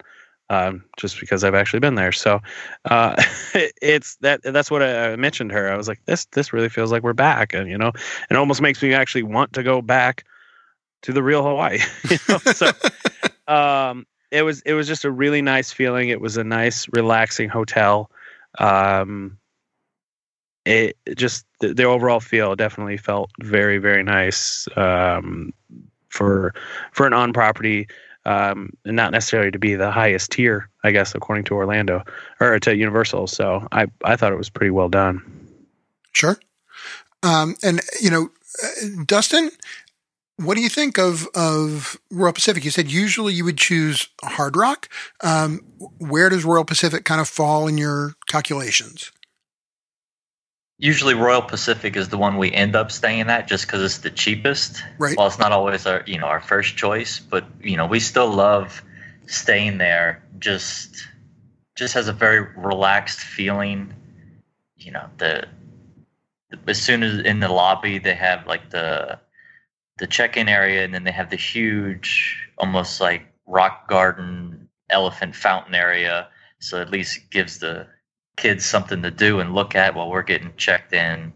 um, 0.49 0.85
just 0.97 1.19
because 1.19 1.43
I've 1.43 1.53
actually 1.53 1.81
been 1.81 1.95
there. 1.95 2.13
So 2.13 2.41
uh, 2.85 3.21
it's 3.81 4.15
that 4.17 4.41
that's 4.41 4.71
what 4.71 4.81
I 4.81 5.17
mentioned 5.17 5.51
her. 5.51 5.71
I 5.71 5.75
was 5.75 5.87
like, 5.87 5.99
this 6.05 6.25
this 6.27 6.53
really 6.53 6.69
feels 6.69 6.91
like 6.93 7.03
we're 7.03 7.13
back, 7.13 7.53
and 7.53 7.69
you 7.69 7.77
know, 7.77 7.91
it 8.29 8.37
almost 8.37 8.61
makes 8.61 8.81
me 8.81 8.93
actually 8.93 9.23
want 9.23 9.53
to 9.53 9.63
go 9.63 9.81
back 9.81 10.23
to 11.01 11.11
the 11.11 11.21
real 11.21 11.43
Hawaii. 11.43 11.79
you 12.09 12.17
know? 12.29 12.37
So 12.37 12.71
um, 13.47 14.07
it 14.31 14.43
was 14.43 14.61
it 14.61 14.73
was 14.73 14.87
just 14.87 15.03
a 15.03 15.11
really 15.11 15.41
nice 15.41 15.73
feeling. 15.73 16.09
It 16.09 16.21
was 16.21 16.37
a 16.37 16.43
nice, 16.43 16.87
relaxing 16.93 17.49
hotel. 17.49 18.09
Um, 18.57 19.37
it, 20.65 20.97
just 21.15 21.45
the, 21.59 21.73
the, 21.73 21.83
overall 21.83 22.19
feel 22.19 22.55
definitely 22.55 22.97
felt 22.97 23.31
very 23.41 23.77
very 23.77 24.03
nice 24.03 24.67
um, 24.75 25.53
for 26.09 26.53
for 26.91 27.05
an 27.05 27.13
on 27.13 27.33
property 27.33 27.87
um, 28.25 28.71
and 28.85 28.95
not 28.95 29.11
necessarily 29.11 29.51
to 29.51 29.59
be 29.59 29.75
the 29.75 29.91
highest 29.91 30.31
tier 30.31 30.69
i 30.83 30.91
guess 30.91 31.13
according 31.15 31.43
to 31.45 31.53
orlando 31.53 32.03
or 32.39 32.59
to 32.59 32.75
universal 32.75 33.27
so 33.27 33.67
i 33.71 33.85
i 34.03 34.15
thought 34.15 34.33
it 34.33 34.37
was 34.37 34.49
pretty 34.49 34.71
well 34.71 34.89
done 34.89 35.21
sure 36.11 36.37
um, 37.23 37.55
and 37.63 37.81
you 38.01 38.09
know 38.09 38.29
uh, 38.63 38.87
dustin 39.05 39.51
what 40.37 40.55
do 40.55 40.61
you 40.61 40.69
think 40.69 40.97
of 40.97 41.27
of 41.33 41.97
Royal 42.11 42.33
Pacific? 42.33 42.65
You 42.65 42.71
said 42.71 42.91
usually 42.91 43.33
you 43.33 43.45
would 43.45 43.57
choose 43.57 44.09
Hard 44.21 44.57
Rock. 44.57 44.89
Um, 45.23 45.61
where 45.97 46.29
does 46.29 46.43
Royal 46.43 46.65
Pacific 46.65 47.05
kind 47.05 47.21
of 47.21 47.29
fall 47.29 47.67
in 47.67 47.77
your 47.77 48.15
calculations? 48.27 49.11
Usually 50.77 51.13
Royal 51.13 51.41
Pacific 51.41 51.95
is 51.95 52.09
the 52.09 52.17
one 52.17 52.37
we 52.37 52.51
end 52.51 52.75
up 52.75 52.91
staying 52.91 53.29
at 53.29 53.47
just 53.47 53.65
because 53.65 53.81
it's 53.81 53.99
the 53.99 54.09
cheapest. 54.09 54.83
Right. 54.97 55.17
Well, 55.17 55.27
it's 55.27 55.39
not 55.39 55.51
always 55.51 55.85
our 55.85 56.03
you 56.05 56.19
know 56.19 56.27
our 56.27 56.41
first 56.41 56.75
choice, 56.77 57.19
but 57.19 57.45
you 57.61 57.77
know 57.77 57.87
we 57.87 57.99
still 57.99 58.29
love 58.29 58.83
staying 59.27 59.77
there. 59.77 60.23
Just 60.39 61.07
just 61.75 61.93
has 61.93 62.07
a 62.07 62.13
very 62.13 62.41
relaxed 62.55 63.19
feeling. 63.19 63.93
You 64.75 64.91
know 64.91 65.09
the, 65.17 65.47
the 66.49 66.59
as 66.67 66.81
soon 66.81 67.03
as 67.03 67.19
in 67.19 67.39
the 67.39 67.49
lobby 67.49 67.97
they 67.97 68.15
have 68.15 68.45
like 68.47 68.69
the 68.69 69.19
the 69.97 70.07
check-in 70.07 70.49
area, 70.49 70.83
and 70.83 70.93
then 70.93 71.05
they 71.05 71.11
have 71.11 71.29
the 71.29 71.37
huge, 71.37 72.49
almost 72.57 72.99
like 72.99 73.25
rock 73.47 73.87
garden 73.87 74.67
elephant 74.89 75.35
fountain 75.35 75.73
area. 75.73 76.27
So 76.59 76.81
at 76.81 76.89
least 76.89 77.17
it 77.17 77.29
gives 77.29 77.59
the 77.59 77.87
kids 78.35 78.65
something 78.65 79.01
to 79.01 79.11
do 79.11 79.39
and 79.39 79.53
look 79.53 79.75
at 79.75 79.95
while 79.95 80.09
we're 80.09 80.23
getting 80.23 80.53
checked 80.57 80.93
in. 80.93 81.33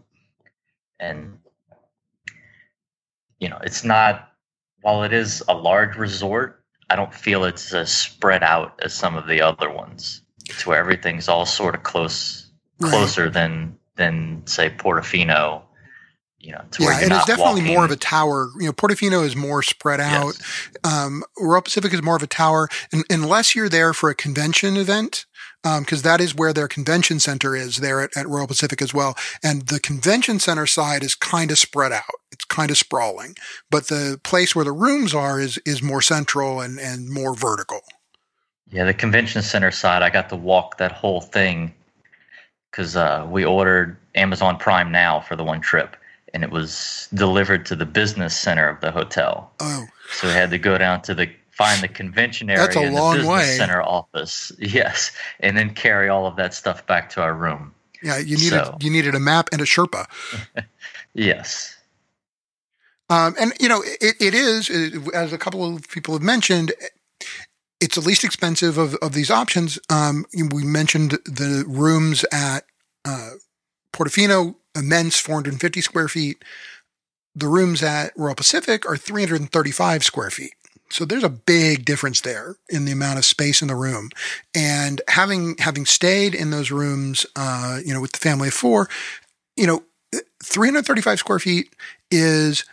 And, 0.98 1.38
you 3.38 3.48
know, 3.48 3.58
it's 3.62 3.84
not, 3.84 4.28
while 4.82 5.02
it 5.02 5.12
is 5.12 5.42
a 5.48 5.54
large 5.54 5.96
resort, 5.96 6.62
I 6.88 6.96
don't 6.96 7.14
feel 7.14 7.44
it's 7.44 7.72
as 7.72 7.92
spread 7.92 8.42
out 8.42 8.78
as 8.82 8.92
some 8.92 9.16
of 9.16 9.26
the 9.26 9.40
other 9.40 9.70
ones. 9.70 10.22
It's 10.48 10.66
where 10.66 10.78
everything's 10.78 11.28
all 11.28 11.46
sort 11.46 11.74
of 11.74 11.82
close, 11.82 12.50
closer 12.80 13.24
right. 13.24 13.32
than, 13.32 13.78
than 13.96 14.42
say 14.46 14.70
Portofino 14.70 15.62
you 16.40 16.52
know, 16.52 16.64
yeah, 16.78 16.98
it's 17.00 17.26
definitely 17.26 17.60
walking. 17.60 17.66
more 17.66 17.84
of 17.84 17.90
a 17.90 17.96
tower. 17.96 18.48
You 18.58 18.66
know, 18.66 18.72
Portofino 18.72 19.22
is 19.24 19.36
more 19.36 19.62
spread 19.62 20.00
out. 20.00 20.38
Yes. 20.38 20.66
Um, 20.84 21.22
Royal 21.38 21.60
Pacific 21.60 21.92
is 21.92 22.02
more 22.02 22.16
of 22.16 22.22
a 22.22 22.26
tower, 22.26 22.68
and 22.92 23.04
unless 23.10 23.54
you're 23.54 23.68
there 23.68 23.92
for 23.92 24.08
a 24.08 24.14
convention 24.14 24.78
event, 24.78 25.26
because 25.62 26.04
um, 26.04 26.10
that 26.10 26.20
is 26.20 26.34
where 26.34 26.52
their 26.52 26.68
convention 26.68 27.20
center 27.20 27.54
is 27.54 27.78
there 27.78 28.00
at, 28.00 28.16
at, 28.16 28.26
Royal 28.26 28.46
Pacific 28.46 28.80
as 28.80 28.94
well. 28.94 29.14
And 29.42 29.66
the 29.66 29.78
convention 29.78 30.38
center 30.38 30.66
side 30.66 31.02
is 31.02 31.14
kind 31.14 31.50
of 31.50 31.58
spread 31.58 31.92
out. 31.92 32.04
It's 32.32 32.44
kind 32.44 32.70
of 32.70 32.78
sprawling, 32.78 33.36
but 33.70 33.88
the 33.88 34.18
place 34.22 34.56
where 34.56 34.64
the 34.64 34.72
rooms 34.72 35.14
are 35.14 35.40
is 35.40 35.58
is 35.66 35.82
more 35.82 36.00
central 36.00 36.60
and 36.60 36.78
and 36.78 37.10
more 37.10 37.34
vertical. 37.34 37.80
Yeah, 38.70 38.84
the 38.84 38.94
convention 38.94 39.42
center 39.42 39.70
side, 39.70 40.02
I 40.02 40.10
got 40.10 40.28
to 40.28 40.36
walk 40.36 40.78
that 40.78 40.92
whole 40.92 41.20
thing 41.20 41.74
because 42.70 42.94
uh, 42.94 43.26
we 43.28 43.44
ordered 43.44 43.96
Amazon 44.14 44.56
Prime 44.56 44.92
now 44.92 45.20
for 45.20 45.34
the 45.34 45.42
one 45.42 45.60
trip 45.60 45.96
and 46.32 46.44
it 46.44 46.50
was 46.50 47.08
delivered 47.14 47.66
to 47.66 47.76
the 47.76 47.86
business 47.86 48.36
center 48.36 48.68
of 48.68 48.80
the 48.80 48.90
hotel. 48.90 49.50
Oh. 49.60 49.86
So 50.12 50.28
we 50.28 50.32
had 50.32 50.50
to 50.50 50.58
go 50.58 50.78
down 50.78 51.02
to 51.02 51.14
the 51.14 51.30
find 51.60 51.82
the 51.82 51.88
convention 51.88 52.48
area 52.48 52.62
That's 52.62 52.76
a 52.76 52.82
in 52.84 52.94
long 52.94 53.12
the 53.12 53.18
business 53.18 53.36
way. 53.36 53.56
center 53.56 53.82
office. 53.82 54.50
Yes, 54.58 55.12
and 55.40 55.56
then 55.56 55.74
carry 55.74 56.08
all 56.08 56.26
of 56.26 56.36
that 56.36 56.54
stuff 56.54 56.86
back 56.86 57.10
to 57.10 57.22
our 57.22 57.34
room. 57.34 57.74
Yeah, 58.02 58.18
you 58.18 58.36
needed 58.36 58.64
so. 58.64 58.78
you 58.80 58.90
needed 58.90 59.14
a 59.14 59.20
map 59.20 59.50
and 59.52 59.60
a 59.60 59.64
Sherpa. 59.64 60.06
yes. 61.14 61.76
Um, 63.10 63.34
and 63.38 63.52
you 63.60 63.68
know 63.68 63.82
it, 63.84 64.16
it 64.20 64.34
is 64.34 64.70
as 65.12 65.32
a 65.32 65.38
couple 65.38 65.76
of 65.76 65.88
people 65.90 66.14
have 66.14 66.22
mentioned 66.22 66.72
it's 67.80 67.96
the 67.96 68.00
least 68.00 68.24
expensive 68.24 68.78
of, 68.78 68.94
of 68.96 69.12
these 69.12 69.30
options. 69.30 69.78
Um, 69.90 70.24
we 70.52 70.64
mentioned 70.64 71.12
the 71.24 71.64
rooms 71.66 72.24
at 72.32 72.64
uh, 73.04 73.30
Portofino 73.92 74.54
immense 74.76 75.18
450 75.18 75.80
square 75.80 76.08
feet. 76.08 76.42
The 77.34 77.48
rooms 77.48 77.82
at 77.82 78.12
Royal 78.16 78.34
Pacific 78.34 78.86
are 78.88 78.96
335 78.96 80.04
square 80.04 80.30
feet. 80.30 80.52
So 80.90 81.04
there's 81.04 81.24
a 81.24 81.28
big 81.28 81.84
difference 81.84 82.20
there 82.20 82.56
in 82.68 82.84
the 82.84 82.92
amount 82.92 83.18
of 83.18 83.24
space 83.24 83.62
in 83.62 83.68
the 83.68 83.76
room. 83.76 84.10
And 84.54 85.00
having 85.08 85.56
having 85.58 85.86
stayed 85.86 86.34
in 86.34 86.50
those 86.50 86.70
rooms, 86.70 87.26
uh, 87.36 87.78
you 87.84 87.94
know, 87.94 88.00
with 88.00 88.12
the 88.12 88.18
family 88.18 88.48
of 88.48 88.54
four, 88.54 88.88
you 89.56 89.66
know, 89.66 89.84
335 90.42 91.18
square 91.18 91.38
feet 91.38 91.74
is 92.10 92.64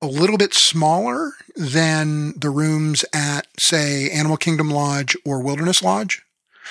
a 0.00 0.06
little 0.06 0.36
bit 0.36 0.54
smaller 0.54 1.32
than 1.56 2.38
the 2.38 2.50
rooms 2.50 3.04
at, 3.12 3.46
say, 3.58 4.10
Animal 4.10 4.36
Kingdom 4.36 4.70
Lodge 4.70 5.16
or 5.24 5.40
Wilderness 5.40 5.82
Lodge. 5.82 6.22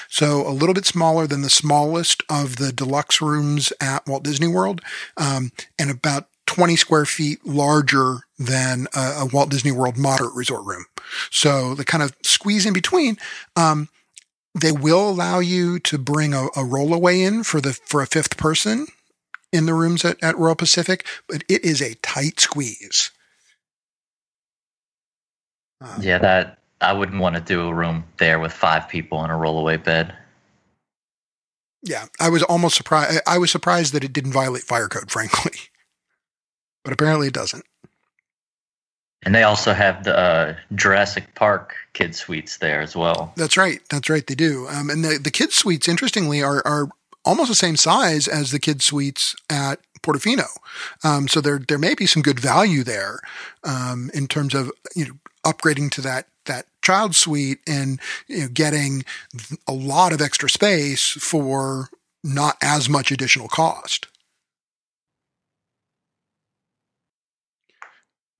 So 0.09 0.47
a 0.47 0.51
little 0.51 0.75
bit 0.75 0.85
smaller 0.85 1.27
than 1.27 1.41
the 1.41 1.49
smallest 1.49 2.23
of 2.29 2.57
the 2.57 2.71
deluxe 2.71 3.21
rooms 3.21 3.73
at 3.81 4.07
Walt 4.07 4.23
Disney 4.23 4.47
World, 4.47 4.81
um, 5.17 5.51
and 5.79 5.89
about 5.89 6.27
20 6.47 6.75
square 6.75 7.05
feet 7.05 7.45
larger 7.45 8.21
than 8.39 8.87
a, 8.95 8.99
a, 9.19 9.25
Walt 9.31 9.49
Disney 9.49 9.71
World 9.71 9.97
moderate 9.97 10.33
resort 10.33 10.65
room. 10.65 10.85
So 11.29 11.75
the 11.75 11.85
kind 11.85 12.03
of 12.03 12.15
squeeze 12.23 12.65
in 12.65 12.73
between. 12.73 13.17
Um, 13.55 13.89
they 14.59 14.71
will 14.71 15.07
allow 15.07 15.39
you 15.39 15.77
to 15.79 15.99
bring 15.99 16.33
a, 16.33 16.45
a 16.47 16.63
rollaway 16.63 17.25
in 17.25 17.43
for 17.43 17.61
the 17.61 17.73
for 17.73 18.01
a 18.01 18.07
fifth 18.07 18.37
person 18.37 18.87
in 19.51 19.65
the 19.65 19.73
rooms 19.73 20.03
at, 20.03 20.21
at 20.23 20.37
Royal 20.37 20.55
Pacific, 20.55 21.05
but 21.27 21.43
it 21.47 21.63
is 21.63 21.81
a 21.81 21.93
tight 21.95 22.39
squeeze. 22.39 23.11
Um, 25.79 26.01
yeah, 26.01 26.17
that 26.17 26.57
I 26.81 26.93
wouldn't 26.93 27.21
want 27.21 27.35
to 27.35 27.41
do 27.41 27.67
a 27.67 27.73
room 27.73 28.05
there 28.17 28.39
with 28.39 28.51
five 28.51 28.89
people 28.89 29.23
in 29.23 29.29
a 29.29 29.35
rollaway 29.35 29.83
bed. 29.83 30.15
Yeah, 31.83 32.05
I 32.19 32.29
was 32.29 32.43
almost 32.43 32.75
surprised. 32.75 33.21
I 33.27 33.37
was 33.37 33.51
surprised 33.51 33.93
that 33.93 34.03
it 34.03 34.11
didn't 34.11 34.33
violate 34.33 34.63
fire 34.63 34.87
code, 34.87 35.11
frankly, 35.11 35.53
but 36.87 36.93
apparently 36.93 37.27
it 37.27 37.33
doesn't. 37.33 37.65
And 39.23 39.35
they 39.35 39.43
also 39.43 39.73
have 39.73 40.05
the 40.05 40.17
uh, 40.17 40.55
Jurassic 40.73 41.35
Park 41.35 41.75
kid 41.91 42.15
suites 42.15 42.59
there 42.59 42.79
as 42.79 42.95
well. 42.95 43.33
That's 43.35 43.57
right. 43.57 43.81
That's 43.89 44.09
right. 44.09 44.25
They 44.25 44.35
do. 44.35 44.69
Um, 44.69 44.89
and 44.89 45.03
the 45.03 45.19
the 45.21 45.29
kid 45.29 45.51
suites, 45.51 45.89
interestingly, 45.89 46.41
are 46.41 46.65
are 46.65 46.87
almost 47.25 47.49
the 47.49 47.55
same 47.55 47.75
size 47.75 48.29
as 48.29 48.51
the 48.51 48.59
kid 48.59 48.81
suites 48.81 49.35
at 49.49 49.81
Portofino. 50.01 50.45
Um, 51.03 51.27
so 51.27 51.41
there 51.41 51.59
there 51.59 51.77
may 51.77 51.93
be 51.93 52.05
some 52.05 52.21
good 52.21 52.39
value 52.39 52.85
there 52.85 53.19
um, 53.65 54.09
in 54.13 54.27
terms 54.27 54.53
of 54.53 54.71
you 54.95 55.07
know 55.07 55.17
upgrading 55.43 55.91
to 55.91 56.01
that 56.01 56.27
that 56.45 56.67
child 56.81 57.15
suite 57.15 57.59
and 57.67 57.99
you 58.29 58.43
know, 58.43 58.47
getting 58.47 59.03
a 59.67 59.73
lot 59.73 60.13
of 60.13 60.21
extra 60.21 60.49
space 60.49 61.09
for 61.19 61.89
not 62.23 62.55
as 62.61 62.87
much 62.87 63.11
additional 63.11 63.49
cost. 63.49 64.07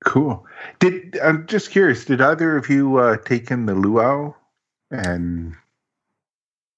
Cool. 0.07 0.45
Did 0.79 1.19
I'm 1.21 1.45
just 1.47 1.69
curious? 1.69 2.05
Did 2.05 2.21
either 2.21 2.55
of 2.55 2.69
you 2.69 2.97
uh, 2.97 3.17
take 3.17 3.51
in 3.51 3.65
the 3.65 3.75
luau? 3.75 4.33
And 4.89 5.53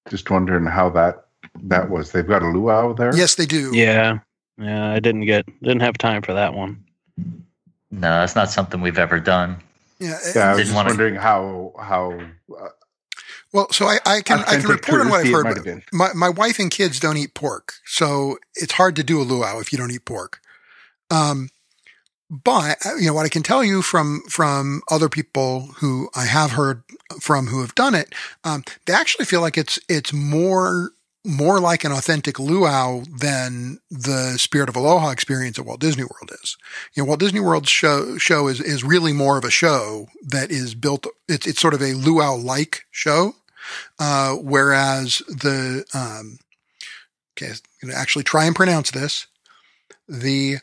just 0.09 0.31
wondering 0.31 0.65
how 0.65 0.89
that 0.89 1.27
that 1.63 1.91
was. 1.91 2.11
They've 2.11 2.27
got 2.27 2.41
a 2.41 2.47
luau 2.47 2.93
there. 2.93 3.15
Yes, 3.15 3.35
they 3.35 3.45
do. 3.45 3.71
Yeah, 3.71 4.19
yeah. 4.57 4.91
I 4.91 4.99
didn't 4.99 5.25
get 5.25 5.45
didn't 5.61 5.81
have 5.81 5.97
time 5.99 6.23
for 6.23 6.33
that 6.33 6.55
one. 6.55 6.83
No, 7.91 8.09
that's 8.09 8.35
not 8.35 8.49
something 8.49 8.81
we've 8.81 8.97
ever 8.97 9.19
done. 9.19 9.57
Yeah, 9.99 10.17
yeah 10.35 10.51
I 10.51 10.55
was 10.55 10.63
just 10.63 10.75
wondering 10.75 11.13
how 11.15 11.73
how. 11.79 12.19
Uh, 12.51 12.69
Well, 13.53 13.67
so 13.71 13.85
I, 13.85 13.99
I 14.07 14.21
can 14.21 14.39
I 14.39 14.43
can 14.43 14.59
Authentic 14.61 14.69
report 14.69 15.01
on 15.01 15.09
what 15.09 15.19
I've 15.21 15.27
touristy 15.27 15.65
heard. 15.65 15.83
but. 15.85 15.93
My 15.93 16.13
my 16.13 16.29
wife 16.29 16.57
and 16.57 16.71
kids 16.71 16.99
don't 16.99 17.17
eat 17.17 17.35
pork, 17.35 17.73
so 17.85 18.39
it's 18.55 18.73
hard 18.73 18.95
to 18.95 19.03
do 19.03 19.21
a 19.21 19.23
luau 19.23 19.59
if 19.59 19.71
you 19.71 19.77
don't 19.77 19.91
eat 19.91 20.05
pork. 20.05 20.39
Um, 21.11 21.49
but 22.29 22.77
uh, 22.85 22.95
you 22.95 23.07
know 23.07 23.13
what 23.13 23.25
I 23.25 23.29
can 23.29 23.43
tell 23.43 23.63
you 23.63 23.81
from 23.81 24.21
from 24.29 24.81
other 24.89 25.09
people 25.09 25.69
who 25.77 26.09
I 26.15 26.25
have 26.25 26.51
heard 26.51 26.83
from 27.19 27.47
who 27.47 27.61
have 27.61 27.75
done 27.75 27.95
it, 27.95 28.13
um, 28.43 28.63
they 28.85 28.93
actually 28.93 29.25
feel 29.25 29.41
like 29.41 29.57
it's 29.57 29.79
it's 29.89 30.13
more 30.13 30.91
more 31.25 31.59
like 31.59 31.83
an 31.83 31.91
authentic 31.91 32.39
luau 32.39 33.03
than 33.17 33.79
the 33.91 34.37
Spirit 34.37 34.69
of 34.69 34.75
Aloha 34.75 35.09
experience 35.09 35.59
at 35.59 35.65
Walt 35.65 35.79
Disney 35.79 36.03
World 36.03 36.31
is. 36.41 36.57
You 36.93 37.03
know, 37.03 37.07
Walt 37.07 37.19
Disney 37.19 37.39
World's 37.39 37.69
show 37.69 38.17
show 38.17 38.47
is 38.47 38.61
is 38.61 38.83
really 38.83 39.13
more 39.13 39.37
of 39.37 39.43
a 39.43 39.51
show 39.51 40.07
that 40.21 40.51
is 40.51 40.75
built. 40.75 41.07
It's 41.27 41.47
it's 41.47 41.59
sort 41.59 41.73
of 41.73 41.81
a 41.81 41.93
luau 41.93 42.35
like 42.35 42.83
show, 42.91 43.35
uh, 43.97 44.35
whereas 44.35 45.21
the 45.27 45.83
um, 45.93 46.39
okay, 47.33 47.51
I'm 47.51 47.89
gonna 47.89 47.99
actually 47.99 48.23
try 48.23 48.45
and 48.45 48.55
pronounce 48.55 48.91
this. 48.91 49.27
The 50.07 50.57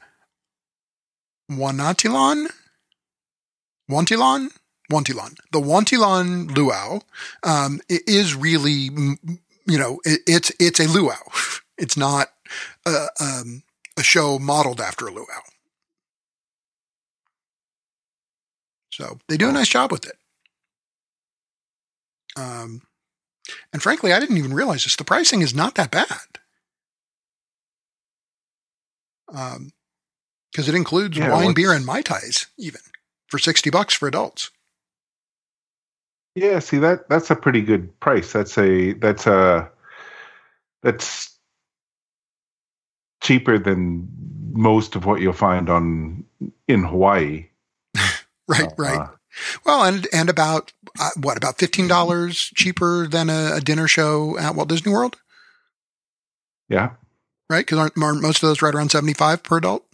Wanatilan, 1.51 2.47
Wantilan, 3.91 4.49
Wantilan. 4.91 5.37
The 5.53 5.61
Wantilan 5.61 6.57
luau 6.57 7.01
um, 7.43 7.81
is 7.89 8.35
really, 8.35 8.91
you 9.67 9.79
know, 9.79 10.01
it, 10.05 10.21
it's 10.27 10.53
it's 10.59 10.81
a 10.81 10.89
luau. 10.89 11.15
It's 11.79 11.95
not 11.95 12.29
a, 12.87 13.09
um, 13.21 13.63
a 13.99 14.03
show 14.03 14.39
modeled 14.39 14.81
after 14.81 15.07
a 15.07 15.13
luau. 15.13 15.43
So 18.91 19.19
they 19.29 19.37
do 19.37 19.51
a 19.51 19.53
nice 19.53 19.69
job 19.69 19.93
with 19.93 20.07
it. 20.07 20.17
Um, 22.35 22.81
and 23.75 23.83
frankly, 23.83 24.15
I 24.15 24.21
didn't 24.21 24.39
even 24.39 24.55
realize 24.55 24.85
this. 24.85 24.97
The 24.97 25.05
pricing 25.05 25.43
is 25.43 25.55
not 25.55 25.75
that 25.75 25.91
bad. 25.91 26.39
Um, 29.29 29.73
because 30.57 30.71
it 30.71 30.75
includes 30.75 31.19
Yeah, 31.19 31.35
wine, 31.35 31.53
beer, 31.53 31.73
and 31.73 31.85
mai 31.85 32.01
tais 32.01 32.47
even 32.57 32.81
for 33.29 33.39
sixty 33.39 33.69
bucks 33.69 33.93
for 33.93 34.09
adults. 34.09 34.51
Yeah, 36.35 36.61
see 36.61 36.79
that 36.79 37.11
that's 37.11 37.31
a 37.31 37.37
pretty 37.37 37.61
good 37.61 37.99
price. 38.01 38.33
That's 38.33 38.57
a 38.57 38.95
that's 38.95 39.27
a 39.27 39.71
that's 40.83 41.37
cheaper 43.23 43.59
than 43.59 44.09
most 44.53 44.97
of 44.97 45.05
what 45.05 45.21
you'll 45.21 45.35
find 45.35 45.69
on 45.69 46.25
in 46.67 46.85
Hawaii. 46.85 47.49
Right, 48.49 48.63
Uh, 48.63 48.75
right. 48.79 49.09
Well, 49.65 49.83
and 49.83 50.07
and 50.13 50.31
about 50.31 50.73
uh, 51.01 51.11
what 51.21 51.37
about 51.37 51.59
fifteen 51.59 51.89
dollars 51.89 52.53
cheaper 52.55 53.09
than 53.09 53.29
a, 53.29 53.55
a 53.57 53.61
dinner 53.61 53.89
show 53.89 54.39
at 54.39 54.55
Walt 54.55 54.69
Disney 54.69 54.93
World, 54.93 55.17
yeah. 56.69 56.91
right? 57.51 57.67
Because 57.67 57.79
aren't, 57.79 58.01
aren't 58.01 58.23
most 58.23 58.41
of 58.41 58.49
those 58.49 58.63
right 58.63 58.73
around 58.73 58.93
seventy 58.93 59.15
five 59.15 59.43
per 59.43 59.57
adult? 59.57 59.86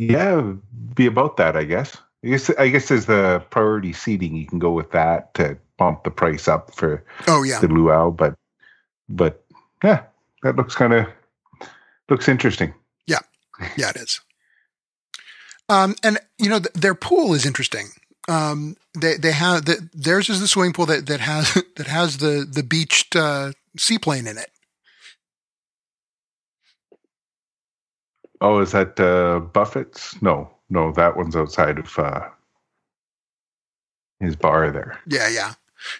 Yeah, 0.00 0.54
be 0.94 1.04
about 1.04 1.36
that, 1.36 1.58
I 1.58 1.64
guess. 1.64 1.94
I 2.24 2.28
guess 2.28 2.50
I 2.58 2.68
guess 2.68 2.90
as 2.90 3.04
the 3.04 3.44
priority 3.50 3.92
seating, 3.92 4.34
you 4.34 4.46
can 4.46 4.58
go 4.58 4.70
with 4.70 4.92
that 4.92 5.34
to 5.34 5.58
bump 5.76 6.04
the 6.04 6.10
price 6.10 6.48
up 6.48 6.74
for 6.74 7.04
Oh 7.28 7.42
yeah, 7.42 7.60
the 7.60 7.68
luau, 7.68 8.10
but 8.10 8.34
but 9.10 9.44
yeah, 9.84 10.04
that 10.42 10.56
looks 10.56 10.74
kind 10.74 10.94
of 10.94 11.06
looks 12.08 12.30
interesting. 12.30 12.72
Yeah, 13.06 13.18
yeah, 13.76 13.90
it 13.90 13.96
is. 13.96 14.22
Um, 15.68 15.94
and 16.02 16.18
you 16.38 16.48
know 16.48 16.60
th- 16.60 16.72
their 16.72 16.94
pool 16.94 17.34
is 17.34 17.44
interesting. 17.44 17.88
Um, 18.26 18.78
they 18.98 19.18
they 19.18 19.32
have 19.32 19.66
the, 19.66 19.86
theirs 19.92 20.30
is 20.30 20.40
the 20.40 20.48
swimming 20.48 20.72
pool 20.72 20.86
that 20.86 21.08
that 21.08 21.20
has 21.20 21.52
that 21.76 21.88
has 21.88 22.18
the 22.18 22.48
the 22.50 22.62
beached 22.62 23.16
uh, 23.16 23.52
seaplane 23.76 24.26
in 24.26 24.38
it. 24.38 24.50
Oh, 28.40 28.60
is 28.60 28.72
that 28.72 28.98
uh, 28.98 29.40
Buffett's? 29.40 30.20
No, 30.22 30.50
no, 30.70 30.92
that 30.92 31.16
one's 31.16 31.36
outside 31.36 31.78
of 31.78 31.98
uh, 31.98 32.28
his 34.18 34.36
bar 34.36 34.70
there. 34.70 34.98
Yeah, 35.06 35.28
yeah. 35.28 35.54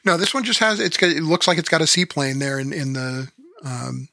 No, 0.04 0.16
this 0.16 0.34
one 0.34 0.44
just 0.44 0.60
has 0.60 0.78
it's 0.80 0.96
got, 0.96 1.10
it 1.10 1.22
looks 1.22 1.48
like 1.48 1.58
it's 1.58 1.68
got 1.68 1.80
a 1.80 1.86
seaplane 1.86 2.38
there 2.38 2.58
in 2.58 2.72
in 2.72 2.92
the 2.92 3.30
um 3.64 4.08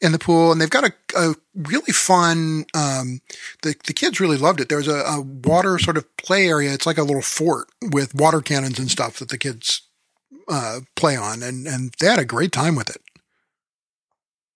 in 0.00 0.12
the 0.12 0.18
pool, 0.18 0.52
and 0.52 0.60
they've 0.60 0.70
got 0.70 0.84
a, 0.84 0.92
a 1.16 1.34
really 1.54 1.92
fun. 1.92 2.64
Um, 2.74 3.20
the 3.62 3.74
the 3.86 3.92
kids 3.92 4.20
really 4.20 4.36
loved 4.36 4.60
it. 4.60 4.68
There's 4.68 4.88
a, 4.88 5.00
a 5.00 5.20
water 5.20 5.78
sort 5.78 5.96
of 5.96 6.16
play 6.16 6.48
area. 6.48 6.72
It's 6.72 6.86
like 6.86 6.98
a 6.98 7.04
little 7.04 7.22
fort 7.22 7.68
with 7.82 8.14
water 8.14 8.40
cannons 8.40 8.78
and 8.78 8.90
stuff 8.90 9.18
that 9.18 9.28
the 9.28 9.38
kids 9.38 9.82
uh, 10.48 10.80
play 10.96 11.16
on, 11.16 11.42
and 11.42 11.66
and 11.66 11.94
they 12.00 12.06
had 12.06 12.18
a 12.18 12.24
great 12.24 12.52
time 12.52 12.76
with 12.76 12.90
it. 12.90 13.02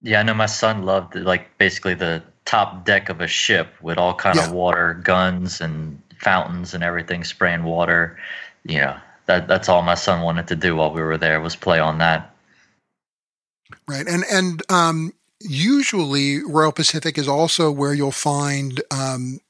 Yeah, 0.02 0.20
I 0.20 0.22
know 0.22 0.34
my 0.34 0.46
son 0.46 0.84
loved 0.84 1.16
like 1.16 1.58
basically 1.58 1.94
the 1.94 2.22
top 2.48 2.86
deck 2.86 3.10
of 3.10 3.20
a 3.20 3.26
ship 3.26 3.74
with 3.82 3.98
all 3.98 4.14
kind 4.14 4.36
Yeah. 4.36 4.46
of 4.46 4.52
water 4.52 4.94
guns 4.94 5.60
and 5.60 6.00
fountains 6.18 6.72
and 6.72 6.82
everything 6.82 7.22
spraying 7.22 7.62
water. 7.62 8.18
You 8.64 8.78
know, 8.78 8.96
that 9.26 9.46
that's 9.48 9.68
all 9.68 9.82
my 9.82 9.94
son 9.94 10.22
wanted 10.22 10.48
to 10.48 10.56
do 10.56 10.74
while 10.74 10.90
we 10.92 11.02
were 11.02 11.18
there 11.18 11.40
was 11.42 11.54
play 11.56 11.78
on 11.78 11.98
that. 11.98 12.34
Right. 13.86 14.06
And 14.08 14.24
and 14.32 14.62
um 14.70 15.12
usually 15.40 16.42
Royal 16.42 16.72
Pacific 16.72 17.18
is 17.18 17.28
also 17.28 17.70
where 17.70 17.92
you'll 17.92 18.12
find 18.12 18.80
um 18.90 19.40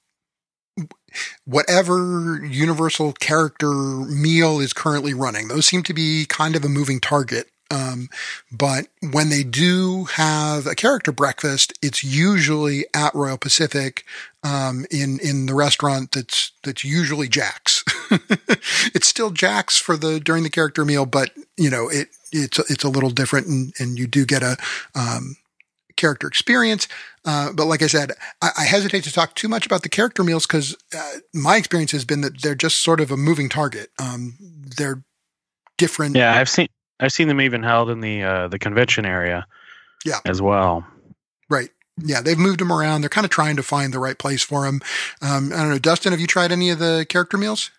whatever 1.44 2.44
universal 2.44 3.12
character 3.12 3.70
meal 3.72 4.58
is 4.58 4.72
currently 4.72 5.14
running. 5.14 5.46
Those 5.48 5.66
seem 5.66 5.84
to 5.84 5.94
be 5.94 6.26
kind 6.28 6.56
of 6.56 6.64
a 6.64 6.68
moving 6.68 6.98
target. 7.00 7.46
Um, 7.70 8.08
but 8.50 8.88
when 9.10 9.28
they 9.28 9.42
do 9.42 10.04
have 10.04 10.66
a 10.66 10.74
character 10.74 11.12
breakfast, 11.12 11.72
it's 11.82 12.02
usually 12.02 12.86
at 12.94 13.14
Royal 13.14 13.36
Pacific, 13.36 14.04
um, 14.42 14.86
in, 14.90 15.18
in 15.20 15.46
the 15.46 15.54
restaurant 15.54 16.12
that's, 16.12 16.52
that's 16.62 16.84
usually 16.84 17.28
Jack's. 17.28 17.84
it's 18.94 19.06
still 19.06 19.30
Jack's 19.30 19.76
for 19.76 19.96
the, 19.96 20.18
during 20.18 20.44
the 20.44 20.50
character 20.50 20.84
meal, 20.84 21.04
but 21.04 21.30
you 21.56 21.68
know, 21.68 21.88
it, 21.88 22.08
it's, 22.32 22.58
it's 22.70 22.84
a 22.84 22.88
little 22.88 23.10
different 23.10 23.46
and, 23.46 23.72
and 23.78 23.98
you 23.98 24.06
do 24.06 24.24
get 24.24 24.42
a, 24.42 24.56
um, 24.94 25.36
character 25.98 26.26
experience. 26.26 26.88
Uh, 27.26 27.52
but 27.52 27.66
like 27.66 27.82
I 27.82 27.88
said, 27.88 28.12
I, 28.40 28.50
I 28.58 28.64
hesitate 28.64 29.04
to 29.04 29.12
talk 29.12 29.34
too 29.34 29.48
much 29.48 29.66
about 29.66 29.82
the 29.82 29.90
character 29.90 30.24
meals 30.24 30.46
because 30.46 30.74
uh, 30.96 31.12
my 31.34 31.56
experience 31.56 31.92
has 31.92 32.06
been 32.06 32.22
that 32.22 32.40
they're 32.40 32.54
just 32.54 32.82
sort 32.82 33.00
of 33.00 33.10
a 33.10 33.16
moving 33.18 33.50
target. 33.50 33.90
Um, 33.98 34.36
they're 34.78 35.02
different. 35.76 36.16
Yeah, 36.16 36.34
I've 36.34 36.48
seen 36.48 36.68
I've 37.00 37.12
seen 37.12 37.28
them 37.28 37.40
even 37.40 37.62
held 37.62 37.90
in 37.90 38.00
the 38.00 38.22
uh, 38.22 38.48
the 38.48 38.58
convention 38.58 39.04
area. 39.06 39.46
Yeah. 40.04 40.20
as 40.24 40.40
well. 40.40 40.86
Right. 41.50 41.70
Yeah, 42.00 42.20
they've 42.20 42.38
moved 42.38 42.60
them 42.60 42.72
around. 42.72 43.00
They're 43.00 43.08
kind 43.10 43.24
of 43.24 43.30
trying 43.32 43.56
to 43.56 43.64
find 43.64 43.92
the 43.92 43.98
right 43.98 44.16
place 44.16 44.44
for 44.44 44.64
them. 44.64 44.80
Um, 45.20 45.52
I 45.52 45.56
don't 45.56 45.70
know, 45.70 45.78
Dustin, 45.80 46.12
have 46.12 46.20
you 46.20 46.28
tried 46.28 46.52
any 46.52 46.70
of 46.70 46.78
the 46.78 47.04
character 47.08 47.36
meals? 47.36 47.72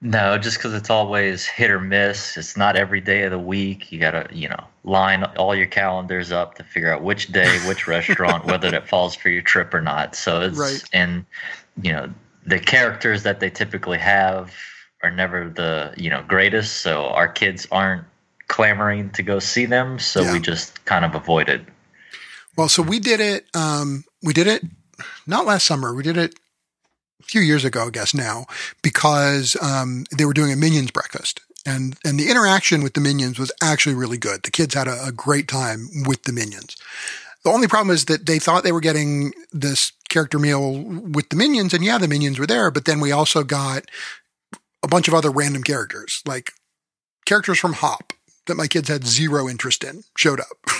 No, 0.00 0.38
just 0.38 0.56
because 0.56 0.72
it's 0.74 0.88
always 0.90 1.44
hit 1.44 1.70
or 1.70 1.80
miss. 1.80 2.36
It's 2.36 2.56
not 2.56 2.76
every 2.76 3.00
day 3.02 3.24
of 3.24 3.30
the 3.32 3.38
week. 3.38 3.90
You 3.92 3.98
gotta, 3.98 4.26
you 4.32 4.48
know, 4.48 4.64
line 4.84 5.24
all 5.36 5.54
your 5.54 5.66
calendars 5.66 6.30
up 6.32 6.54
to 6.54 6.64
figure 6.64 6.90
out 6.92 7.02
which 7.02 7.26
day, 7.32 7.58
which 7.66 7.86
restaurant, 7.88 8.46
whether 8.46 8.70
that 8.70 8.88
falls 8.88 9.14
for 9.14 9.28
your 9.28 9.42
trip 9.42 9.74
or 9.74 9.82
not. 9.82 10.14
So 10.14 10.40
it's 10.40 10.56
Right. 10.58 10.82
and 10.92 11.26
you 11.82 11.92
know 11.92 12.08
the 12.46 12.58
characters 12.58 13.22
that 13.24 13.40
they 13.40 13.50
typically 13.50 13.98
have 13.98 14.54
are 15.02 15.10
never 15.10 15.48
the 15.50 15.92
you 15.96 16.08
know 16.08 16.22
greatest. 16.22 16.76
So 16.80 17.06
our 17.08 17.28
kids 17.28 17.66
aren't 17.70 18.04
clamoring 18.48 19.10
to 19.10 19.22
go 19.22 19.38
see 19.38 19.66
them. 19.66 19.98
So 19.98 20.22
Yeah. 20.22 20.32
we 20.32 20.40
just 20.40 20.84
kind 20.84 21.04
of 21.04 21.14
avoided. 21.14 21.66
Well, 22.56 22.68
so 22.68 22.82
we 22.82 22.98
did 22.98 23.20
it. 23.20 23.46
Um, 23.54 24.04
we 24.22 24.32
did 24.32 24.46
it 24.46 24.64
not 25.26 25.46
last 25.46 25.66
summer. 25.66 25.94
We 25.94 26.02
did 26.02 26.16
it 26.16 26.34
a 27.20 27.24
few 27.24 27.40
years 27.40 27.64
ago, 27.64 27.86
I 27.86 27.90
guess 27.90 28.14
now, 28.14 28.46
because 28.82 29.56
um, 29.62 30.04
they 30.16 30.24
were 30.24 30.32
doing 30.32 30.52
a 30.52 30.56
Minions 30.56 30.90
breakfast, 30.90 31.40
and 31.64 31.96
and 32.04 32.18
the 32.18 32.30
interaction 32.30 32.82
with 32.82 32.94
the 32.94 33.00
Minions 33.00 33.38
was 33.38 33.52
actually 33.62 33.94
really 33.94 34.18
good. 34.18 34.42
The 34.42 34.50
kids 34.50 34.74
had 34.74 34.88
a, 34.88 35.06
a 35.06 35.12
great 35.12 35.46
time 35.46 35.88
with 36.06 36.24
the 36.24 36.32
Minions. 36.32 36.76
The 37.44 37.50
only 37.50 37.68
problem 37.68 37.94
is 37.94 38.06
that 38.06 38.26
they 38.26 38.40
thought 38.40 38.64
they 38.64 38.72
were 38.72 38.80
getting 38.80 39.32
this 39.52 39.92
character 40.08 40.38
meal 40.38 40.82
with 40.82 41.28
the 41.28 41.36
Minions, 41.36 41.72
and 41.72 41.84
yeah, 41.84 41.98
the 41.98 42.08
Minions 42.08 42.38
were 42.38 42.46
there, 42.46 42.70
but 42.70 42.84
then 42.86 42.98
we 42.98 43.12
also 43.12 43.44
got 43.44 43.84
a 44.82 44.88
bunch 44.88 45.06
of 45.06 45.14
other 45.14 45.30
random 45.30 45.62
characters, 45.62 46.22
like 46.26 46.52
characters 47.24 47.58
from 47.58 47.74
Hop 47.74 48.12
that 48.48 48.56
my 48.56 48.66
kids 48.66 48.88
had 48.88 49.06
zero 49.06 49.48
interest 49.48 49.84
in, 49.84 50.02
showed 50.16 50.40
up. 50.40 50.48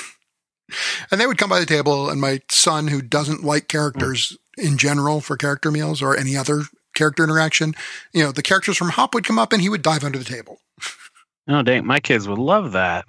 And 1.11 1.19
they 1.19 1.27
would 1.27 1.39
come 1.39 1.49
by 1.49 1.61
the 1.61 1.65
table, 1.65 2.11
and 2.11 2.21
my 2.21 2.41
son, 2.51 2.89
who 2.89 3.01
doesn't 3.01 3.43
like 3.43 3.69
characters 3.69 4.37
in 4.59 4.77
general 4.77 5.23
for 5.23 5.35
character 5.39 5.71
meals 5.71 6.03
or 6.03 6.15
any 6.15 6.37
other 6.37 6.65
character 6.95 7.25
interaction, 7.25 7.73
you 8.13 8.23
know, 8.23 8.33
the 8.33 8.43
characters 8.43 8.77
from 8.77 8.91
Hop 8.91 9.15
would 9.15 9.25
come 9.25 9.39
up 9.39 9.55
and 9.55 9.63
he 9.63 9.71
would 9.71 9.81
dive 9.81 10.05
under 10.05 10.19
the 10.19 10.27
table. 10.27 10.61
Oh 11.51 11.63
dang, 11.63 11.87
my 11.87 11.99
kids 12.01 12.29
would 12.29 12.37
love 12.39 12.73
that. 12.73 13.09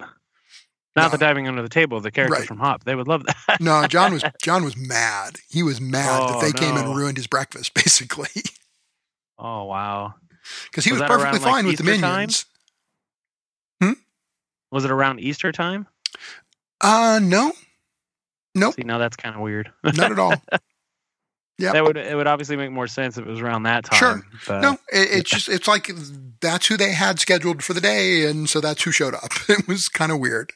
Not 0.96 1.04
No. 1.04 1.08
the 1.10 1.18
diving 1.18 1.46
under 1.48 1.60
the 1.60 1.68
table, 1.68 2.00
the 2.00 2.10
characters 2.10 2.38
Right. 2.38 2.48
from 2.48 2.56
Hop. 2.60 2.84
They 2.84 2.94
would 2.94 3.06
love 3.06 3.24
that. 3.26 3.36
No, 3.60 3.86
John 3.86 4.14
was 4.14 4.24
John 4.42 4.64
was 4.64 4.78
mad. 4.78 5.36
He 5.50 5.62
was 5.62 5.78
mad 5.82 6.06
that 6.30 6.36
Oh, 6.36 6.40
they 6.40 6.52
came 6.52 6.78
and 6.78 6.96
ruined 6.96 7.18
his 7.18 7.26
breakfast, 7.26 7.74
basically, 7.74 8.30
oh 9.38 9.64
wow. 9.64 10.14
because 10.70 10.86
he 10.86 10.92
Was 10.92 11.02
was, 11.02 11.08
perfectly 11.10 11.38
around, 11.38 11.42
like, 11.42 11.52
fine 11.52 11.66
with 11.66 11.76
the 11.76 11.84
minions. 11.84 12.44
time? 12.44 12.49
Was 14.70 14.84
it 14.84 14.90
around 14.90 15.20
Easter 15.20 15.52
time? 15.52 15.86
Uh, 16.80 17.20
no, 17.22 17.52
Nope. 18.54 18.74
See, 18.74 18.82
now 18.82 18.98
that's 18.98 19.16
kind 19.16 19.34
of 19.36 19.42
weird. 19.42 19.70
not 19.84 20.12
at 20.12 20.18
all. 20.18 20.34
Yep. 21.58 21.72
That 21.74 21.84
would 21.84 21.96
it 21.98 22.16
would 22.16 22.26
obviously 22.26 22.56
make 22.56 22.70
more 22.70 22.86
sense 22.86 23.18
if 23.18 23.26
it 23.26 23.28
was 23.30 23.40
around 23.40 23.64
that 23.64 23.84
time. 23.84 23.98
Sure. 23.98 24.22
but- 24.46 24.60
No, 24.62 24.72
it, 24.90 25.10
it's 25.18 25.28
just 25.30 25.46
it's 25.50 25.68
like 25.68 25.90
that's 26.40 26.66
who 26.66 26.78
they 26.78 26.92
had 26.92 27.20
scheduled 27.20 27.62
for 27.62 27.74
the 27.74 27.82
day, 27.82 28.24
and 28.24 28.48
so 28.48 28.62
that's 28.62 28.82
who 28.82 28.90
showed 28.90 29.12
up. 29.14 29.28
It 29.50 29.68
was 29.68 29.90
kind 29.90 30.10
of 30.10 30.20
weird. 30.20 30.52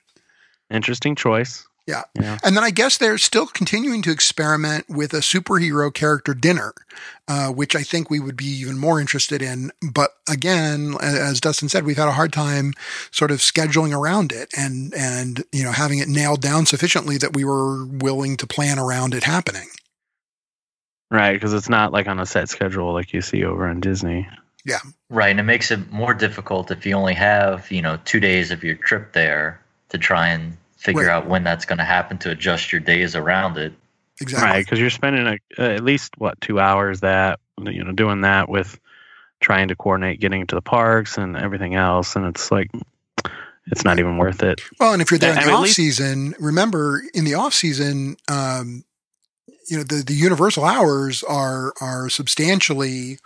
Interesting 0.70 1.14
choice. 1.14 1.66
Yeah. 1.86 2.04
Yeah. 2.18 2.38
And 2.42 2.56
then 2.56 2.64
I 2.64 2.70
guess 2.70 2.96
they're 2.96 3.18
still 3.18 3.46
continuing 3.46 4.00
to 4.02 4.10
experiment 4.10 4.86
with 4.88 5.12
a 5.12 5.18
superhero 5.18 5.92
character 5.92 6.32
dinner, 6.32 6.72
uh, 7.28 7.48
which 7.48 7.76
I 7.76 7.82
think 7.82 8.08
we 8.08 8.20
would 8.20 8.36
be 8.36 8.46
even 8.46 8.78
more 8.78 9.00
interested 9.00 9.42
in. 9.42 9.70
But 9.82 10.12
again, 10.28 10.96
as 11.02 11.40
Dustin 11.40 11.68
said, 11.68 11.84
we've 11.84 11.98
had 11.98 12.08
a 12.08 12.12
hard 12.12 12.32
time 12.32 12.72
sort 13.10 13.30
of 13.30 13.40
scheduling 13.40 13.94
around 13.94 14.32
it 14.32 14.48
and, 14.56 14.94
and, 14.94 15.44
you 15.52 15.62
know, 15.62 15.72
having 15.72 15.98
it 15.98 16.08
nailed 16.08 16.40
down 16.40 16.64
sufficiently 16.64 17.18
that 17.18 17.34
we 17.34 17.44
were 17.44 17.84
willing 17.84 18.38
to 18.38 18.46
plan 18.46 18.78
around 18.78 19.12
it 19.12 19.24
happening. 19.24 19.68
Right, 21.10 21.34
because 21.34 21.52
it's 21.52 21.68
not 21.68 21.92
like 21.92 22.08
on 22.08 22.18
a 22.18 22.26
set 22.26 22.48
schedule 22.48 22.92
like 22.92 23.12
you 23.12 23.20
see 23.20 23.44
over 23.44 23.68
on 23.68 23.80
Disney. 23.80 24.26
Yeah. 24.64 24.80
Right, 25.10 25.30
and 25.30 25.38
it 25.38 25.44
makes 25.44 25.70
it 25.70 25.92
more 25.92 26.14
difficult 26.14 26.70
if 26.70 26.86
you 26.86 26.94
only 26.94 27.14
have 27.14 27.70
you 27.70 27.82
know 27.82 27.98
two 28.04 28.18
days 28.18 28.50
of 28.50 28.64
your 28.64 28.76
trip 28.76 29.12
there 29.12 29.60
to 29.90 29.98
try 29.98 30.28
and 30.28 30.56
figure 30.84 31.02
Right. 31.06 31.10
out 31.10 31.26
when 31.26 31.42
that's 31.44 31.64
going 31.64 31.78
to 31.78 31.84
happen 31.84 32.18
to 32.18 32.30
adjust 32.30 32.70
your 32.72 32.80
days 32.80 33.16
around 33.16 33.56
it. 33.58 33.72
Exactly. 34.20 34.48
Right, 34.48 34.64
because 34.64 34.78
you're 34.78 34.90
spending 34.90 35.26
a, 35.26 35.38
uh, 35.60 35.70
at 35.74 35.82
least 35.82 36.12
what 36.18 36.40
two 36.40 36.60
hours 36.60 37.00
that 37.00 37.40
you 37.60 37.82
know 37.82 37.90
doing 37.92 38.20
that 38.20 38.48
with 38.48 38.78
trying 39.40 39.68
to 39.68 39.76
coordinate 39.76 40.20
getting 40.20 40.46
to 40.46 40.54
the 40.54 40.62
parks 40.62 41.18
and 41.18 41.36
everything 41.36 41.74
else, 41.74 42.14
and 42.14 42.24
it's 42.26 42.50
like 42.52 42.70
it's 43.66 43.84
not 43.84 43.98
even 43.98 44.18
worth 44.18 44.42
it. 44.42 44.60
Well, 44.78 44.92
and 44.92 45.02
if 45.02 45.10
you're 45.10 45.18
there 45.18 45.30
Yeah, 45.32 45.38
in 45.38 45.38
I 45.38 45.44
the 45.44 45.46
mean, 45.48 45.56
off 45.56 45.62
least- 45.64 45.76
season, 45.76 46.34
remember 46.38 47.02
in 47.12 47.24
the 47.24 47.34
off 47.34 47.54
season, 47.54 48.16
um, 48.28 48.84
you 49.68 49.78
know, 49.78 49.82
the, 49.82 50.02
the 50.06 50.12
universal 50.14 50.64
hours 50.64 51.22
are, 51.24 51.72
are 51.80 52.10
substantially 52.10 53.18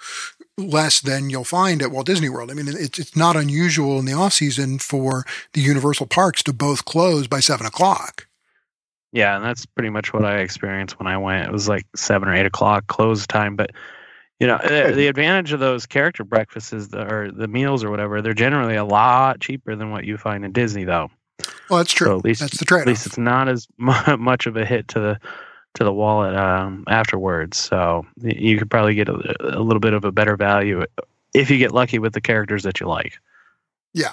less 0.58 1.00
than 1.00 1.30
you'll 1.30 1.44
find 1.44 1.80
at 1.80 1.90
Walt 1.90 2.06
Disney 2.06 2.28
World. 2.28 2.50
I 2.50 2.54
mean, 2.54 2.68
it's, 2.68 2.98
it's 2.98 3.16
not 3.16 3.36
unusual 3.36 3.98
in 3.98 4.04
the 4.04 4.12
off 4.12 4.32
season 4.32 4.78
for 4.78 5.24
the 5.52 5.60
universal 5.60 6.06
parks 6.06 6.42
to 6.44 6.52
both 6.52 6.84
close 6.84 7.26
by 7.26 7.40
seven 7.40 7.66
o'clock. 7.66 8.26
Yeah, 9.12 9.36
and 9.36 9.44
that's 9.44 9.64
pretty 9.64 9.90
much 9.90 10.12
what 10.12 10.24
I 10.24 10.38
experienced 10.38 10.98
when 10.98 11.06
I 11.06 11.16
went. 11.16 11.48
It 11.48 11.52
was 11.52 11.68
like 11.68 11.86
seven 11.96 12.28
or 12.28 12.34
eight 12.34 12.46
o'clock 12.46 12.86
close 12.88 13.26
time, 13.26 13.56
but 13.56 13.70
you 14.38 14.46
know 14.46 14.58
the, 14.62 14.92
the 14.94 15.06
advantage 15.06 15.52
of 15.52 15.60
those 15.60 15.86
character 15.86 16.24
breakfasts 16.24 16.72
is 16.72 16.88
the, 16.88 17.02
or 17.12 17.30
the 17.32 17.48
meals 17.48 17.84
or 17.84 17.90
whatever. 17.90 18.20
They're 18.20 18.34
generally 18.34 18.76
a 18.76 18.84
lot 18.84 19.40
cheaper 19.40 19.76
than 19.76 19.90
what 19.90 20.04
you 20.04 20.18
find 20.18 20.44
in 20.44 20.52
Disney, 20.52 20.84
though. 20.84 21.10
Well, 21.70 21.78
that's 21.78 21.92
true. 21.92 22.08
So 22.08 22.18
at 22.18 22.24
least 22.24 22.40
that's 22.40 22.58
the 22.58 22.64
trade 22.64 22.82
at 22.82 22.86
least 22.86 23.06
it's 23.06 23.18
not 23.18 23.48
as 23.48 23.66
much 23.78 24.46
of 24.46 24.56
a 24.56 24.64
hit 24.64 24.88
to 24.88 25.00
the 25.00 25.20
to 25.78 25.84
the 25.84 25.92
wallet 25.92 26.36
um, 26.36 26.84
afterwards. 26.88 27.56
So 27.56 28.06
you 28.22 28.58
could 28.58 28.70
probably 28.70 28.94
get 28.94 29.08
a, 29.08 29.58
a 29.58 29.62
little 29.62 29.80
bit 29.80 29.94
of 29.94 30.04
a 30.04 30.12
better 30.12 30.36
value 30.36 30.84
if 31.34 31.50
you 31.50 31.58
get 31.58 31.72
lucky 31.72 31.98
with 31.98 32.12
the 32.12 32.20
characters 32.20 32.64
that 32.64 32.80
you 32.80 32.86
like. 32.86 33.18
Yeah. 33.94 34.12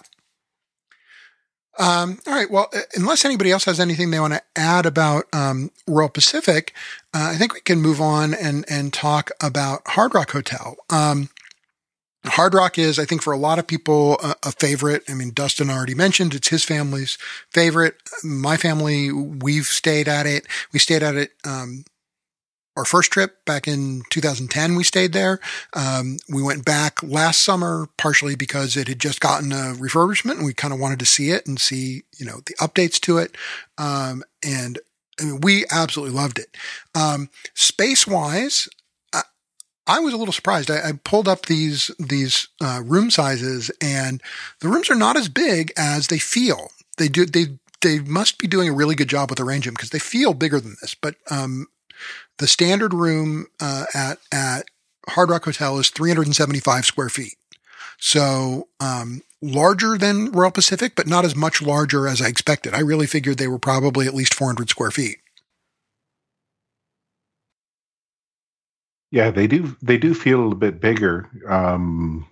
Um, 1.77 2.19
all 2.25 2.33
right. 2.33 2.49
Well, 2.49 2.69
uh, 2.73 2.81
unless 2.95 3.25
anybody 3.25 3.51
else 3.51 3.65
has 3.65 3.79
anything 3.79 4.11
they 4.11 4.19
want 4.19 4.33
to 4.33 4.41
add 4.55 4.85
about 4.85 5.25
um, 5.33 5.71
Royal 5.87 6.07
Pacific, 6.07 6.73
uh, 7.13 7.31
I 7.33 7.35
think 7.35 7.53
we 7.53 7.59
can 7.59 7.81
move 7.81 7.99
on 7.99 8.33
and 8.33 8.63
and 8.69 8.93
talk 8.93 9.31
about 9.41 9.81
Hard 9.87 10.13
Rock 10.15 10.31
Hotel. 10.31 10.77
Um, 10.89 11.29
Hard 12.27 12.53
Rock 12.53 12.77
is, 12.77 12.97
I 12.99 13.05
think, 13.05 13.21
for 13.21 13.33
a 13.33 13.37
lot 13.37 13.59
of 13.59 13.67
people, 13.67 14.17
a, 14.23 14.35
a 14.43 14.51
favorite. 14.51 15.03
I 15.09 15.13
mean, 15.13 15.31
Dustin 15.33 15.69
already 15.69 15.95
mentioned 15.95 16.33
it's 16.33 16.49
his 16.49 16.63
family's 16.63 17.17
favorite. 17.51 17.95
My 18.23 18.57
family, 18.57 19.11
we've 19.11 19.65
stayed 19.65 20.07
at 20.07 20.25
it. 20.25 20.45
We 20.73 20.79
stayed 20.79 21.03
at 21.03 21.15
it. 21.15 21.31
Um, 21.45 21.85
our 22.77 22.85
first 22.85 23.11
trip 23.11 23.45
back 23.45 23.67
in 23.67 24.03
2010, 24.09 24.75
we 24.75 24.83
stayed 24.83 25.13
there. 25.13 25.39
Um, 25.73 26.17
we 26.27 26.43
went 26.43 26.65
back 26.65 27.01
last 27.01 27.43
summer, 27.43 27.87
partially 27.97 28.35
because 28.35 28.75
it 28.75 28.87
had 28.87 28.99
just 28.99 29.21
gotten 29.21 29.51
a 29.53 29.73
refurbishment 29.75 30.37
and 30.37 30.45
we 30.45 30.53
kind 30.53 30.73
of 30.73 30.79
wanted 30.79 30.99
to 30.99 31.05
see 31.05 31.29
it 31.29 31.47
and 31.47 31.59
see, 31.59 32.03
you 32.17 32.25
know, 32.25 32.41
the 32.45 32.55
updates 32.55 32.99
to 33.01 33.17
it. 33.17 33.37
Um, 33.77 34.23
and 34.43 34.79
we 35.41 35.65
absolutely 35.71 36.15
loved 36.15 36.39
it. 36.39 36.57
Um, 36.93 37.29
space 37.53 38.05
wise, 38.05 38.67
I, 39.87 39.99
was 39.99 40.13
a 40.13 40.17
little 40.17 40.33
surprised. 40.33 40.71
I, 40.71 40.89
I 40.89 40.91
pulled 41.03 41.27
up 41.27 41.45
these, 41.45 41.91
these, 41.99 42.47
uh, 42.61 42.81
room 42.83 43.11
sizes 43.11 43.71
and 43.81 44.21
the 44.59 44.67
rooms 44.67 44.89
are 44.89 44.95
not 44.95 45.17
as 45.17 45.29
big 45.29 45.71
as 45.77 46.07
they 46.07 46.19
feel. 46.19 46.69
They 46.97 47.07
do, 47.07 47.25
they, 47.25 47.57
they 47.81 47.99
must 47.99 48.37
be 48.39 48.47
doing 48.47 48.69
a 48.69 48.73
really 48.73 48.95
good 48.95 49.09
job 49.09 49.29
with 49.29 49.39
arranging 49.39 49.73
because 49.73 49.91
they 49.91 49.99
feel 49.99 50.33
bigger 50.33 50.59
than 50.59 50.75
this, 50.81 50.95
but, 50.95 51.15
um, 51.29 51.67
the 52.37 52.47
standard 52.47 52.93
room 52.93 53.47
uh, 53.61 53.85
at 53.93 54.19
at 54.31 54.65
Hard 55.07 55.29
Rock 55.29 55.45
Hotel 55.45 55.77
is 55.79 55.89
375 55.89 56.85
square 56.85 57.09
feet. 57.09 57.35
So 57.97 58.67
um, 58.79 59.21
larger 59.41 59.97
than 59.97 60.31
Royal 60.31 60.51
Pacific, 60.51 60.93
but 60.95 61.07
not 61.07 61.25
as 61.25 61.35
much 61.35 61.61
larger 61.61 62.07
as 62.07 62.21
I 62.21 62.27
expected. 62.27 62.73
I 62.73 62.79
really 62.79 63.07
figured 63.07 63.37
they 63.37 63.47
were 63.47 63.59
probably 63.59 64.07
at 64.07 64.13
least 64.13 64.33
400 64.33 64.69
square 64.69 64.91
feet. 64.91 65.17
Yeah, 69.15 69.31
they 69.31 69.47
do. 69.47 69.73
They 69.81 69.97
do 69.97 70.13
feel 70.13 70.51
a 70.51 70.55
bit 70.55 70.81
bigger 70.81 71.29
um, 71.47 72.27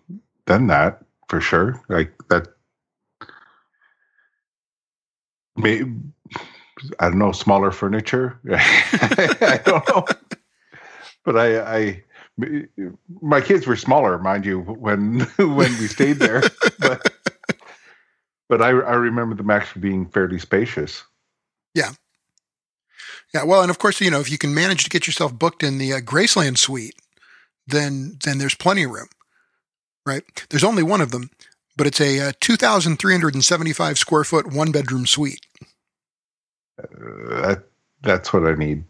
than 0.48 0.68
that 0.68 1.02
for 1.30 1.40
sure. 1.40 1.82
Like 1.88 2.12
that. 2.28 2.50
May, 5.56 5.84
I 7.00 7.08
don't 7.08 7.20
know, 7.20 7.32
smaller 7.32 7.72
furniture. 7.72 8.38
I 8.52 9.62
don't 9.64 9.88
know, 9.88 10.06
but 11.24 11.38
I, 11.38 11.62
I, 11.62 12.04
my 13.22 13.40
kids 13.40 13.66
were 13.66 13.78
smaller, 13.78 14.18
mind 14.18 14.46
you, 14.46 14.60
when 14.60 15.22
when 15.38 15.72
we 15.80 15.88
stayed 15.88 16.18
there. 16.18 16.44
But 16.80 17.14
but 18.50 18.62
I, 18.62 18.72
I 18.72 18.96
remember 18.96 19.36
them 19.36 19.52
actually 19.52 19.84
being 19.84 20.06
fairly 20.10 20.38
spacious. 20.38 21.02
Yeah, 21.76 21.92
well, 23.34 23.62
and 23.62 23.72
of 23.72 23.80
course, 23.80 24.00
you 24.00 24.12
know, 24.12 24.20
if 24.20 24.32
you 24.32 24.38
can 24.38 24.54
manage 24.54 24.84
to 24.84 24.90
get 24.90 25.08
yourself 25.08 25.34
booked 25.34 25.64
in 25.64 25.78
the 25.78 25.94
uh, 25.94 26.00
Graceland 26.00 26.58
suite, 26.58 26.96
then 27.66 28.18
then 28.24 28.38
there's 28.38 28.56
plenty 28.56 28.84
of 28.84 28.92
room, 28.92 29.08
right? 30.06 30.24
There's 30.50 30.64
only 30.64 30.84
one 30.84 31.02
of 31.02 31.12
them, 31.12 31.30
but 31.76 31.88
it's 31.88 32.02
a 32.02 32.30
uh, 32.30 32.32
2,375 32.40 33.98
square 33.98 34.24
foot 34.24 34.54
one 34.54 34.72
bedroom 34.72 35.06
suite. 35.06 35.46
Uh, 36.80 36.86
that 37.42 37.64
that's 38.02 38.34
what 38.34 38.46
I 38.46 38.54
need. 38.54 38.84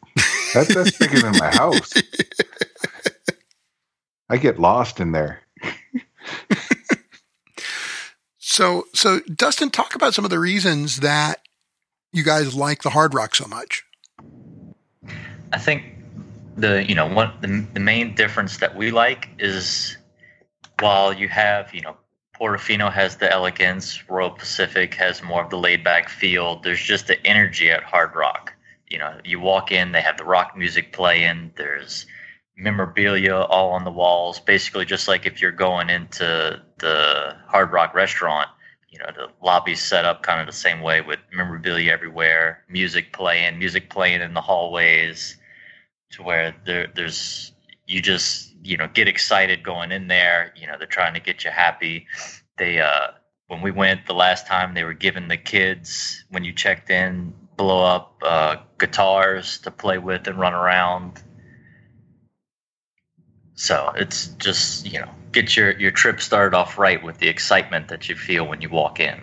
That, 0.53 0.67
that's 0.67 0.97
bigger 0.97 1.19
than 1.19 1.37
my 1.37 1.49
house. 1.55 1.93
I 4.29 4.37
get 4.37 4.59
lost 4.59 4.99
in 4.99 5.11
there. 5.11 5.41
So, 8.53 8.85
so 8.93 9.19
Dustin, 9.21 9.71
talk 9.71 9.95
about 9.95 10.13
some 10.13 10.25
of 10.25 10.29
the 10.29 10.37
reasons 10.37 10.97
that 10.97 11.39
you 12.11 12.21
guys 12.21 12.53
like 12.53 12.83
the 12.83 12.91
Hard 12.91 13.15
Rock 13.15 13.33
so 13.33 13.47
much. 13.47 13.83
I 15.53 15.59
think 15.59 15.83
the 16.57 16.83
you 16.83 16.95
know 16.95 17.07
one 17.07 17.31
the, 17.41 17.65
the 17.73 17.79
main 17.79 18.15
difference 18.15 18.57
that 18.57 18.75
we 18.75 18.91
like 18.91 19.29
is 19.39 19.97
while 20.79 21.13
you 21.13 21.27
have 21.29 21.73
you 21.73 21.81
know 21.81 21.95
Portofino 22.39 22.91
has 22.91 23.17
the 23.17 23.31
elegance, 23.31 24.09
Royal 24.09 24.31
Pacific 24.31 24.95
has 24.95 25.21
more 25.21 25.43
of 25.43 25.51
the 25.51 25.57
laid 25.57 25.83
back 25.83 26.09
feel. 26.09 26.59
There's 26.59 26.81
just 26.81 27.07
the 27.07 27.25
energy 27.25 27.69
at 27.69 27.83
Hard 27.83 28.15
Rock. 28.15 28.53
You 28.89 28.97
know, 28.97 29.17
you 29.23 29.39
walk 29.39 29.71
in, 29.71 29.91
they 29.91 30.01
have 30.01 30.17
the 30.17 30.25
rock 30.25 30.57
music 30.57 30.91
playing. 30.91 31.51
There's 31.55 32.07
memorabilia 32.57 33.35
all 33.35 33.71
on 33.71 33.83
the 33.83 33.91
walls, 33.91 34.39
basically 34.39 34.85
just 34.85 35.07
like 35.07 35.25
if 35.25 35.41
you're 35.41 35.51
going 35.51 35.89
into 35.89 36.61
the 36.79 37.35
Hard 37.47 37.71
Rock 37.71 37.93
restaurant. 37.93 38.49
You 38.89 38.99
know, 38.99 39.09
the 39.15 39.27
lobby's 39.43 39.81
set 39.81 40.05
up 40.05 40.21
kind 40.23 40.41
of 40.41 40.47
the 40.47 40.53
same 40.53 40.81
way 40.81 41.01
with 41.01 41.19
memorabilia 41.31 41.91
everywhere, 41.91 42.63
music 42.67 43.13
playing, 43.13 43.57
music 43.57 43.89
playing 43.89 44.21
in 44.21 44.33
the 44.33 44.41
hallways, 44.41 45.37
to 46.13 46.23
where 46.23 46.55
there, 46.65 46.87
there's 46.95 47.51
you 47.85 48.01
just 48.01 48.55
you 48.63 48.77
know 48.77 48.87
get 48.93 49.07
excited 49.07 49.63
going 49.63 49.91
in 49.91 50.07
there. 50.07 50.53
You 50.55 50.67
know, 50.67 50.77
they're 50.77 50.87
trying 50.87 51.13
to 51.13 51.19
get 51.19 51.43
you 51.43 51.51
happy. 51.51 52.07
They 52.57 52.79
uh, 52.79 53.07
when 53.47 53.61
we 53.61 53.71
went 53.71 54.05
the 54.07 54.13
last 54.13 54.47
time, 54.47 54.73
they 54.73 54.83
were 54.83 54.93
giving 54.93 55.27
the 55.27 55.37
kids 55.37 56.23
when 56.29 56.43
you 56.43 56.53
checked 56.53 56.89
in 56.89 57.33
blow 57.55 57.83
up 57.83 58.15
uh, 58.23 58.57
guitars 58.79 59.59
to 59.59 59.71
play 59.71 59.97
with 59.97 60.27
and 60.27 60.39
run 60.39 60.53
around. 60.53 61.21
So 63.55 63.91
it's 63.95 64.27
just 64.27 64.85
you 64.85 64.99
know 64.99 65.09
get 65.31 65.55
your 65.55 65.77
your 65.79 65.91
trip 65.91 66.21
started 66.21 66.55
off 66.55 66.77
right 66.77 67.03
with 67.03 67.19
the 67.19 67.27
excitement 67.27 67.87
that 67.89 68.09
you 68.09 68.15
feel 68.15 68.47
when 68.47 68.61
you 68.61 68.69
walk 68.69 68.99
in. 68.99 69.19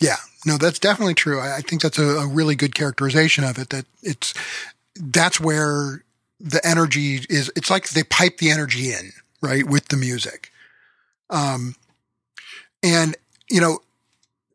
Yeah, 0.00 0.16
no, 0.44 0.58
that's 0.58 0.78
definitely 0.78 1.14
true. 1.14 1.40
I, 1.40 1.56
I 1.56 1.60
think 1.60 1.82
that's 1.82 1.98
a, 1.98 2.04
a 2.04 2.26
really 2.26 2.54
good 2.54 2.74
characterization 2.74 3.44
of 3.44 3.58
it. 3.58 3.70
That 3.70 3.86
it's 4.02 4.34
that's 4.94 5.40
where 5.40 6.04
the 6.40 6.64
energy 6.66 7.20
is. 7.28 7.50
It's 7.56 7.70
like 7.70 7.88
they 7.90 8.04
pipe 8.04 8.38
the 8.38 8.50
energy 8.50 8.92
in 8.92 9.12
right 9.40 9.66
with 9.66 9.88
the 9.88 9.96
music. 9.96 10.50
Um, 11.30 11.74
and 12.82 13.16
you 13.50 13.60
know, 13.60 13.80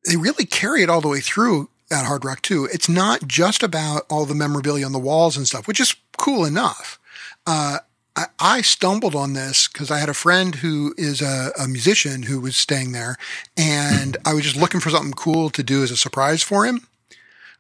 they 0.05 0.17
really 0.17 0.45
carry 0.45 0.83
it 0.83 0.89
all 0.89 1.01
the 1.01 1.07
way 1.07 1.21
through 1.21 1.69
at 1.91 2.05
Hard 2.05 2.25
Rock 2.25 2.41
too. 2.41 2.67
It's 2.71 2.89
not 2.89 3.27
just 3.27 3.63
about 3.63 4.03
all 4.09 4.25
the 4.25 4.35
memorabilia 4.35 4.85
on 4.85 4.93
the 4.93 4.99
walls 4.99 5.37
and 5.37 5.47
stuff, 5.47 5.67
which 5.67 5.79
is 5.79 5.95
cool 6.17 6.45
enough. 6.45 6.99
Uh, 7.45 7.79
I, 8.15 8.25
I, 8.39 8.61
stumbled 8.61 9.15
on 9.15 9.33
this 9.33 9.67
because 9.67 9.89
I 9.89 9.99
had 9.99 10.09
a 10.09 10.13
friend 10.13 10.55
who 10.55 10.93
is 10.97 11.21
a, 11.21 11.51
a, 11.57 11.67
musician 11.67 12.23
who 12.23 12.41
was 12.41 12.57
staying 12.57 12.91
there, 12.91 13.17
and 13.57 14.17
I 14.25 14.33
was 14.33 14.43
just 14.43 14.57
looking 14.57 14.81
for 14.81 14.89
something 14.89 15.13
cool 15.13 15.49
to 15.49 15.63
do 15.63 15.81
as 15.81 15.91
a 15.91 15.97
surprise 15.97 16.43
for 16.43 16.65
him. 16.65 16.87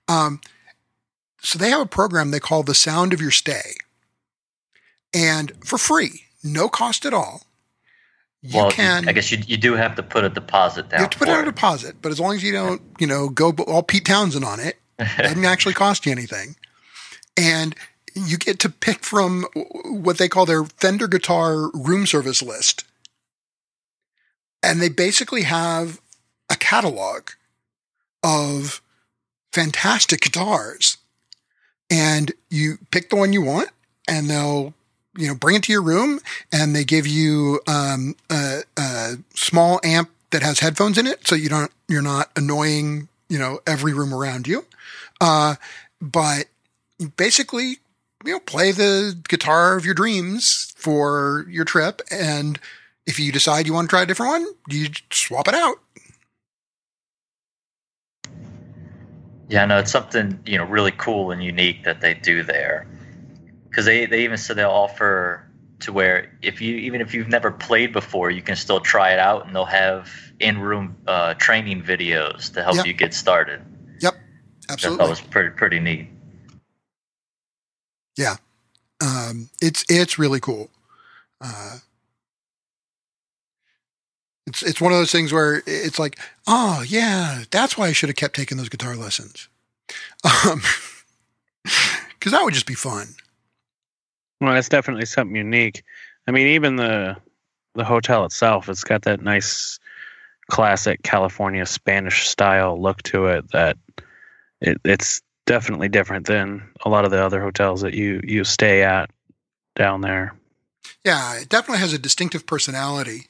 Um, 0.07 0.41
so 1.41 1.57
they 1.57 1.69
have 1.69 1.81
a 1.81 1.85
program 1.85 2.31
they 2.31 2.39
call 2.39 2.63
the 2.63 2.75
Sound 2.75 3.13
of 3.13 3.21
Your 3.21 3.31
Stay, 3.31 3.75
and 5.13 5.51
for 5.63 5.77
free, 5.77 6.23
no 6.43 6.69
cost 6.69 7.05
at 7.05 7.13
all. 7.13 7.43
You 8.41 8.57
well, 8.57 8.71
can. 8.71 9.07
I 9.07 9.11
guess 9.11 9.31
you 9.31 9.37
you 9.45 9.57
do 9.57 9.73
have 9.73 9.95
to 9.95 10.03
put 10.03 10.23
a 10.23 10.29
deposit 10.29 10.89
down. 10.89 10.99
You 10.99 11.03
have 11.03 11.11
to 11.11 11.19
put 11.19 11.25
down 11.27 11.43
a 11.43 11.45
deposit, 11.45 11.97
but 12.01 12.11
as 12.11 12.19
long 12.19 12.35
as 12.35 12.43
you 12.43 12.51
don't, 12.51 12.81
you 12.99 13.07
know, 13.07 13.29
go 13.29 13.51
all 13.67 13.83
Pete 13.83 14.05
Townshend 14.05 14.43
on 14.43 14.59
it, 14.59 14.77
it 14.97 15.17
doesn't 15.17 15.45
actually 15.45 15.73
cost 15.73 16.05
you 16.05 16.11
anything. 16.11 16.55
And 17.37 17.75
you 18.15 18.37
get 18.37 18.59
to 18.59 18.69
pick 18.69 19.03
from 19.03 19.45
what 19.85 20.17
they 20.17 20.27
call 20.27 20.45
their 20.45 20.63
Fender 20.63 21.07
guitar 21.07 21.69
room 21.71 22.05
service 22.05 22.41
list. 22.41 22.83
And 24.63 24.81
they 24.81 24.89
basically 24.89 25.43
have 25.43 25.99
a 26.49 26.55
catalog 26.55 27.29
of 28.23 28.81
fantastic 29.51 30.21
guitars. 30.21 30.97
And 31.89 32.31
you 32.49 32.77
pick 32.91 33.09
the 33.09 33.15
one 33.15 33.33
you 33.33 33.41
want 33.41 33.69
and 34.07 34.29
they'll, 34.29 34.73
you 35.17 35.27
know, 35.27 35.35
bring 35.35 35.55
it 35.55 35.63
to 35.63 35.71
your 35.71 35.81
room 35.81 36.19
and 36.51 36.75
they 36.75 36.83
give 36.83 37.05
you 37.05 37.59
um, 37.67 38.15
a, 38.29 38.61
a 38.77 39.17
small 39.33 39.79
amp 39.83 40.09
that 40.31 40.41
has 40.41 40.59
headphones 40.59 40.97
in 40.97 41.07
it. 41.07 41.27
So 41.27 41.35
you 41.35 41.49
don't, 41.49 41.71
you're 41.87 42.01
not 42.01 42.31
annoying, 42.35 43.09
you 43.29 43.37
know, 43.37 43.59
every 43.67 43.93
room 43.93 44.13
around 44.13 44.47
you. 44.47 44.65
Uh, 45.19 45.55
but 46.01 46.45
basically 47.17 47.77
you 48.25 48.33
know, 48.33 48.39
play 48.39 48.71
the 48.71 49.17
guitar 49.27 49.75
of 49.75 49.85
your 49.85 49.93
dreams 49.93 50.73
for 50.75 51.45
your 51.49 51.65
trip. 51.65 52.01
And 52.11 52.59
if 53.05 53.19
you 53.19 53.31
decide 53.31 53.67
you 53.67 53.73
want 53.73 53.89
to 53.89 53.93
try 53.93 54.03
a 54.03 54.05
different 54.05 54.31
one, 54.31 54.47
you 54.69 54.87
swap 55.11 55.47
it 55.47 55.55
out. 55.55 55.77
Yeah, 59.49 59.65
no, 59.65 59.79
it's 59.79 59.91
something, 59.91 60.39
you 60.45 60.57
know, 60.57 60.63
really 60.63 60.91
cool 60.91 61.31
and 61.31 61.43
unique 61.43 61.83
that 61.83 61.99
they 61.99 62.13
do 62.13 62.41
there. 62.41 62.87
Cause 63.71 63.85
they, 63.85 64.05
they 64.05 64.23
even 64.23 64.37
said 64.37 64.57
they'll 64.57 64.69
offer 64.69 65.47
to 65.81 65.93
where 65.93 66.37
if 66.41 66.61
you, 66.61 66.75
even 66.75 67.01
if 67.01 67.13
you've 67.13 67.27
never 67.27 67.51
played 67.51 67.93
before, 67.93 68.29
you 68.29 68.41
can 68.41 68.55
still 68.55 68.79
try 68.79 69.13
it 69.13 69.19
out 69.19 69.45
and 69.45 69.55
they'll 69.55 69.65
have 69.65 70.09
in-room 70.39 70.95
uh, 71.07 71.33
training 71.35 71.81
videos 71.81 72.53
to 72.53 72.63
help 72.63 72.77
yep. 72.77 72.85
you 72.85 72.93
get 72.93 73.13
started. 73.13 73.61
Yep. 73.99 74.15
Absolutely. 74.69 75.03
That 75.03 75.09
was 75.09 75.21
pretty, 75.21 75.49
pretty 75.51 75.79
neat. 75.79 76.07
Yeah. 78.17 78.35
Um, 78.99 79.49
it's, 79.61 79.85
it's 79.89 80.19
really 80.19 80.39
cool. 80.39 80.69
Uh, 81.39 81.77
it's, 84.47 84.61
it's 84.63 84.81
one 84.81 84.91
of 84.91 84.97
those 84.97 85.11
things 85.11 85.31
where 85.31 85.63
it's 85.65 85.97
like, 85.97 86.19
oh 86.45 86.83
yeah, 86.85 87.43
that's 87.51 87.77
why 87.77 87.87
I 87.87 87.93
should 87.93 88.09
have 88.09 88.15
kept 88.15 88.35
taking 88.35 88.57
those 88.57 88.69
guitar 88.69 88.95
lessons. 88.95 89.47
Um, 90.23 90.61
cause 92.19 92.31
that 92.31 92.43
would 92.43 92.53
just 92.53 92.65
be 92.65 92.75
fun. 92.75 93.15
Well, 94.41 94.55
it's 94.55 94.69
definitely 94.69 95.05
something 95.05 95.35
unique. 95.35 95.83
I 96.27 96.31
mean, 96.31 96.47
even 96.47 96.75
the, 96.75 97.15
the 97.75 97.85
hotel 97.85 98.25
itself, 98.25 98.67
it's 98.67 98.83
got 98.83 99.03
that 99.03 99.21
nice 99.21 99.79
classic 100.49 101.01
California 101.03 101.65
Spanish 101.65 102.27
style 102.27 102.81
look 102.81 103.01
to 103.03 103.27
it 103.27 103.49
that 103.51 103.77
it, 104.59 104.79
it's 104.83 105.21
definitely 105.45 105.87
different 105.87 106.27
than 106.27 106.69
a 106.83 106.89
lot 106.89 107.05
of 107.05 107.11
the 107.11 107.23
other 107.23 107.41
hotels 107.41 107.81
that 107.81 107.93
you 107.93 108.19
you 108.23 108.43
stay 108.43 108.83
at 108.83 109.09
down 109.75 110.01
there. 110.01 110.35
Yeah, 111.05 111.39
it 111.39 111.49
definitely 111.49 111.79
has 111.79 111.93
a 111.93 111.97
distinctive 111.97 112.45
personality. 112.45 113.27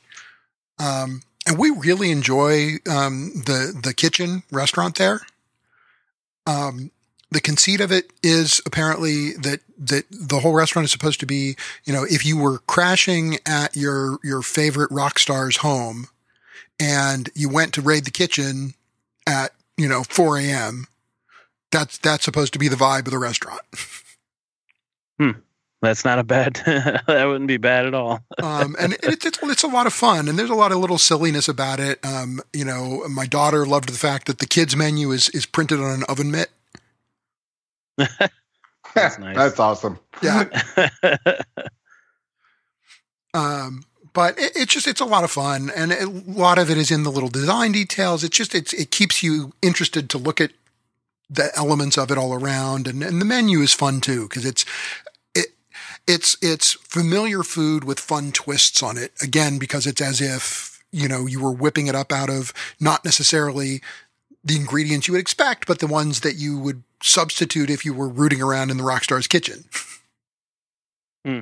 Um, 0.79 1.21
and 1.47 1.57
we 1.57 1.69
really 1.69 2.11
enjoy 2.11 2.77
um, 2.89 3.31
the 3.45 3.79
the 3.81 3.93
kitchen 3.93 4.43
restaurant 4.51 4.95
there. 4.95 5.21
Um, 6.47 6.91
the 7.31 7.41
conceit 7.41 7.81
of 7.81 7.91
it 7.91 8.11
is 8.21 8.61
apparently 8.65 9.33
that 9.33 9.61
that 9.77 10.05
the 10.11 10.39
whole 10.39 10.53
restaurant 10.53 10.85
is 10.85 10.91
supposed 10.91 11.19
to 11.21 11.25
be, 11.25 11.55
you 11.85 11.93
know, 11.93 12.03
if 12.03 12.25
you 12.25 12.37
were 12.37 12.59
crashing 12.59 13.37
at 13.45 13.75
your 13.75 14.19
your 14.23 14.41
favorite 14.41 14.91
rock 14.91 15.17
star's 15.17 15.57
home, 15.57 16.07
and 16.79 17.29
you 17.33 17.49
went 17.49 17.73
to 17.73 17.81
raid 17.81 18.05
the 18.05 18.11
kitchen 18.11 18.73
at 19.25 19.53
you 19.77 19.87
know 19.87 20.03
4 20.03 20.37
a.m 20.39 20.87
that's 21.71 21.97
that's 21.97 22.23
supposed 22.23 22.53
to 22.53 22.59
be 22.59 22.67
the 22.67 22.75
vibe 22.75 23.05
of 23.05 23.11
the 23.11 23.17
restaurant. 23.17 23.61
Hmm. 25.19 25.31
That's 25.81 26.05
not 26.05 26.19
a 26.19 26.23
bad. 26.23 26.61
that 27.07 27.25
wouldn't 27.25 27.47
be 27.47 27.57
bad 27.57 27.87
at 27.87 27.95
all. 27.95 28.23
um, 28.43 28.75
and 28.79 28.93
it's, 29.01 29.25
it's 29.25 29.39
it's 29.41 29.63
a 29.63 29.67
lot 29.67 29.87
of 29.87 29.93
fun, 29.93 30.27
and 30.27 30.37
there's 30.37 30.51
a 30.51 30.55
lot 30.55 30.71
of 30.71 30.77
little 30.77 30.99
silliness 30.99 31.47
about 31.47 31.79
it. 31.79 32.03
Um, 32.05 32.39
you 32.53 32.65
know, 32.65 33.07
my 33.09 33.25
daughter 33.25 33.65
loved 33.65 33.89
the 33.89 33.97
fact 33.97 34.27
that 34.27 34.39
the 34.39 34.45
kids 34.45 34.75
menu 34.75 35.11
is 35.11 35.29
is 35.29 35.45
printed 35.45 35.79
on 35.79 35.91
an 35.91 36.03
oven 36.07 36.29
mitt. 36.29 36.51
That's 38.95 39.19
nice. 39.19 39.35
That's 39.35 39.59
awesome. 39.59 39.99
Yeah. 40.21 40.45
um, 43.33 43.83
but 44.13 44.37
it, 44.37 44.51
it's 44.55 44.73
just 44.73 44.87
it's 44.87 45.01
a 45.01 45.05
lot 45.05 45.23
of 45.23 45.31
fun, 45.31 45.71
and 45.75 45.91
it, 45.91 46.03
a 46.03 46.09
lot 46.09 46.57
of 46.57 46.69
it 46.69 46.77
is 46.77 46.91
in 46.91 47.03
the 47.03 47.11
little 47.11 47.29
design 47.29 47.71
details. 47.71 48.23
It's 48.23 48.37
just 48.37 48.53
it's 48.53 48.73
it 48.73 48.91
keeps 48.91 49.23
you 49.23 49.53
interested 49.61 50.09
to 50.11 50.17
look 50.17 50.41
at 50.41 50.51
the 51.29 51.49
elements 51.55 51.97
of 51.97 52.11
it 52.11 52.17
all 52.17 52.33
around. 52.33 52.87
And, 52.87 53.01
and 53.01 53.21
the 53.21 53.25
menu 53.25 53.59
is 53.59 53.73
fun 53.73 54.01
too, 54.01 54.27
because 54.27 54.45
it's 54.45 54.65
it's 56.07 56.37
it's 56.41 56.73
familiar 56.73 57.43
food 57.43 57.83
with 57.83 57.99
fun 57.99 58.31
twists 58.31 58.81
on 58.81 58.97
it. 58.97 59.13
Again, 59.21 59.57
because 59.57 59.85
it's 59.85 60.01
as 60.01 60.21
if, 60.21 60.83
you 60.91 61.07
know, 61.07 61.25
you 61.25 61.41
were 61.41 61.51
whipping 61.51 61.87
it 61.87 61.95
up 61.95 62.11
out 62.11 62.29
of 62.29 62.53
not 62.79 63.05
necessarily 63.05 63.81
the 64.43 64.55
ingredients 64.55 65.07
you 65.07 65.13
would 65.13 65.21
expect, 65.21 65.67
but 65.67 65.79
the 65.79 65.87
ones 65.87 66.21
that 66.21 66.35
you 66.35 66.57
would 66.59 66.83
substitute 67.01 67.69
if 67.69 67.85
you 67.85 67.93
were 67.93 68.07
rooting 68.07 68.41
around 68.41 68.69
in 68.71 68.77
the 68.77 68.83
Rockstar's 68.83 69.27
kitchen. 69.27 69.65
Hmm. 71.23 71.41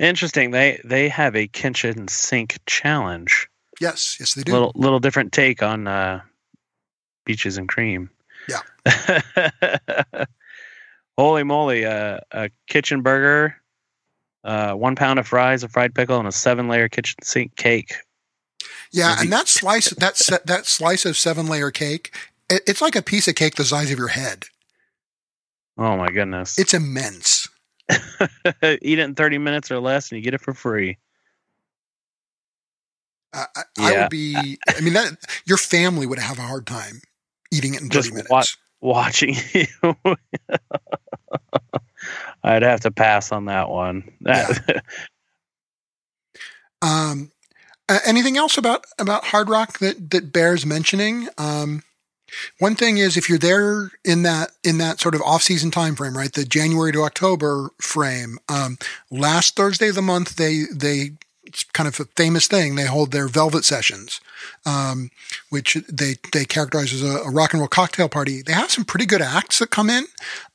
Interesting. 0.00 0.50
They 0.50 0.80
they 0.84 1.08
have 1.08 1.36
a 1.36 1.46
kitchen 1.46 2.08
sink 2.08 2.58
challenge. 2.66 3.48
Yes, 3.80 4.16
yes, 4.18 4.34
they 4.34 4.42
do. 4.42 4.50
Little 4.50 4.72
little 4.74 4.98
different 4.98 5.32
take 5.32 5.62
on 5.62 5.86
uh, 5.86 6.22
beaches 7.24 7.56
and 7.56 7.68
cream. 7.68 8.10
Yeah. 8.48 8.62
Holy 11.18 11.44
moly! 11.44 11.84
Uh, 11.84 12.18
a 12.32 12.50
kitchen 12.68 13.02
burger, 13.02 13.56
uh, 14.44 14.72
one 14.72 14.96
pound 14.96 15.18
of 15.18 15.26
fries, 15.26 15.62
a 15.62 15.68
fried 15.68 15.94
pickle, 15.94 16.18
and 16.18 16.28
a 16.28 16.32
seven-layer 16.32 16.88
kitchen 16.88 17.16
sink 17.22 17.54
cake. 17.56 17.94
Yeah, 18.92 19.16
and 19.18 19.32
that 19.32 19.48
slice 19.48 19.90
that 19.90 20.42
that 20.46 20.66
slice 20.66 21.04
of 21.04 21.16
seven-layer 21.16 21.70
cake, 21.70 22.14
it, 22.48 22.62
it's 22.66 22.80
like 22.80 22.96
a 22.96 23.02
piece 23.02 23.28
of 23.28 23.34
cake 23.34 23.56
the 23.56 23.64
size 23.64 23.90
of 23.90 23.98
your 23.98 24.08
head. 24.08 24.44
Oh 25.78 25.96
my 25.96 26.08
goodness! 26.08 26.58
It's 26.58 26.74
immense. 26.74 27.48
Eat 27.90 28.00
it 28.62 28.98
in 28.98 29.14
thirty 29.14 29.38
minutes 29.38 29.70
or 29.70 29.80
less, 29.80 30.10
and 30.10 30.18
you 30.18 30.24
get 30.24 30.34
it 30.34 30.40
for 30.40 30.54
free. 30.54 30.98
I, 33.32 33.46
I 33.54 33.64
yeah. 33.78 34.02
would 34.02 34.10
be. 34.10 34.58
I 34.68 34.80
mean, 34.80 34.94
that 34.94 35.16
your 35.44 35.58
family 35.58 36.06
would 36.06 36.18
have 36.18 36.38
a 36.38 36.42
hard 36.42 36.66
time 36.66 37.00
eating 37.52 37.74
it 37.74 37.82
in 37.82 37.88
30 37.88 37.98
Just 37.98 38.10
minutes. 38.12 38.30
Wa- 38.30 38.44
watching 38.80 39.36
you. 39.52 39.94
I'd 42.42 42.62
have 42.62 42.80
to 42.80 42.90
pass 42.90 43.32
on 43.32 43.46
that 43.46 43.68
one. 43.68 44.10
Yeah. 44.20 44.52
um, 46.82 47.30
uh, 47.88 47.98
anything 48.04 48.36
else 48.36 48.58
about 48.58 48.84
about 48.98 49.26
Hard 49.26 49.48
Rock 49.48 49.78
that 49.78 50.10
that 50.10 50.32
bears 50.32 50.66
mentioning? 50.66 51.28
Um, 51.38 51.82
one 52.58 52.74
thing 52.74 52.98
is 52.98 53.16
if 53.16 53.28
you're 53.28 53.38
there 53.38 53.90
in 54.04 54.22
that 54.22 54.50
in 54.64 54.78
that 54.78 55.00
sort 55.00 55.14
of 55.14 55.22
off 55.22 55.42
season 55.42 55.70
time 55.70 55.94
frame, 55.94 56.16
right, 56.16 56.32
the 56.32 56.44
January 56.44 56.92
to 56.92 57.02
October 57.02 57.70
frame. 57.80 58.38
Um, 58.48 58.78
last 59.10 59.56
Thursday 59.56 59.88
of 59.88 59.94
the 59.94 60.02
month, 60.02 60.36
they 60.36 60.64
they 60.72 61.12
it's 61.44 61.62
kind 61.62 61.86
of 61.86 61.98
a 62.00 62.04
famous 62.16 62.48
thing. 62.48 62.74
They 62.74 62.86
hold 62.86 63.12
their 63.12 63.28
Velvet 63.28 63.64
sessions, 63.64 64.20
um, 64.64 65.10
which 65.50 65.74
they 65.88 66.16
they 66.32 66.44
characterize 66.44 66.92
as 66.92 67.02
a, 67.02 67.18
a, 67.18 67.30
rock 67.30 67.52
and 67.52 67.60
roll 67.60 67.68
cocktail 67.68 68.08
party. 68.08 68.42
They 68.42 68.52
have 68.52 68.70
some 68.70 68.84
pretty 68.84 69.06
good 69.06 69.22
acts 69.22 69.60
that 69.60 69.70
come 69.70 69.88
in. 69.88 70.06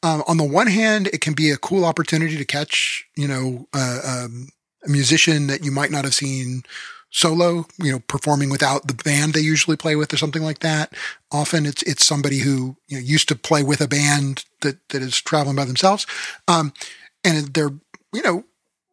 Um, 0.03 0.23
on 0.27 0.38
the 0.38 0.43
one 0.43 0.67
hand, 0.67 1.07
it 1.07 1.21
can 1.21 1.34
be 1.34 1.49
a 1.49 1.57
cool 1.57 1.86
opportunity 1.86 2.38
to 2.38 2.45
catch 2.45 3.05
you 3.15 3.27
know 3.27 3.67
uh, 3.73 3.99
um, 4.05 4.49
a 4.86 4.89
musician 4.89 5.47
that 5.47 5.63
you 5.63 5.71
might 5.71 5.91
not 5.91 6.03
have 6.03 6.15
seen 6.15 6.63
solo, 7.12 7.66
you 7.78 7.91
know, 7.91 7.99
performing 8.07 8.49
without 8.49 8.88
the 8.88 8.93
band 8.93 9.34
they 9.34 9.41
usually 9.41 9.78
play 9.78 9.95
with 9.95 10.14
or 10.14 10.18
something 10.18 10.43
like 10.43 10.59
that. 10.59 10.93
Often 11.32 11.66
it's 11.66 11.84
it's 11.84 12.05
somebody 12.05 12.39
who 12.39 12.78
you 12.88 12.97
know 12.97 13.03
used 13.03 13.28
to 13.30 13.36
play 13.36 13.64
with 13.64 13.82
a 13.82 13.88
band 13.88 14.45
that 14.62 14.78
that 14.89 15.01
is 15.01 15.20
traveling 15.22 15.55
by 15.55 15.66
themselves, 15.66 16.07
um, 16.47 16.74
and 17.24 17.53
they're 17.53 17.74
you 18.14 18.24
know 18.24 18.45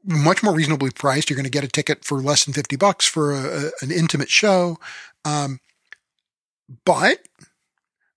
much 0.04 0.42
more 0.42 0.54
reasonably 0.54 0.90
priced. 0.90 1.30
You're 1.30 1.36
going 1.36 1.44
to 1.44 1.50
get 1.50 1.64
a 1.64 1.68
ticket 1.68 2.04
for 2.04 2.20
less 2.20 2.44
than 2.44 2.54
50 2.54 2.76
bucks 2.76 3.06
for 3.06 3.32
a, 3.32 3.66
a, 3.66 3.70
an 3.82 3.90
intimate 3.90 4.30
show. 4.30 4.78
Um, 5.24 5.60
But 6.84 7.28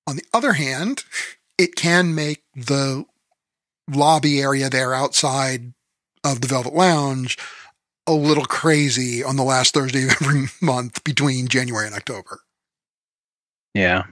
on 0.07 0.15
the 0.15 0.25
other 0.33 0.53
hand, 0.53 1.03
it 1.57 1.75
can 1.75 2.15
make 2.15 2.43
the 2.55 3.05
lobby 3.89 4.41
area 4.41 4.69
there 4.69 4.93
outside 4.93 5.73
of 6.23 6.41
the 6.41 6.47
Velvet 6.47 6.73
Lounge 6.73 7.37
a 8.11 8.15
little 8.15 8.45
crazy 8.45 9.23
on 9.23 9.35
the 9.35 9.43
last 9.43 9.73
Thursday 9.73 10.03
of 10.03 10.11
every 10.21 10.45
month 10.61 11.03
between 11.03 11.47
January 11.47 11.85
and 11.87 11.95
October. 11.95 12.41
Yeah. 13.73 14.03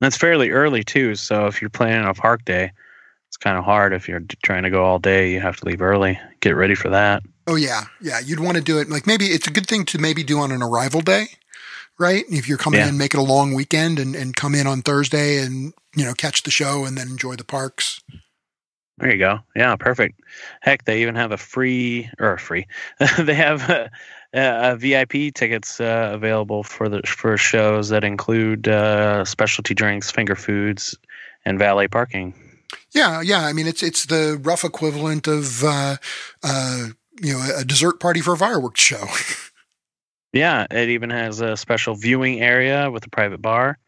That's 0.00 0.16
fairly 0.16 0.50
early 0.50 0.82
too. 0.82 1.14
So 1.14 1.46
if 1.46 1.60
you're 1.60 1.70
planning 1.70 2.06
a 2.08 2.14
park 2.14 2.44
day, 2.44 2.72
it's 3.28 3.36
kind 3.36 3.58
of 3.58 3.64
hard. 3.64 3.92
If 3.92 4.08
you're 4.08 4.22
trying 4.42 4.62
to 4.62 4.70
go 4.70 4.84
all 4.84 4.98
day, 4.98 5.32
you 5.32 5.40
have 5.40 5.56
to 5.58 5.64
leave 5.66 5.82
early. 5.82 6.18
Get 6.40 6.56
ready 6.56 6.74
for 6.74 6.88
that. 6.88 7.22
Oh 7.46 7.56
yeah, 7.56 7.82
yeah. 8.00 8.18
You'd 8.20 8.40
want 8.40 8.56
to 8.56 8.62
do 8.62 8.78
it 8.78 8.88
like 8.88 9.06
maybe 9.06 9.26
it's 9.26 9.46
a 9.46 9.50
good 9.52 9.66
thing 9.66 9.84
to 9.86 9.98
maybe 9.98 10.22
do 10.22 10.38
on 10.38 10.52
an 10.52 10.62
arrival 10.62 11.00
day, 11.00 11.26
right? 11.98 12.24
If 12.28 12.48
you're 12.48 12.58
coming 12.58 12.80
Yeah. 12.80 12.88
in, 12.88 12.98
make 12.98 13.12
it 13.14 13.18
a 13.20 13.22
long 13.22 13.54
weekend 13.54 13.98
and, 13.98 14.14
and 14.16 14.34
come 14.34 14.54
in 14.54 14.66
on 14.66 14.82
Thursday 14.82 15.38
and 15.38 15.74
you 15.94 16.04
know 16.04 16.14
catch 16.14 16.42
the 16.44 16.50
show 16.50 16.84
and 16.84 16.96
then 16.96 17.08
enjoy 17.08 17.36
the 17.36 17.44
parks. 17.44 18.00
There 19.00 19.10
you 19.10 19.18
go. 19.18 19.38
Yeah, 19.56 19.76
perfect. 19.76 20.20
Heck, 20.60 20.84
they 20.84 21.02
even 21.02 21.14
have 21.14 21.32
a 21.32 21.38
free 21.38 22.10
or 22.18 22.34
a 22.34 22.38
free. 22.38 22.66
they 23.18 23.34
have 23.34 23.68
uh, 23.70 23.88
uh, 24.34 24.76
VIP 24.76 25.34
tickets 25.34 25.80
uh, 25.80 26.10
available 26.12 26.62
for 26.62 26.88
the 26.88 27.02
for 27.06 27.36
shows 27.38 27.88
that 27.88 28.04
include 28.04 28.68
uh, 28.68 29.24
specialty 29.24 29.74
drinks, 29.74 30.10
finger 30.10 30.36
foods, 30.36 30.98
and 31.46 31.58
valet 31.58 31.88
parking. 31.88 32.34
Yeah, 32.92 33.22
yeah. 33.22 33.46
I 33.46 33.54
mean, 33.54 33.66
it's 33.66 33.82
it's 33.82 34.04
the 34.04 34.38
rough 34.42 34.64
equivalent 34.64 35.26
of 35.26 35.64
uh, 35.64 35.96
uh, 36.42 36.88
you 37.22 37.32
know 37.32 37.54
a 37.56 37.64
dessert 37.64 38.00
party 38.00 38.20
for 38.20 38.34
a 38.34 38.36
fireworks 38.36 38.80
show. 38.80 39.04
Yeah, 40.32 40.66
it 40.70 40.90
even 40.90 41.10
has 41.10 41.40
a 41.40 41.56
special 41.56 41.94
viewing 41.96 42.40
area 42.40 42.90
with 42.90 43.04
a 43.04 43.10
private 43.10 43.42
bar. 43.42 43.78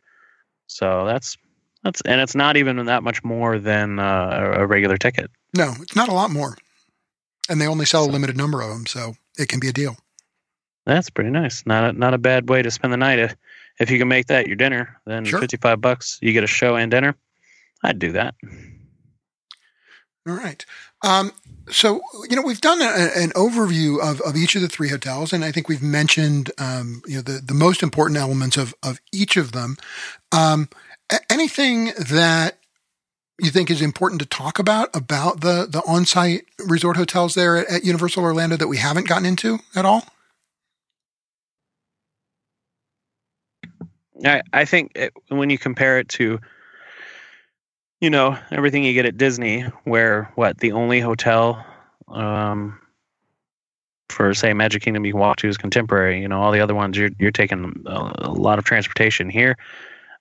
So 0.66 1.04
that's 1.06 1.36
that's 1.82 2.00
and 2.02 2.20
it's 2.20 2.34
not 2.34 2.56
even 2.56 2.84
that 2.86 3.02
much 3.02 3.22
more 3.24 3.58
than 3.58 3.98
uh, 3.98 4.52
a, 4.56 4.62
a 4.62 4.66
regular 4.66 4.96
ticket. 4.96 5.30
no, 5.56 5.74
it's 5.80 5.96
not 5.96 6.08
a 6.08 6.14
lot 6.14 6.30
more, 6.30 6.56
and 7.48 7.60
they 7.60 7.66
only 7.66 7.84
sell 7.86 8.04
a 8.04 8.10
limited 8.10 8.36
number 8.36 8.60
of 8.62 8.70
them, 8.70 8.86
so 8.86 9.14
it 9.38 9.48
can 9.48 9.60
be 9.60 9.68
a 9.68 9.72
deal. 9.72 9.96
That's 10.84 11.10
pretty 11.10 11.30
nice. 11.30 11.64
Not 11.64 11.84
a, 11.84 11.92
not 11.92 12.12
a 12.14 12.18
bad 12.18 12.48
way 12.48 12.62
to 12.62 12.70
spend 12.70 12.92
the 12.92 12.96
night. 12.96 13.18
If 13.18 13.36
if 13.78 13.90
you 13.90 13.98
can 13.98 14.08
make 14.08 14.26
that 14.26 14.46
your 14.46 14.56
dinner, 14.56 15.00
then 15.06 15.24
Sure. 15.24 15.40
fifty 15.40 15.56
five 15.56 15.80
bucks, 15.80 16.18
you 16.20 16.32
get 16.32 16.44
a 16.44 16.48
show 16.48 16.76
and 16.76 16.90
dinner. 16.90 17.14
I'd 17.82 17.98
do 17.98 18.12
that. 18.12 18.34
All 20.28 20.34
right. 20.34 20.64
Um, 21.02 21.32
so, 21.68 22.00
you 22.30 22.36
know, 22.36 22.42
we've 22.42 22.60
done 22.60 22.80
a, 22.80 23.10
an 23.16 23.30
overview 23.30 24.00
of, 24.00 24.20
of 24.20 24.36
each 24.36 24.54
of 24.54 24.62
the 24.62 24.68
three 24.68 24.88
hotels, 24.88 25.32
and 25.32 25.44
I 25.44 25.50
think 25.50 25.68
we've 25.68 25.82
mentioned, 25.82 26.52
um, 26.58 27.02
you 27.08 27.16
know, 27.16 27.22
the, 27.22 27.40
the 27.44 27.54
most 27.54 27.82
important 27.82 28.18
elements 28.18 28.56
of, 28.56 28.72
of 28.84 29.00
each 29.12 29.36
of 29.36 29.50
them. 29.50 29.76
Um, 30.30 30.68
anything 31.30 31.92
that 31.98 32.58
you 33.38 33.50
think 33.50 33.70
is 33.70 33.82
important 33.82 34.20
to 34.20 34.26
talk 34.26 34.58
about 34.58 34.94
about 34.94 35.40
the, 35.40 35.66
the 35.68 35.82
on-site 35.86 36.44
resort 36.66 36.96
hotels 36.96 37.34
there 37.34 37.56
at, 37.56 37.68
at 37.68 37.84
Universal 37.84 38.22
Orlando 38.22 38.56
that 38.56 38.68
we 38.68 38.76
haven't 38.76 39.08
gotten 39.08 39.26
into 39.26 39.58
at 39.74 39.84
all? 39.84 40.04
I 44.24 44.42
I 44.52 44.64
think 44.64 44.92
it, 44.94 45.12
when 45.28 45.50
you 45.50 45.58
compare 45.58 45.98
it 45.98 46.08
to, 46.10 46.38
you 48.00 48.10
know, 48.10 48.38
everything 48.50 48.84
you 48.84 48.92
get 48.92 49.06
at 49.06 49.16
Disney, 49.16 49.62
where 49.84 50.30
what 50.36 50.58
the 50.58 50.72
only 50.72 51.00
hotel, 51.00 51.64
um, 52.08 52.78
for 54.08 54.34
say 54.34 54.52
Magic 54.52 54.82
Kingdom 54.82 55.04
you 55.04 55.12
can 55.12 55.20
walk 55.20 55.38
to 55.38 55.48
is 55.48 55.56
Contemporary. 55.56 56.20
You 56.20 56.28
know, 56.28 56.40
all 56.40 56.52
the 56.52 56.60
other 56.60 56.74
ones 56.74 56.96
you're 56.96 57.10
you're 57.18 57.32
taking 57.32 57.82
a, 57.86 58.12
a 58.18 58.30
lot 58.30 58.58
of 58.58 58.64
transportation 58.64 59.28
here. 59.28 59.56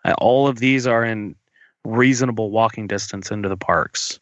Uh, 0.04 0.14
all 0.18 0.47
of 0.47 0.60
these 0.60 0.88
are 0.88 1.04
in 1.04 1.36
reasonable 1.84 2.52
walking 2.52 2.88
distance 2.88 3.32
into 3.32 3.49
the 3.49 3.58
parks. 3.58 4.20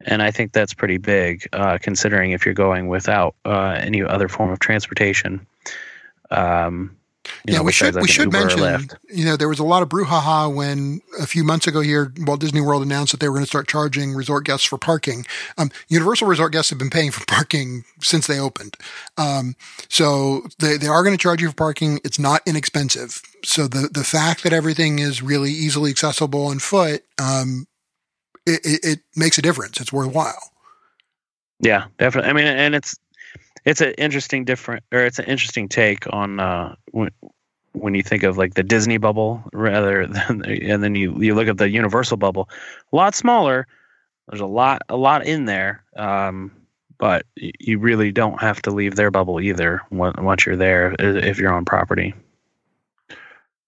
And 0.00 0.22
I 0.22 0.30
think 0.30 0.52
that's 0.52 0.74
pretty 0.74 0.98
big, 0.98 1.48
uh, 1.52 1.78
considering 1.80 2.30
if 2.30 2.44
you're 2.44 2.54
going 2.54 2.88
without 2.88 3.34
uh, 3.44 3.76
any 3.78 4.02
other 4.02 4.28
form 4.28 4.50
of 4.50 4.60
transportation. 4.60 5.46
Um, 6.30 6.96
you 7.46 7.52
yeah, 7.52 7.58
know, 7.58 7.64
we 7.64 7.72
should 7.72 7.94
we 7.94 8.08
should 8.08 8.32
Uber 8.32 8.56
mention. 8.56 8.88
You 9.08 9.24
know, 9.24 9.36
there 9.36 9.48
was 9.48 9.58
a 9.58 9.64
lot 9.64 9.82
of 9.82 9.88
brouhaha 9.88 10.54
when 10.54 11.00
a 11.20 11.26
few 11.26 11.44
months 11.44 11.66
ago 11.66 11.80
here, 11.80 12.12
Walt 12.20 12.40
Disney 12.40 12.60
World 12.60 12.82
announced 12.82 13.12
that 13.12 13.20
they 13.20 13.28
were 13.28 13.34
going 13.34 13.44
to 13.44 13.48
start 13.48 13.68
charging 13.68 14.14
resort 14.14 14.44
guests 14.44 14.66
for 14.66 14.78
parking. 14.78 15.24
Um, 15.56 15.70
Universal 15.88 16.28
resort 16.28 16.52
guests 16.52 16.70
have 16.70 16.78
been 16.78 16.90
paying 16.90 17.10
for 17.10 17.24
parking 17.26 17.84
since 18.00 18.26
they 18.26 18.38
opened, 18.38 18.76
um, 19.16 19.54
so 19.88 20.42
they 20.58 20.76
they 20.76 20.88
are 20.88 21.02
going 21.02 21.16
to 21.16 21.22
charge 21.22 21.42
you 21.42 21.48
for 21.48 21.54
parking. 21.54 22.00
It's 22.04 22.18
not 22.18 22.42
inexpensive. 22.46 23.22
So 23.44 23.68
the 23.68 23.88
the 23.92 24.04
fact 24.04 24.42
that 24.42 24.52
everything 24.52 24.98
is 24.98 25.22
really 25.22 25.50
easily 25.50 25.90
accessible 25.90 26.46
on 26.46 26.58
foot, 26.58 27.04
um, 27.18 27.66
it, 28.46 28.60
it, 28.64 28.84
it 28.84 28.98
makes 29.16 29.38
a 29.38 29.42
difference. 29.42 29.80
It's 29.80 29.92
worthwhile. 29.92 30.52
Yeah, 31.60 31.86
definitely. 31.98 32.30
I 32.30 32.32
mean, 32.34 32.46
and 32.46 32.74
it's 32.74 32.96
it's 33.64 33.80
an 33.80 33.92
interesting 33.92 34.44
different 34.44 34.84
or 34.92 35.00
it's 35.00 35.18
an 35.18 35.26
interesting 35.26 35.68
take 35.68 36.12
on 36.12 36.40
uh, 36.40 36.74
when 36.92 37.10
when 37.72 37.94
you 37.94 38.02
think 38.02 38.22
of 38.22 38.38
like 38.38 38.54
the 38.54 38.62
Disney 38.62 38.98
bubble 38.98 39.42
rather 39.52 40.06
than 40.08 40.44
and 40.44 40.82
then 40.82 40.94
you 40.94 41.20
you 41.20 41.34
look 41.34 41.48
at 41.48 41.58
the 41.58 41.68
Universal 41.68 42.16
bubble, 42.16 42.48
a 42.92 42.96
lot 42.96 43.14
smaller. 43.14 43.66
There's 44.28 44.40
a 44.40 44.46
lot 44.46 44.82
a 44.88 44.96
lot 44.96 45.26
in 45.26 45.46
there, 45.46 45.82
um, 45.96 46.52
but 46.98 47.24
you 47.36 47.78
really 47.78 48.12
don't 48.12 48.40
have 48.40 48.60
to 48.62 48.70
leave 48.70 48.94
their 48.94 49.10
bubble 49.10 49.40
either 49.40 49.80
on- 49.90 50.24
once 50.24 50.44
you're 50.44 50.56
there 50.56 50.94
if 50.98 51.38
you're 51.38 51.52
on 51.52 51.64
property. 51.64 52.14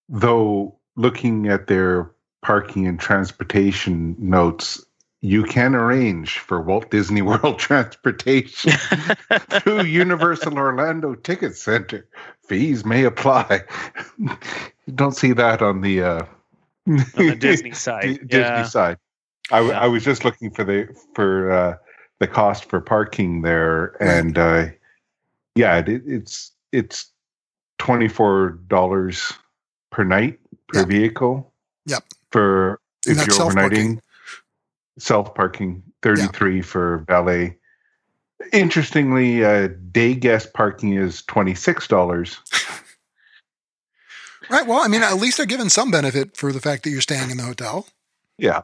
Though 0.09 0.77
looking 0.97 1.49
at 1.49 1.67
their 1.67 2.11
parking 2.43 2.87
and 2.87 2.99
transportation 2.99 4.17
notes, 4.19 4.85
you 5.23 5.45
can 5.45 5.75
arrange 5.75 6.39
for 6.39 6.61
Walt 6.63 6.91
Disney 6.91 7.23
World 7.31 7.59
transportation 7.59 8.73
through 9.51 9.85
Universal 9.85 10.57
Orlando 10.59 11.15
Ticket 11.15 11.57
Center. 11.57 12.07
Fees 12.47 12.85
may 12.85 13.05
apply. 13.05 13.63
don't 14.95 15.17
see 15.17 15.33
that 15.33 15.63
on 15.63 15.83
the 15.83 16.03
uh, 16.03 16.23
on 16.89 17.05
the 17.15 17.37
Disney 17.37 17.73
side. 17.73 18.03
D- 18.03 18.19
Disney 18.19 18.41
yeah. 18.41 18.63
side. 18.65 18.99
I, 19.53 19.57
w- 19.59 19.73
Yeah. 19.73 19.81
I 19.81 19.87
was 19.87 20.05
just 20.05 20.25
looking 20.25 20.51
for 20.51 20.65
the 20.65 20.89
for 21.15 21.51
uh, 21.53 21.77
the 22.19 22.27
cost 22.27 22.65
for 22.65 22.81
parking 22.81 23.43
there, 23.43 23.97
and 24.03 24.37
uh, 24.39 24.67
yeah, 25.55 25.79
it, 25.79 26.03
it's 26.07 26.53
it's 26.73 27.13
twenty 27.79 28.09
four 28.09 28.59
dollars 28.69 29.33
per 29.91 30.05
night 30.05 30.39
per 30.69 30.81
Yep. 30.81 30.89
vehicle. 30.89 31.53
Yep. 31.87 32.05
For 32.33 32.81
if 33.07 33.17
you're 33.17 33.31
self-parking. 33.31 33.97
overnighting, 33.97 34.01
self 35.01 35.35
parking 35.35 35.83
thirty 36.03 36.27
three 36.29 36.63
for 36.63 37.05
valet. 37.09 37.57
Interestingly, 38.53 39.45
uh, 39.45 39.69
day 39.93 40.15
guest 40.15 40.53
parking 40.55 40.95
is 40.95 41.23
twenty 41.23 41.55
six 41.55 41.87
dollars. 41.89 42.39
Right. 44.49 44.67
Well, 44.67 44.81
I 44.81 44.89
mean, 44.89 45.05
at 45.05 45.15
least 45.15 45.37
they're 45.37 45.47
giving 45.47 45.69
some 45.69 45.93
benefit 45.93 46.37
for 46.37 46.51
the 46.51 46.59
fact 46.61 46.83
that 46.83 46.91
you're 46.91 47.01
staying 47.01 47.31
in 47.31 47.37
the 47.37 47.45
hotel. 47.45 47.87
Yeah, 48.37 48.63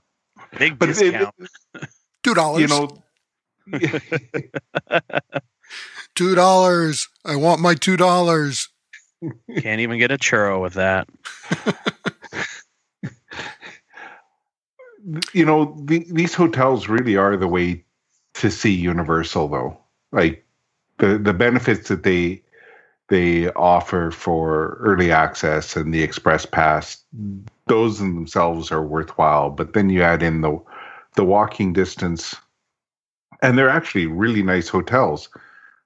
Big 0.59 0.81
but 0.81 0.89
it- 0.89 0.95
discount. 0.99 1.33
Two 2.25 2.35
dollars. 2.35 2.61
you 2.63 2.67
know. 2.67 2.89
two 6.17 6.35
dollars. 6.35 7.09
I 7.25 7.37
want 7.37 7.61
my 7.61 7.75
two 7.75 7.97
dollars. 7.97 8.69
Can't 9.61 9.81
even 9.81 10.01
get 10.01 10.11
a 10.11 10.19
churro 10.19 10.61
with 10.61 10.75
that. 10.75 11.09
you 15.33 15.45
know 15.45 15.77
the, 15.85 16.07
these 16.11 16.35
hotels 16.35 16.89
really 16.89 17.17
are 17.17 17.37
the 17.37 17.49
way 17.49 17.85
to 18.35 18.51
see 18.51 18.73
universal 18.73 19.49
though. 19.49 19.77
Like 20.13 20.45
the 20.99 21.19
the 21.19 21.35
benefits 21.35 21.89
that 21.89 22.03
they 22.03 22.43
they 23.09 23.51
offer 23.53 24.11
for 24.11 24.79
early 24.81 25.13
access 25.13 25.77
and 25.77 25.95
the 25.95 26.03
express 26.03 26.45
pass 26.45 27.03
those 27.67 28.01
in 28.01 28.15
themselves 28.15 28.73
are 28.73 28.83
worthwhile. 28.83 29.51
But 29.51 29.75
then 29.75 29.91
you 29.91 30.03
add 30.03 30.23
in 30.23 30.41
the 30.41 30.61
the 31.15 31.25
walking 31.25 31.73
distance. 31.73 32.37
And 33.43 33.59
they're 33.59 33.69
actually 33.69 34.07
really 34.07 34.43
nice 34.43 34.69
hotels. 34.69 35.29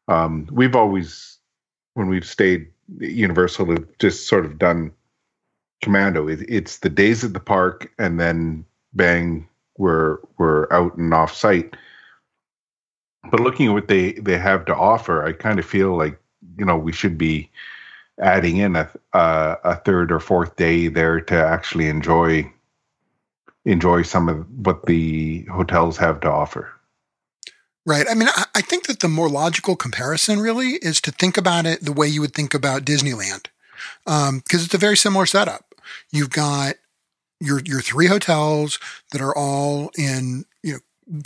Um, 0.08 0.48
we've 0.52 0.76
always 0.76 1.38
when 1.94 2.08
we've 2.08 2.24
stayed 2.24 2.70
universal 2.98 3.66
have 3.66 3.86
just 3.98 4.28
sort 4.28 4.44
of 4.44 4.58
done 4.58 4.92
commando. 5.82 6.28
It, 6.28 6.40
it's 6.48 6.78
the 6.78 6.88
days 6.88 7.24
at 7.24 7.32
the 7.32 7.40
park 7.40 7.92
and 7.98 8.20
then 8.20 8.64
bang 8.95 9.49
we're 9.78 10.18
we're 10.38 10.70
out 10.72 10.97
and 10.97 11.12
off 11.14 11.34
site 11.34 11.74
but 13.30 13.41
looking 13.41 13.68
at 13.68 13.72
what 13.72 13.88
they 13.88 14.12
they 14.12 14.38
have 14.38 14.64
to 14.64 14.74
offer 14.74 15.24
i 15.24 15.32
kind 15.32 15.59
of 15.59 15.64
feel 15.64 15.97
like 15.97 16.18
you 16.59 16.64
know 16.64 16.76
we 16.76 16.93
should 16.93 17.18
be 17.18 17.51
adding 18.20 18.59
in 18.59 18.76
a 18.76 18.91
a, 19.12 19.76
third 19.84 20.12
or 20.12 20.20
fourth 20.20 20.57
day 20.57 20.88
there 20.88 21.20
to 21.20 21.34
actually 21.34 21.88
enjoy 21.88 22.51
enjoy 23.64 24.03
some 24.03 24.28
of 24.28 24.47
what 24.66 24.86
the 24.86 25.43
hotels 25.45 25.97
have 25.97 26.20
to 26.20 26.30
offer 26.30 26.70
Right. 27.86 28.07
I 28.09 28.14
mean, 28.14 28.28
I, 28.28 28.45
I 28.55 28.61
think 28.61 28.86
that 28.86 29.01
the 29.01 29.09
more 29.09 29.28
logical 29.28 29.74
comparison 29.74 30.38
really 30.41 30.72
is 30.82 31.01
to 31.01 31.11
think 31.11 31.36
about 31.36 31.66
it 31.66 31.84
the 31.84 31.93
way 31.93 32.07
you 32.07 32.20
would 32.20 32.34
think 32.34 32.53
about 32.55 32.84
Disneyland. 32.84 33.47
because 34.05 34.28
um, 34.28 34.43
it's 34.53 34.74
a 34.74 34.78
very 34.78 34.97
similar 34.97 35.26
setup. 35.26 35.74
You've 36.11 36.30
got 36.30 36.74
your 37.41 37.61
your 37.64 37.80
three 37.80 38.07
hotels 38.07 38.78
that 39.12 39.20
are 39.20 39.36
all 39.36 39.91
in 39.97 40.45
you 40.62 40.74
know 40.74 40.78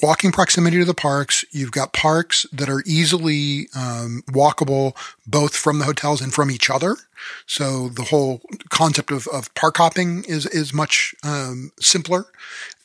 walking 0.02 0.32
proximity 0.32 0.78
to 0.78 0.84
the 0.84 0.94
parks. 0.94 1.44
You've 1.50 1.72
got 1.72 1.92
parks 1.92 2.46
that 2.52 2.68
are 2.68 2.82
easily 2.86 3.68
um, 3.76 4.22
walkable 4.28 4.96
both 5.26 5.54
from 5.54 5.78
the 5.78 5.84
hotels 5.84 6.20
and 6.20 6.32
from 6.32 6.50
each 6.50 6.70
other. 6.70 6.96
So 7.46 7.88
the 7.88 8.04
whole 8.04 8.40
concept 8.70 9.10
of, 9.10 9.26
of 9.28 9.54
park 9.54 9.76
hopping 9.76 10.24
is 10.24 10.46
is 10.46 10.72
much 10.72 11.14
um, 11.22 11.72
simpler. 11.80 12.26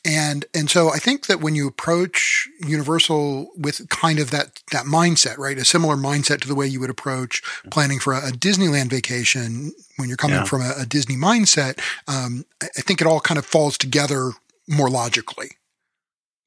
And 0.04 0.46
and 0.54 0.70
so 0.70 0.90
I 0.90 0.98
think 0.98 1.26
that 1.26 1.40
when 1.40 1.54
you 1.54 1.68
approach 1.68 2.48
Universal 2.66 3.50
with 3.56 3.88
kind 3.90 4.18
of 4.18 4.30
that 4.30 4.60
that 4.72 4.86
mindset, 4.86 5.36
right, 5.36 5.58
a 5.58 5.64
similar 5.64 5.96
mindset 5.96 6.40
to 6.40 6.48
the 6.48 6.54
way 6.54 6.66
you 6.66 6.80
would 6.80 6.90
approach 6.90 7.42
planning 7.70 7.98
for 7.98 8.14
a, 8.14 8.28
a 8.28 8.32
Disneyland 8.32 8.88
vacation 8.88 9.72
when 9.96 10.08
you're 10.08 10.16
coming 10.16 10.36
yeah. 10.36 10.44
from 10.44 10.62
a, 10.62 10.72
a, 10.78 10.86
Disney 10.86 11.16
mindset, 11.16 11.78
um, 12.08 12.46
I 12.62 12.80
think 12.80 13.02
it 13.02 13.06
all 13.06 13.20
kind 13.20 13.36
of 13.36 13.44
falls 13.44 13.76
together 13.76 14.32
more 14.66 14.88
logically. 14.88 15.50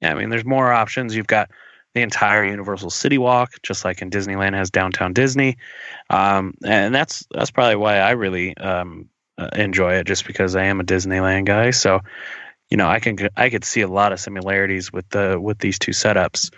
Yeah, 0.01 0.11
I 0.11 0.15
mean, 0.15 0.29
there's 0.29 0.45
more 0.45 0.73
options. 0.73 1.15
You've 1.15 1.27
got 1.27 1.51
the 1.93 2.01
entire 2.01 2.43
Universal 2.45 2.89
City 2.89 3.17
Walk, 3.17 3.61
just 3.61 3.85
like 3.85 4.01
in 4.01 4.09
Disneyland 4.09 4.55
has 4.55 4.71
Downtown 4.71 5.13
Disney, 5.13 5.57
um, 6.09 6.55
and 6.63 6.93
that's 6.93 7.25
that's 7.31 7.51
probably 7.51 7.75
why 7.75 7.97
I 7.97 8.11
really 8.11 8.57
um, 8.57 9.09
uh, 9.37 9.49
enjoy 9.53 9.95
it, 9.95 10.07
just 10.07 10.25
because 10.25 10.55
I 10.55 10.65
am 10.65 10.79
a 10.79 10.83
Disneyland 10.83 11.45
guy. 11.45 11.71
So, 11.71 12.01
you 12.69 12.77
know, 12.77 12.87
I 12.87 12.99
can 12.99 13.17
I 13.37 13.49
could 13.49 13.63
see 13.63 13.81
a 13.81 13.87
lot 13.87 14.11
of 14.11 14.19
similarities 14.19 14.91
with 14.91 15.07
the 15.09 15.39
with 15.39 15.59
these 15.59 15.77
two 15.77 15.91
setups, 15.91 16.51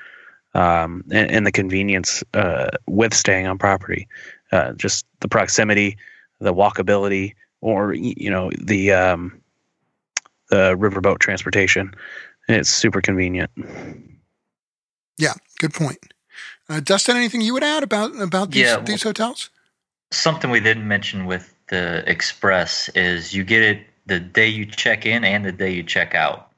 um, 0.53 1.03
and, 1.11 1.29
and, 1.29 1.45
the 1.45 1.51
convenience 1.51 2.23
uh, 2.33 2.69
with 2.87 3.13
staying 3.13 3.47
on 3.47 3.57
property, 3.57 4.07
uh, 4.53 4.71
just 4.73 5.05
the 5.19 5.27
proximity, 5.27 5.97
the 6.39 6.53
walkability, 6.53 7.33
or 7.59 7.93
you 7.93 8.29
know 8.29 8.51
the 8.57 8.93
um, 8.93 9.41
the 10.49 10.75
riverboat 10.77 11.19
transportation. 11.19 11.93
It's 12.47 12.69
super 12.69 13.01
convenient. 13.01 13.51
Yeah, 15.17 15.33
good 15.59 15.73
point. 15.73 15.99
Uh, 16.67 16.79
Dustin, 16.79 17.15
anything 17.15 17.41
you 17.41 17.53
would 17.53 17.63
add 17.63 17.83
about 17.83 18.19
about 18.19 18.51
these, 18.51 18.63
yeah, 18.63 18.77
well, 18.77 18.85
these 18.85 19.03
hotels? 19.03 19.49
Something 20.11 20.49
we 20.49 20.59
didn't 20.59 20.87
mention 20.87 21.25
with 21.25 21.53
the 21.69 22.03
Express 22.09 22.89
is 22.89 23.33
you 23.33 23.43
get 23.43 23.61
it 23.61 23.87
the 24.05 24.19
day 24.19 24.47
you 24.47 24.65
check 24.65 25.05
in 25.05 25.23
and 25.23 25.45
the 25.45 25.51
day 25.51 25.71
you 25.71 25.83
check 25.83 26.15
out. 26.15 26.49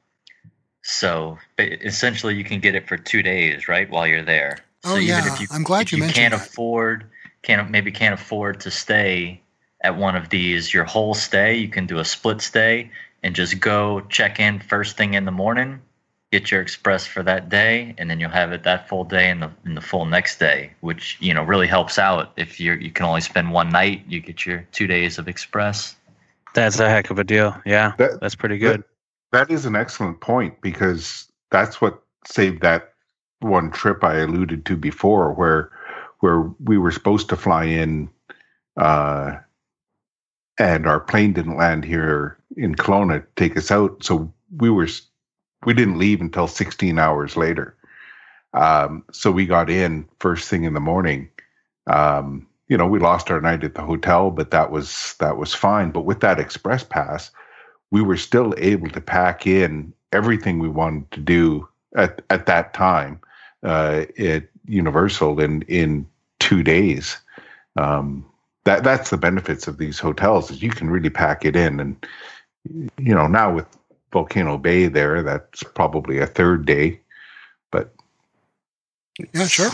So 0.84 1.38
essentially, 1.60 2.36
you 2.36 2.44
can 2.44 2.60
get 2.60 2.76
it 2.76 2.88
for 2.88 2.98
two 2.98 3.22
days, 3.22 3.68
right, 3.68 3.90
while 3.90 4.08
you're 4.08 4.24
there. 4.24 4.60
Oh 4.86 4.96
so 4.96 5.00
yeah, 5.00 5.38
you, 5.40 5.48
I'm 5.52 5.64
glad 5.64 5.92
you, 5.92 5.98
you 5.98 6.04
mentioned. 6.04 6.16
Can't 6.16 6.34
that. 6.34 6.48
afford, 6.48 7.10
can't 7.42 7.70
maybe 7.70 7.92
can't 7.92 8.14
afford 8.14 8.62
to 8.62 8.72
stay 8.72 9.42
at 9.82 9.98
one 9.98 10.16
of 10.16 10.30
these 10.30 10.74
your 10.74 10.86
whole 10.86 11.14
stay. 11.14 11.56
You 11.56 11.68
can 11.68 11.88
do 11.88 12.00
a 12.00 12.06
split 12.06 12.42
stay 12.42 12.92
and 13.24 13.36
just 13.36 13.60
go 13.60 14.02
check 14.02 14.40
in 14.40 14.60
first 14.60 14.96
thing 14.96 15.14
in 15.14 15.26
the 15.26 15.32
morning, 15.32 15.82
get 16.32 16.52
your 16.52 16.62
express 16.62 17.06
for 17.06 17.24
that 17.24 17.50
day, 17.50 17.96
and 17.98 18.10
then 18.10 18.20
you'll 18.20 18.30
have 18.30 18.52
it 18.52 18.64
that 18.64 18.88
full 18.90 19.04
day 19.04 19.30
and 19.30 19.42
the 19.42 19.52
in 19.66 19.76
the 19.76 19.82
full 19.82 20.06
next 20.06 20.40
day, 20.40 20.74
which 20.82 21.18
you 21.20 21.34
know 21.34 21.44
really 21.44 21.68
helps 21.68 21.98
out. 21.98 22.34
If 22.38 22.60
you 22.60 22.74
you 22.74 22.92
can 22.92 23.06
only 23.06 23.22
spend 23.22 23.52
one 23.52 23.70
night, 23.70 24.04
you 24.08 24.20
get 24.20 24.46
your 24.46 24.68
two 24.72 24.88
days 24.88 25.18
of 25.18 25.28
express. 25.28 25.96
That's 26.54 26.80
a 26.80 26.90
heck 26.90 27.10
of 27.10 27.20
a 27.20 27.24
deal. 27.24 27.56
Yeah, 27.66 27.94
that, 27.98 28.20
that's 28.20 28.36
pretty 28.36 28.58
good. 28.58 28.84
That, 29.32 29.48
that 29.48 29.54
is 29.54 29.66
an 29.66 29.76
excellent 29.76 30.22
point 30.22 30.60
because 30.62 31.32
that's 31.52 31.80
what 31.80 32.02
saved 32.26 32.62
that 32.62 32.94
one 33.40 33.72
trip 33.72 34.04
I 34.04 34.18
alluded 34.18 34.66
to 34.66 34.76
before, 34.76 35.34
where 35.34 35.72
where 36.20 36.42
we 36.64 36.78
were 36.78 36.92
supposed 36.92 37.30
to 37.30 37.36
fly 37.36 37.66
in, 37.66 38.10
uh, 38.76 39.36
and 40.60 40.88
our 40.88 41.00
plane 41.00 41.34
didn't 41.34 41.58
land 41.58 41.86
here 41.86 42.38
in 42.58 42.76
Kelowna 42.76 43.22
to 43.22 43.28
take 43.36 43.56
us 43.56 43.72
out, 43.72 44.04
so 44.04 44.34
we 44.58 44.70
were 44.70 44.88
we 45.66 45.74
didn't 45.74 45.98
leave 45.98 46.22
until 46.22 46.48
16 46.48 47.00
hours 47.00 47.36
later. 47.36 47.76
Um, 48.54 49.04
so 49.12 49.32
we 49.32 49.46
got 49.46 49.70
in 49.70 50.08
first 50.20 50.50
thing 50.50 50.64
in 50.64 50.74
the 50.74 50.80
morning. 50.80 51.30
Um, 51.88 52.48
you 52.68 52.78
know, 52.78 52.88
we 52.88 53.00
lost 53.00 53.32
our 53.32 53.42
night 53.42 53.64
at 53.64 53.76
the 53.76 53.82
hotel, 53.82 54.30
but 54.32 54.52
that 54.52 54.72
was 54.72 55.16
that 55.20 55.38
was 55.38 55.54
fine. 55.54 55.92
But 55.92 56.02
with 56.02 56.20
that 56.20 56.40
express 56.40 56.84
pass, 56.84 57.32
we 57.92 58.02
were 58.02 58.18
still 58.18 58.54
able 58.58 58.90
to 58.90 59.02
pack 59.02 59.48
in 59.48 59.94
everything 60.12 60.60
we 60.60 60.70
wanted 60.70 61.10
to 61.12 61.20
do 61.20 61.68
at 61.96 62.22
at 62.30 62.46
that 62.48 62.74
time 62.74 63.20
uh, 63.64 64.06
at 64.20 64.44
Universal 64.66 65.40
in 65.40 65.62
in 65.64 66.08
two 66.40 66.64
days. 66.64 67.18
Um, 67.78 68.26
that 68.66 68.84
that's 68.84 69.12
the 69.12 69.18
benefits 69.18 69.68
of 69.68 69.78
these 69.78 70.00
hotels 70.00 70.52
is 70.52 70.62
you 70.62 70.72
can 70.72 70.90
really 70.90 71.10
pack 71.10 71.46
it 71.46 71.56
in, 71.56 71.80
and 71.80 72.06
you 72.98 73.16
know 73.16 73.28
now 73.28 73.54
with 73.54 73.78
Volcano 74.12 74.58
Bay 74.58 74.88
there, 74.88 75.24
that's 75.24 75.64
probably 75.64 76.20
a 76.20 76.28
third 76.28 76.66
day, 76.66 77.00
but 77.72 77.94
yeah, 79.34 79.48
sure 79.48 79.72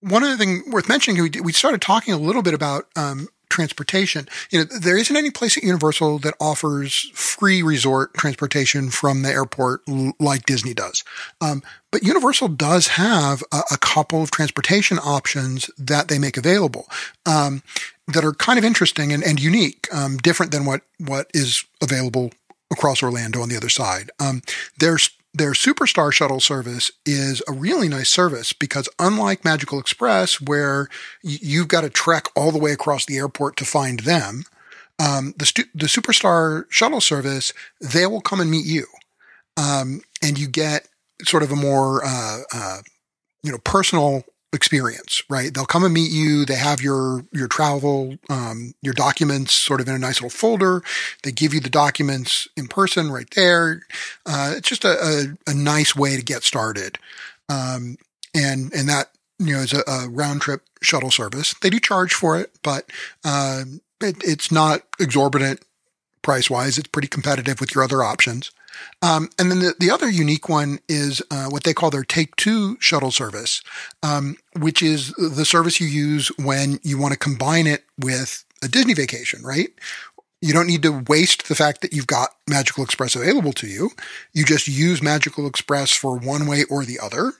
one 0.00 0.22
other 0.22 0.36
thing 0.36 0.62
worth 0.70 0.88
mentioning, 0.88 1.22
we, 1.22 1.40
we 1.40 1.52
started 1.52 1.80
talking 1.80 2.14
a 2.14 2.18
little 2.18 2.42
bit 2.42 2.54
about 2.54 2.86
um, 2.96 3.28
transportation. 3.48 4.28
You 4.50 4.60
know, 4.60 4.64
there 4.64 4.98
isn't 4.98 5.16
any 5.16 5.30
place 5.30 5.56
at 5.56 5.62
Universal 5.62 6.20
that 6.20 6.34
offers 6.40 7.10
free 7.14 7.62
resort 7.62 8.14
transportation 8.14 8.90
from 8.90 9.22
the 9.22 9.30
airport 9.30 9.82
like 10.20 10.46
Disney 10.46 10.74
does. 10.74 11.02
Um, 11.40 11.62
but 11.90 12.02
Universal 12.02 12.48
does 12.48 12.88
have 12.88 13.42
a, 13.52 13.62
a, 13.72 13.78
couple 13.78 14.22
of 14.22 14.30
transportation 14.30 14.98
options 14.98 15.70
that 15.78 16.08
they 16.08 16.18
make 16.18 16.36
available 16.36 16.86
um, 17.24 17.62
that 18.08 18.24
are 18.24 18.32
kind 18.32 18.58
of 18.58 18.64
interesting 18.64 19.12
and, 19.12 19.24
and 19.24 19.40
unique, 19.40 19.88
um, 19.92 20.18
different 20.18 20.52
than 20.52 20.64
what 20.64 20.82
what 20.98 21.30
is 21.32 21.64
available 21.82 22.32
across 22.70 23.02
Orlando 23.02 23.40
on 23.40 23.48
the 23.48 23.56
other 23.56 23.68
side. 23.68 24.10
Um, 24.18 24.42
there's 24.78 25.10
their 25.36 25.52
Superstar 25.52 26.12
shuttle 26.12 26.40
service 26.40 26.90
is 27.04 27.42
a 27.46 27.52
really 27.52 27.88
nice 27.88 28.08
service 28.08 28.54
because 28.54 28.88
unlike 28.98 29.44
Magical 29.44 29.78
Express, 29.78 30.40
where 30.40 30.88
you've 31.22 31.68
got 31.68 31.82
to 31.82 31.90
trek 31.90 32.28
all 32.34 32.50
the 32.50 32.58
way 32.58 32.72
across 32.72 33.04
the 33.04 33.18
airport 33.18 33.56
to 33.58 33.66
find 33.66 34.00
them, 34.00 34.44
um, 34.98 35.34
the, 35.36 35.44
stu- 35.44 35.64
the 35.74 35.86
Superstar 35.86 36.64
shuttle 36.70 37.02
service, 37.02 37.52
they 37.82 38.06
will 38.06 38.22
come 38.22 38.40
and 38.40 38.50
meet 38.50 38.64
you. 38.64 38.86
Um, 39.58 40.00
and 40.22 40.38
you 40.38 40.48
get 40.48 40.88
sort 41.22 41.42
of 41.42 41.52
a 41.52 41.56
more, 41.56 42.02
uh, 42.02 42.42
uh, 42.54 42.78
you 43.42 43.52
know, 43.52 43.58
personal 43.58 44.24
experience, 44.56 45.22
right? 45.28 45.54
They'll 45.54 45.66
come 45.66 45.84
and 45.84 45.94
meet 45.94 46.10
you. 46.10 46.44
They 46.44 46.56
have 46.56 46.80
your 46.80 47.24
your 47.32 47.46
travel, 47.46 48.16
um, 48.28 48.74
your 48.82 48.94
documents 48.94 49.52
sort 49.52 49.80
of 49.80 49.88
in 49.88 49.94
a 49.94 49.98
nice 49.98 50.16
little 50.16 50.30
folder. 50.30 50.82
They 51.22 51.30
give 51.30 51.54
you 51.54 51.60
the 51.60 51.70
documents 51.70 52.48
in 52.56 52.66
person 52.66 53.12
right 53.12 53.30
there. 53.36 53.82
Uh, 54.24 54.54
it's 54.56 54.68
just 54.68 54.84
a, 54.84 55.36
a, 55.46 55.50
a, 55.50 55.54
nice 55.54 55.94
way 55.94 56.16
to 56.16 56.22
get 56.22 56.42
started. 56.42 56.98
Um, 57.48 57.98
and 58.34 58.72
and 58.74 58.88
that 58.88 59.10
you 59.38 59.54
know 59.54 59.60
is 59.60 59.72
a, 59.72 59.82
a, 59.86 60.08
round 60.08 60.40
trip 60.42 60.62
shuttle 60.82 61.10
service. 61.12 61.54
They 61.62 61.70
do 61.70 61.78
charge 61.78 62.14
for 62.14 62.38
it, 62.40 62.50
but 62.62 62.90
uh, 63.24 63.64
it, 64.00 64.16
it's 64.24 64.50
not 64.50 64.82
exorbitant 64.98 65.60
price 66.22 66.50
wise. 66.50 66.78
It's 66.78 66.88
pretty 66.88 67.08
competitive 67.08 67.60
with 67.60 67.74
your 67.74 67.84
other 67.84 68.02
options. 68.02 68.50
Um, 69.02 69.30
and 69.38 69.50
then 69.50 69.60
the, 69.60 69.74
the 69.78 69.90
other 69.90 70.08
unique 70.08 70.48
one 70.48 70.80
is 70.88 71.22
uh, 71.30 71.46
what 71.46 71.64
they 71.64 71.74
call 71.74 71.90
their 71.90 72.04
Take 72.04 72.36
Two 72.36 72.76
shuttle 72.80 73.10
service, 73.10 73.62
um, 74.02 74.36
which 74.58 74.82
is 74.82 75.12
the 75.14 75.44
service 75.44 75.80
you 75.80 75.86
use 75.86 76.28
when 76.38 76.78
you 76.82 76.98
want 76.98 77.12
to 77.12 77.18
combine 77.18 77.66
it 77.66 77.84
with 77.98 78.44
a 78.62 78.68
Disney 78.68 78.94
vacation, 78.94 79.42
right? 79.42 79.68
You 80.42 80.52
don't 80.52 80.66
need 80.66 80.82
to 80.82 81.02
waste 81.08 81.48
the 81.48 81.54
fact 81.54 81.80
that 81.80 81.94
you've 81.94 82.06
got 82.06 82.30
Magical 82.48 82.84
Express 82.84 83.16
available 83.16 83.52
to 83.54 83.66
you. 83.66 83.90
You 84.34 84.44
just 84.44 84.68
use 84.68 85.02
Magical 85.02 85.46
Express 85.46 85.92
for 85.92 86.16
one 86.16 86.46
way 86.46 86.64
or 86.70 86.84
the 86.84 86.98
other. 87.00 87.32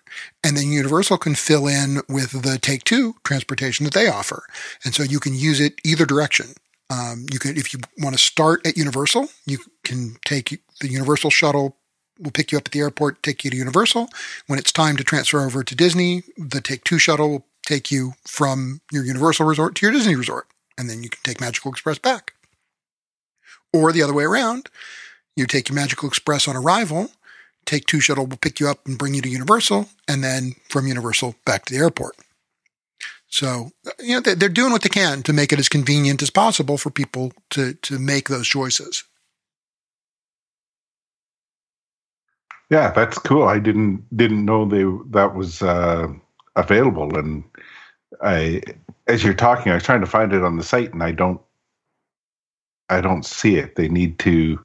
And 0.43 0.57
then 0.57 0.73
Universal 0.73 1.19
can 1.19 1.35
fill 1.35 1.67
in 1.67 2.01
with 2.09 2.43
the 2.43 2.59
Take 2.59 2.85
Two 2.85 3.17
transportation 3.23 3.85
that 3.85 3.93
they 3.93 4.09
offer. 4.09 4.45
And 4.85 4.95
so 4.95 5.03
you 5.03 5.21
can 5.21 5.35
use 5.35 5.61
it 5.61 5.75
either 5.85 6.07
direction. 6.07 6.55
Um, 6.89 7.27
you 7.33 7.39
can, 7.39 7.57
if 7.57 7.73
you 7.73 7.81
want 7.99 8.17
to 8.17 8.23
start 8.23 8.67
at 8.67 8.77
Universal, 8.77 9.29
you 9.45 9.59
can 9.85 10.17
take 10.25 10.63
the 10.81 10.89
Universal 10.89 11.31
shuttle. 11.31 11.77
Will 12.19 12.31
pick 12.31 12.51
you 12.51 12.57
up 12.57 12.67
at 12.67 12.73
the 12.73 12.81
airport, 12.81 13.23
take 13.23 13.45
you 13.45 13.51
to 13.51 13.57
Universal. 13.57 14.09
When 14.47 14.59
it's 14.59 14.73
time 14.73 14.97
to 14.97 15.05
transfer 15.05 15.45
over 15.45 15.63
to 15.63 15.75
Disney, 15.75 16.23
the 16.39 16.63
Take 16.63 16.83
Two 16.83 16.99
shuttle 16.99 17.29
will 17.29 17.47
take 17.67 17.91
you 17.91 18.15
from 18.27 18.81
your 18.91 19.05
Universal 19.05 19.45
resort 19.45 19.75
to 19.75 19.87
your 19.87 19.93
Disney 19.93 20.17
resort, 20.17 20.47
and 20.79 20.89
then 20.89 21.03
you 21.03 21.11
can 21.11 21.21
take 21.25 21.43
Magical 21.43 21.71
Express 21.71 21.99
back. 21.99 22.33
Or 23.71 23.93
the 23.93 24.03
other 24.03 24.15
way 24.15 24.25
around, 24.25 24.71
you 25.37 25.47
take 25.47 25.69
your 25.69 25.77
Magical 25.77 26.09
Express 26.09 26.49
on 26.49 26.57
arrival, 26.57 27.11
Take 27.67 27.87
Two 27.87 28.01
shuttle 28.01 28.27
will 28.27 28.37
pick 28.37 28.61
you 28.61 28.69
up 28.69 28.87
and 28.87 28.97
bring 28.97 29.13
you 29.13 29.21
to 29.21 29.29
Universal, 29.29 29.89
and 30.09 30.25
then 30.25 30.55
from 30.69 30.87
Universal 30.87 31.35
back 31.45 31.67
to 31.67 31.75
the 31.75 31.81
airport. 31.81 32.17
So, 33.29 33.73
you 33.99 34.15
know, 34.15 34.21
they're 34.21 34.49
doing 34.49 34.73
what 34.73 34.83
they 34.83 34.89
can 34.89 35.23
to 35.25 35.33
make 35.33 35.53
it 35.53 35.59
as 35.59 35.69
convenient 35.69 36.23
as 36.23 36.31
possible 36.31 36.79
for 36.79 36.91
people 36.91 37.33
to, 37.51 37.75
to 37.75 37.99
make 37.99 38.29
those 38.29 38.47
choices. 38.47 39.03
Yeah, 42.71 42.91
that's 42.91 43.19
cool. 43.19 43.45
I 43.45 43.59
didn't 43.59 44.05
didn't 44.17 44.45
know 44.45 44.65
they 44.65 44.85
that 45.11 45.35
was 45.35 45.63
uh, 45.63 46.09
available, 46.57 47.17
and 47.17 47.45
I, 48.23 48.63
as 49.07 49.23
you're 49.23 49.35
talking, 49.35 49.71
I 49.71 49.77
was 49.77 49.85
trying 49.85 50.01
to 50.01 50.07
find 50.07 50.33
it 50.33 50.43
on 50.43 50.57
the 50.57 50.65
site, 50.65 50.93
and 50.93 51.03
I 51.03 51.13
don't 51.13 51.41
I 52.89 53.01
don't 53.01 53.25
see 53.25 53.57
it. 53.57 53.77
They 53.77 53.89
need 53.89 54.19
to 54.21 54.59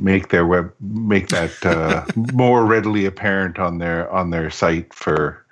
make 0.00 0.28
their 0.28 0.46
web 0.46 0.72
make 0.80 1.28
that 1.28 1.64
uh, 1.64 2.04
more 2.32 2.66
readily 2.66 3.06
apparent 3.06 3.58
on 3.58 3.78
their 3.78 4.10
on 4.10 4.30
their 4.30 4.50
site 4.50 4.92
for 4.92 5.44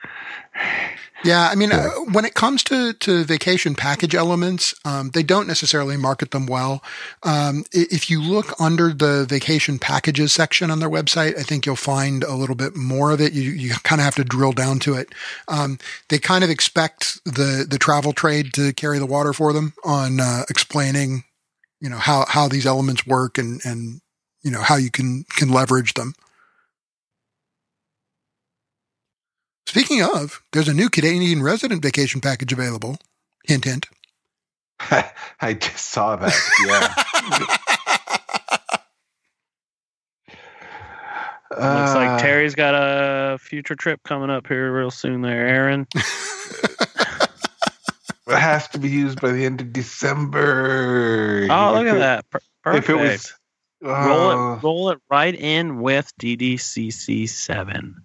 Yeah, 1.24 1.48
I 1.50 1.54
mean, 1.54 1.72
uh, 1.72 1.90
when 2.12 2.24
it 2.24 2.34
comes 2.34 2.62
to, 2.64 2.92
to 2.92 3.24
vacation 3.24 3.74
package 3.74 4.14
elements, 4.14 4.74
um, 4.84 5.10
they 5.10 5.22
don't 5.22 5.48
necessarily 5.48 5.96
market 5.96 6.30
them 6.30 6.46
well. 6.46 6.84
Um, 7.22 7.64
if 7.72 8.10
you 8.10 8.22
look 8.22 8.52
under 8.60 8.92
the 8.92 9.24
vacation 9.28 9.78
packages 9.78 10.32
section 10.32 10.70
on 10.70 10.78
their 10.78 10.90
website, 10.90 11.38
I 11.38 11.42
think 11.42 11.64
you'll 11.64 11.74
find 11.74 12.22
a 12.22 12.34
little 12.34 12.54
bit 12.54 12.76
more 12.76 13.10
of 13.12 13.20
it. 13.20 13.32
You, 13.32 13.50
you 13.50 13.74
kind 13.82 14.00
of 14.00 14.04
have 14.04 14.14
to 14.16 14.24
drill 14.24 14.52
down 14.52 14.78
to 14.80 14.94
it. 14.94 15.14
Um, 15.48 15.78
they 16.10 16.18
kind 16.18 16.44
of 16.44 16.50
expect 16.50 17.18
the, 17.24 17.66
the 17.68 17.78
travel 17.78 18.12
trade 18.12 18.52
to 18.54 18.72
carry 18.74 18.98
the 18.98 19.06
water 19.06 19.32
for 19.32 19.52
them 19.52 19.72
on 19.84 20.20
uh, 20.20 20.42
explaining, 20.50 21.24
you 21.80 21.88
know, 21.88 21.98
how, 21.98 22.26
how 22.28 22.46
these 22.46 22.66
elements 22.66 23.06
work 23.06 23.38
and, 23.38 23.60
and, 23.64 24.00
you 24.42 24.50
know, 24.50 24.60
how 24.60 24.76
you 24.76 24.90
can, 24.90 25.24
can 25.30 25.48
leverage 25.48 25.94
them. 25.94 26.14
Speaking 29.76 30.00
of, 30.02 30.40
there's 30.52 30.68
a 30.68 30.72
new 30.72 30.88
Canadian 30.88 31.42
resident 31.42 31.82
vacation 31.82 32.22
package 32.22 32.50
available. 32.50 32.96
Hint, 33.44 33.66
hint. 33.66 33.86
I 35.38 35.52
just 35.52 35.88
saw 35.90 36.16
that. 36.16 36.32
Yeah. 36.66 37.58
Looks 41.50 41.60
Uh, 41.60 41.94
like 41.94 42.22
Terry's 42.22 42.54
got 42.54 42.72
a 42.74 43.36
future 43.36 43.74
trip 43.74 44.00
coming 44.02 44.30
up 44.30 44.46
here 44.46 44.72
real 44.74 44.90
soon. 44.90 45.20
There, 45.20 45.46
Aaron. 45.46 45.86
It 48.28 48.38
has 48.40 48.66
to 48.68 48.80
be 48.80 48.88
used 48.88 49.20
by 49.20 49.30
the 49.30 49.44
end 49.44 49.60
of 49.60 49.72
December. 49.72 51.46
Oh, 51.48 51.74
look 51.74 51.86
If 51.86 51.92
at 51.94 51.98
that! 51.98 52.30
Per- 52.30 52.72
If 52.76 52.90
it 52.90 52.94
was, 52.96 53.32
Perfect. 53.80 54.08
roll 54.08 54.30
uh, 54.30 54.56
it, 54.56 54.62
roll 54.64 54.90
it 54.90 54.98
right 55.08 55.32
in 55.34 55.80
with 55.80 56.10
DDCC 56.20 57.28
seven. 57.28 58.02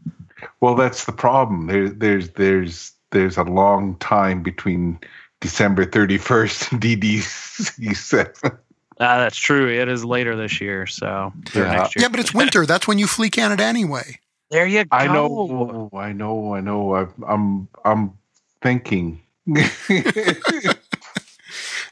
Well, 0.60 0.76
that's 0.76 1.06
the 1.06 1.12
problem. 1.12 1.68
There, 1.68 1.90
there's, 1.90 2.30
there's, 2.32 2.94
there's 3.12 3.38
a 3.38 3.44
long 3.44 3.96
time 3.98 4.42
between 4.44 5.00
December 5.42 5.86
31st 5.86 6.72
and 6.72 6.82
DDC 6.82 7.96
seven. 7.96 8.58
Ah, 9.00 9.18
that's 9.18 9.38
true. 9.38 9.68
It 9.68 9.88
is 9.88 10.06
later 10.06 10.36
this 10.36 10.62
year, 10.62 10.86
so 10.86 11.34
Yeah. 11.56 11.72
next 11.72 11.96
year. 11.96 12.04
Yeah, 12.04 12.10
but 12.10 12.20
it's 12.20 12.34
winter. 12.34 12.66
That's 12.66 12.88
when 12.88 13.00
you 13.00 13.08
flee 13.08 13.30
Canada 13.32 13.64
anyway. 13.64 14.20
there 14.52 14.68
you 14.68 14.84
go. 14.86 14.96
I 14.96 15.08
know, 15.08 15.90
I 15.94 16.12
know, 16.14 16.54
I 16.56 16.62
know. 16.62 16.96
I'm, 16.96 17.14
I'm, 17.28 17.68
I'm 17.84 18.14
thinking. 18.62 19.22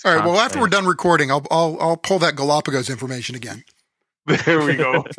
All 0.06 0.16
right. 0.16 0.24
Well, 0.24 0.40
after 0.40 0.60
we're 0.60 0.68
done 0.68 0.86
recording, 0.86 1.32
I'll 1.32 1.46
I'll 1.52 1.78
I'll 1.82 1.98
pull 1.98 2.20
that 2.20 2.36
Galapagos 2.36 2.90
information 2.90 3.36
again. 3.36 3.64
there 4.46 4.64
we 4.64 4.76
go. 4.76 5.04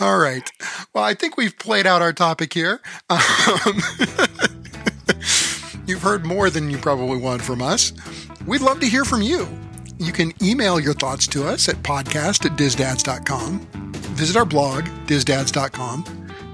All 0.00 0.18
right. 0.18 0.50
Well, 0.94 1.04
I 1.04 1.14
think 1.14 1.36
we've 1.36 1.58
played 1.58 1.86
out 1.86 2.02
our 2.02 2.12
topic 2.12 2.52
here. 2.52 2.80
Um, 3.10 3.18
you've 5.86 6.02
heard 6.02 6.24
more 6.24 6.50
than 6.50 6.70
you 6.70 6.78
probably 6.78 7.18
want 7.18 7.42
from 7.42 7.60
us. 7.60 7.92
We'd 8.46 8.60
love 8.60 8.80
to 8.80 8.86
hear 8.86 9.04
from 9.04 9.22
you. 9.22 9.48
You 9.98 10.12
can 10.12 10.32
email 10.42 10.78
your 10.78 10.94
thoughts 10.94 11.26
to 11.28 11.46
us 11.46 11.68
at 11.68 11.76
podcast 11.76 12.46
at 12.46 12.56
dizdads.com. 12.56 13.60
Visit 14.14 14.36
our 14.36 14.44
blog, 14.44 14.84
dizdads.com. 15.06 16.04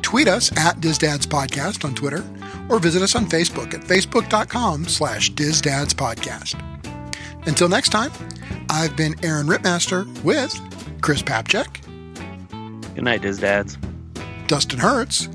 Tweet 0.01 0.29
us 0.29 0.53
at 0.59 0.81
dizdadspodcast 0.81 1.85
on 1.85 1.95
Twitter, 1.95 2.25
or 2.69 2.79
visit 2.79 3.03
us 3.03 3.15
on 3.15 3.27
Facebook 3.27 3.75
at 3.75 3.81
facebook.com 3.81 4.85
slash 4.87 5.33
dizdadspodcast. 5.33 6.61
Until 7.47 7.69
next 7.69 7.89
time, 7.89 8.13
I've 8.71 8.97
been 8.97 9.15
Aaron 9.25 9.47
Rittmaster 9.47 10.07
with 10.23 10.59
Chris 11.01 11.23
Papciak, 11.23 11.81
Good 12.95 13.05
night, 13.05 13.23
Diz 13.23 13.39
Dads. 13.39 13.77
Dustin 14.47 14.79
Hertz, 14.79 15.29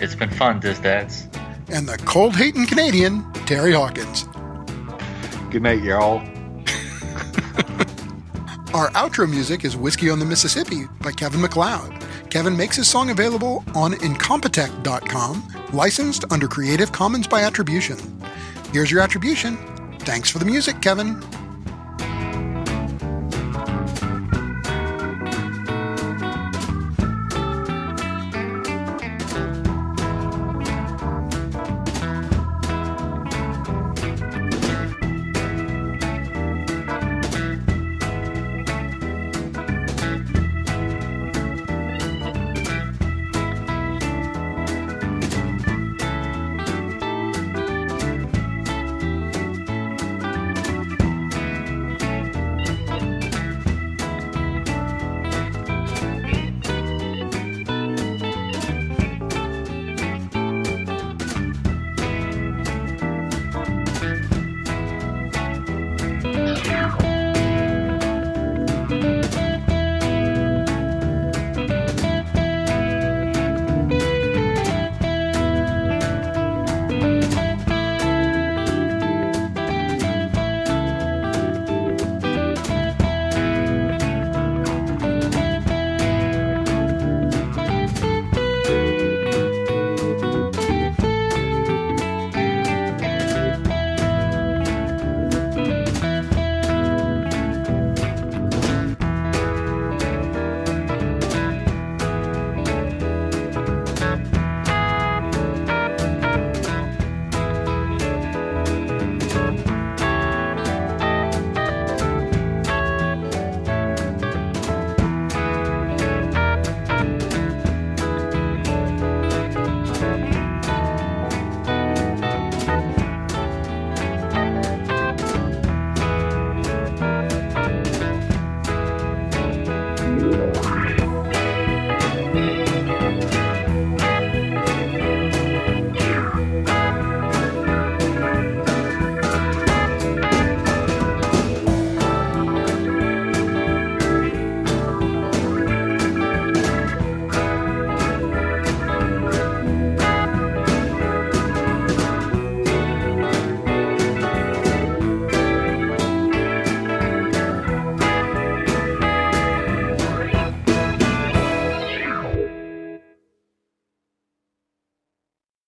It's 0.00 0.14
been 0.14 0.30
fun, 0.30 0.60
Diz 0.60 0.78
Dads. 0.78 1.26
and 1.68 1.88
the 1.88 1.96
cold 1.98 2.34
hating 2.36 2.66
Canadian, 2.66 3.24
Terry 3.46 3.72
Hawkins. 3.72 4.24
Good 5.50 5.62
night, 5.62 5.82
y'all. 5.82 6.18
Our 8.74 8.90
outro 8.90 9.28
music 9.30 9.64
is 9.64 9.76
Whiskey 9.76 10.10
on 10.10 10.18
the 10.18 10.24
Mississippi 10.26 10.84
by 11.00 11.12
Kevin 11.12 11.40
MacLeod. 11.40 12.04
Kevin 12.30 12.56
makes 12.56 12.76
his 12.76 12.88
song 12.90 13.08
available 13.10 13.64
on 13.74 13.94
incompetech.com, 13.94 15.52
licensed 15.72 16.24
under 16.30 16.46
Creative 16.48 16.92
Commons 16.92 17.26
by 17.26 17.42
Attribution. 17.42 17.96
Here's 18.72 18.90
your 18.90 19.00
attribution. 19.00 19.56
Thanks 20.00 20.28
for 20.30 20.38
the 20.38 20.44
music, 20.44 20.82
Kevin. 20.82 21.22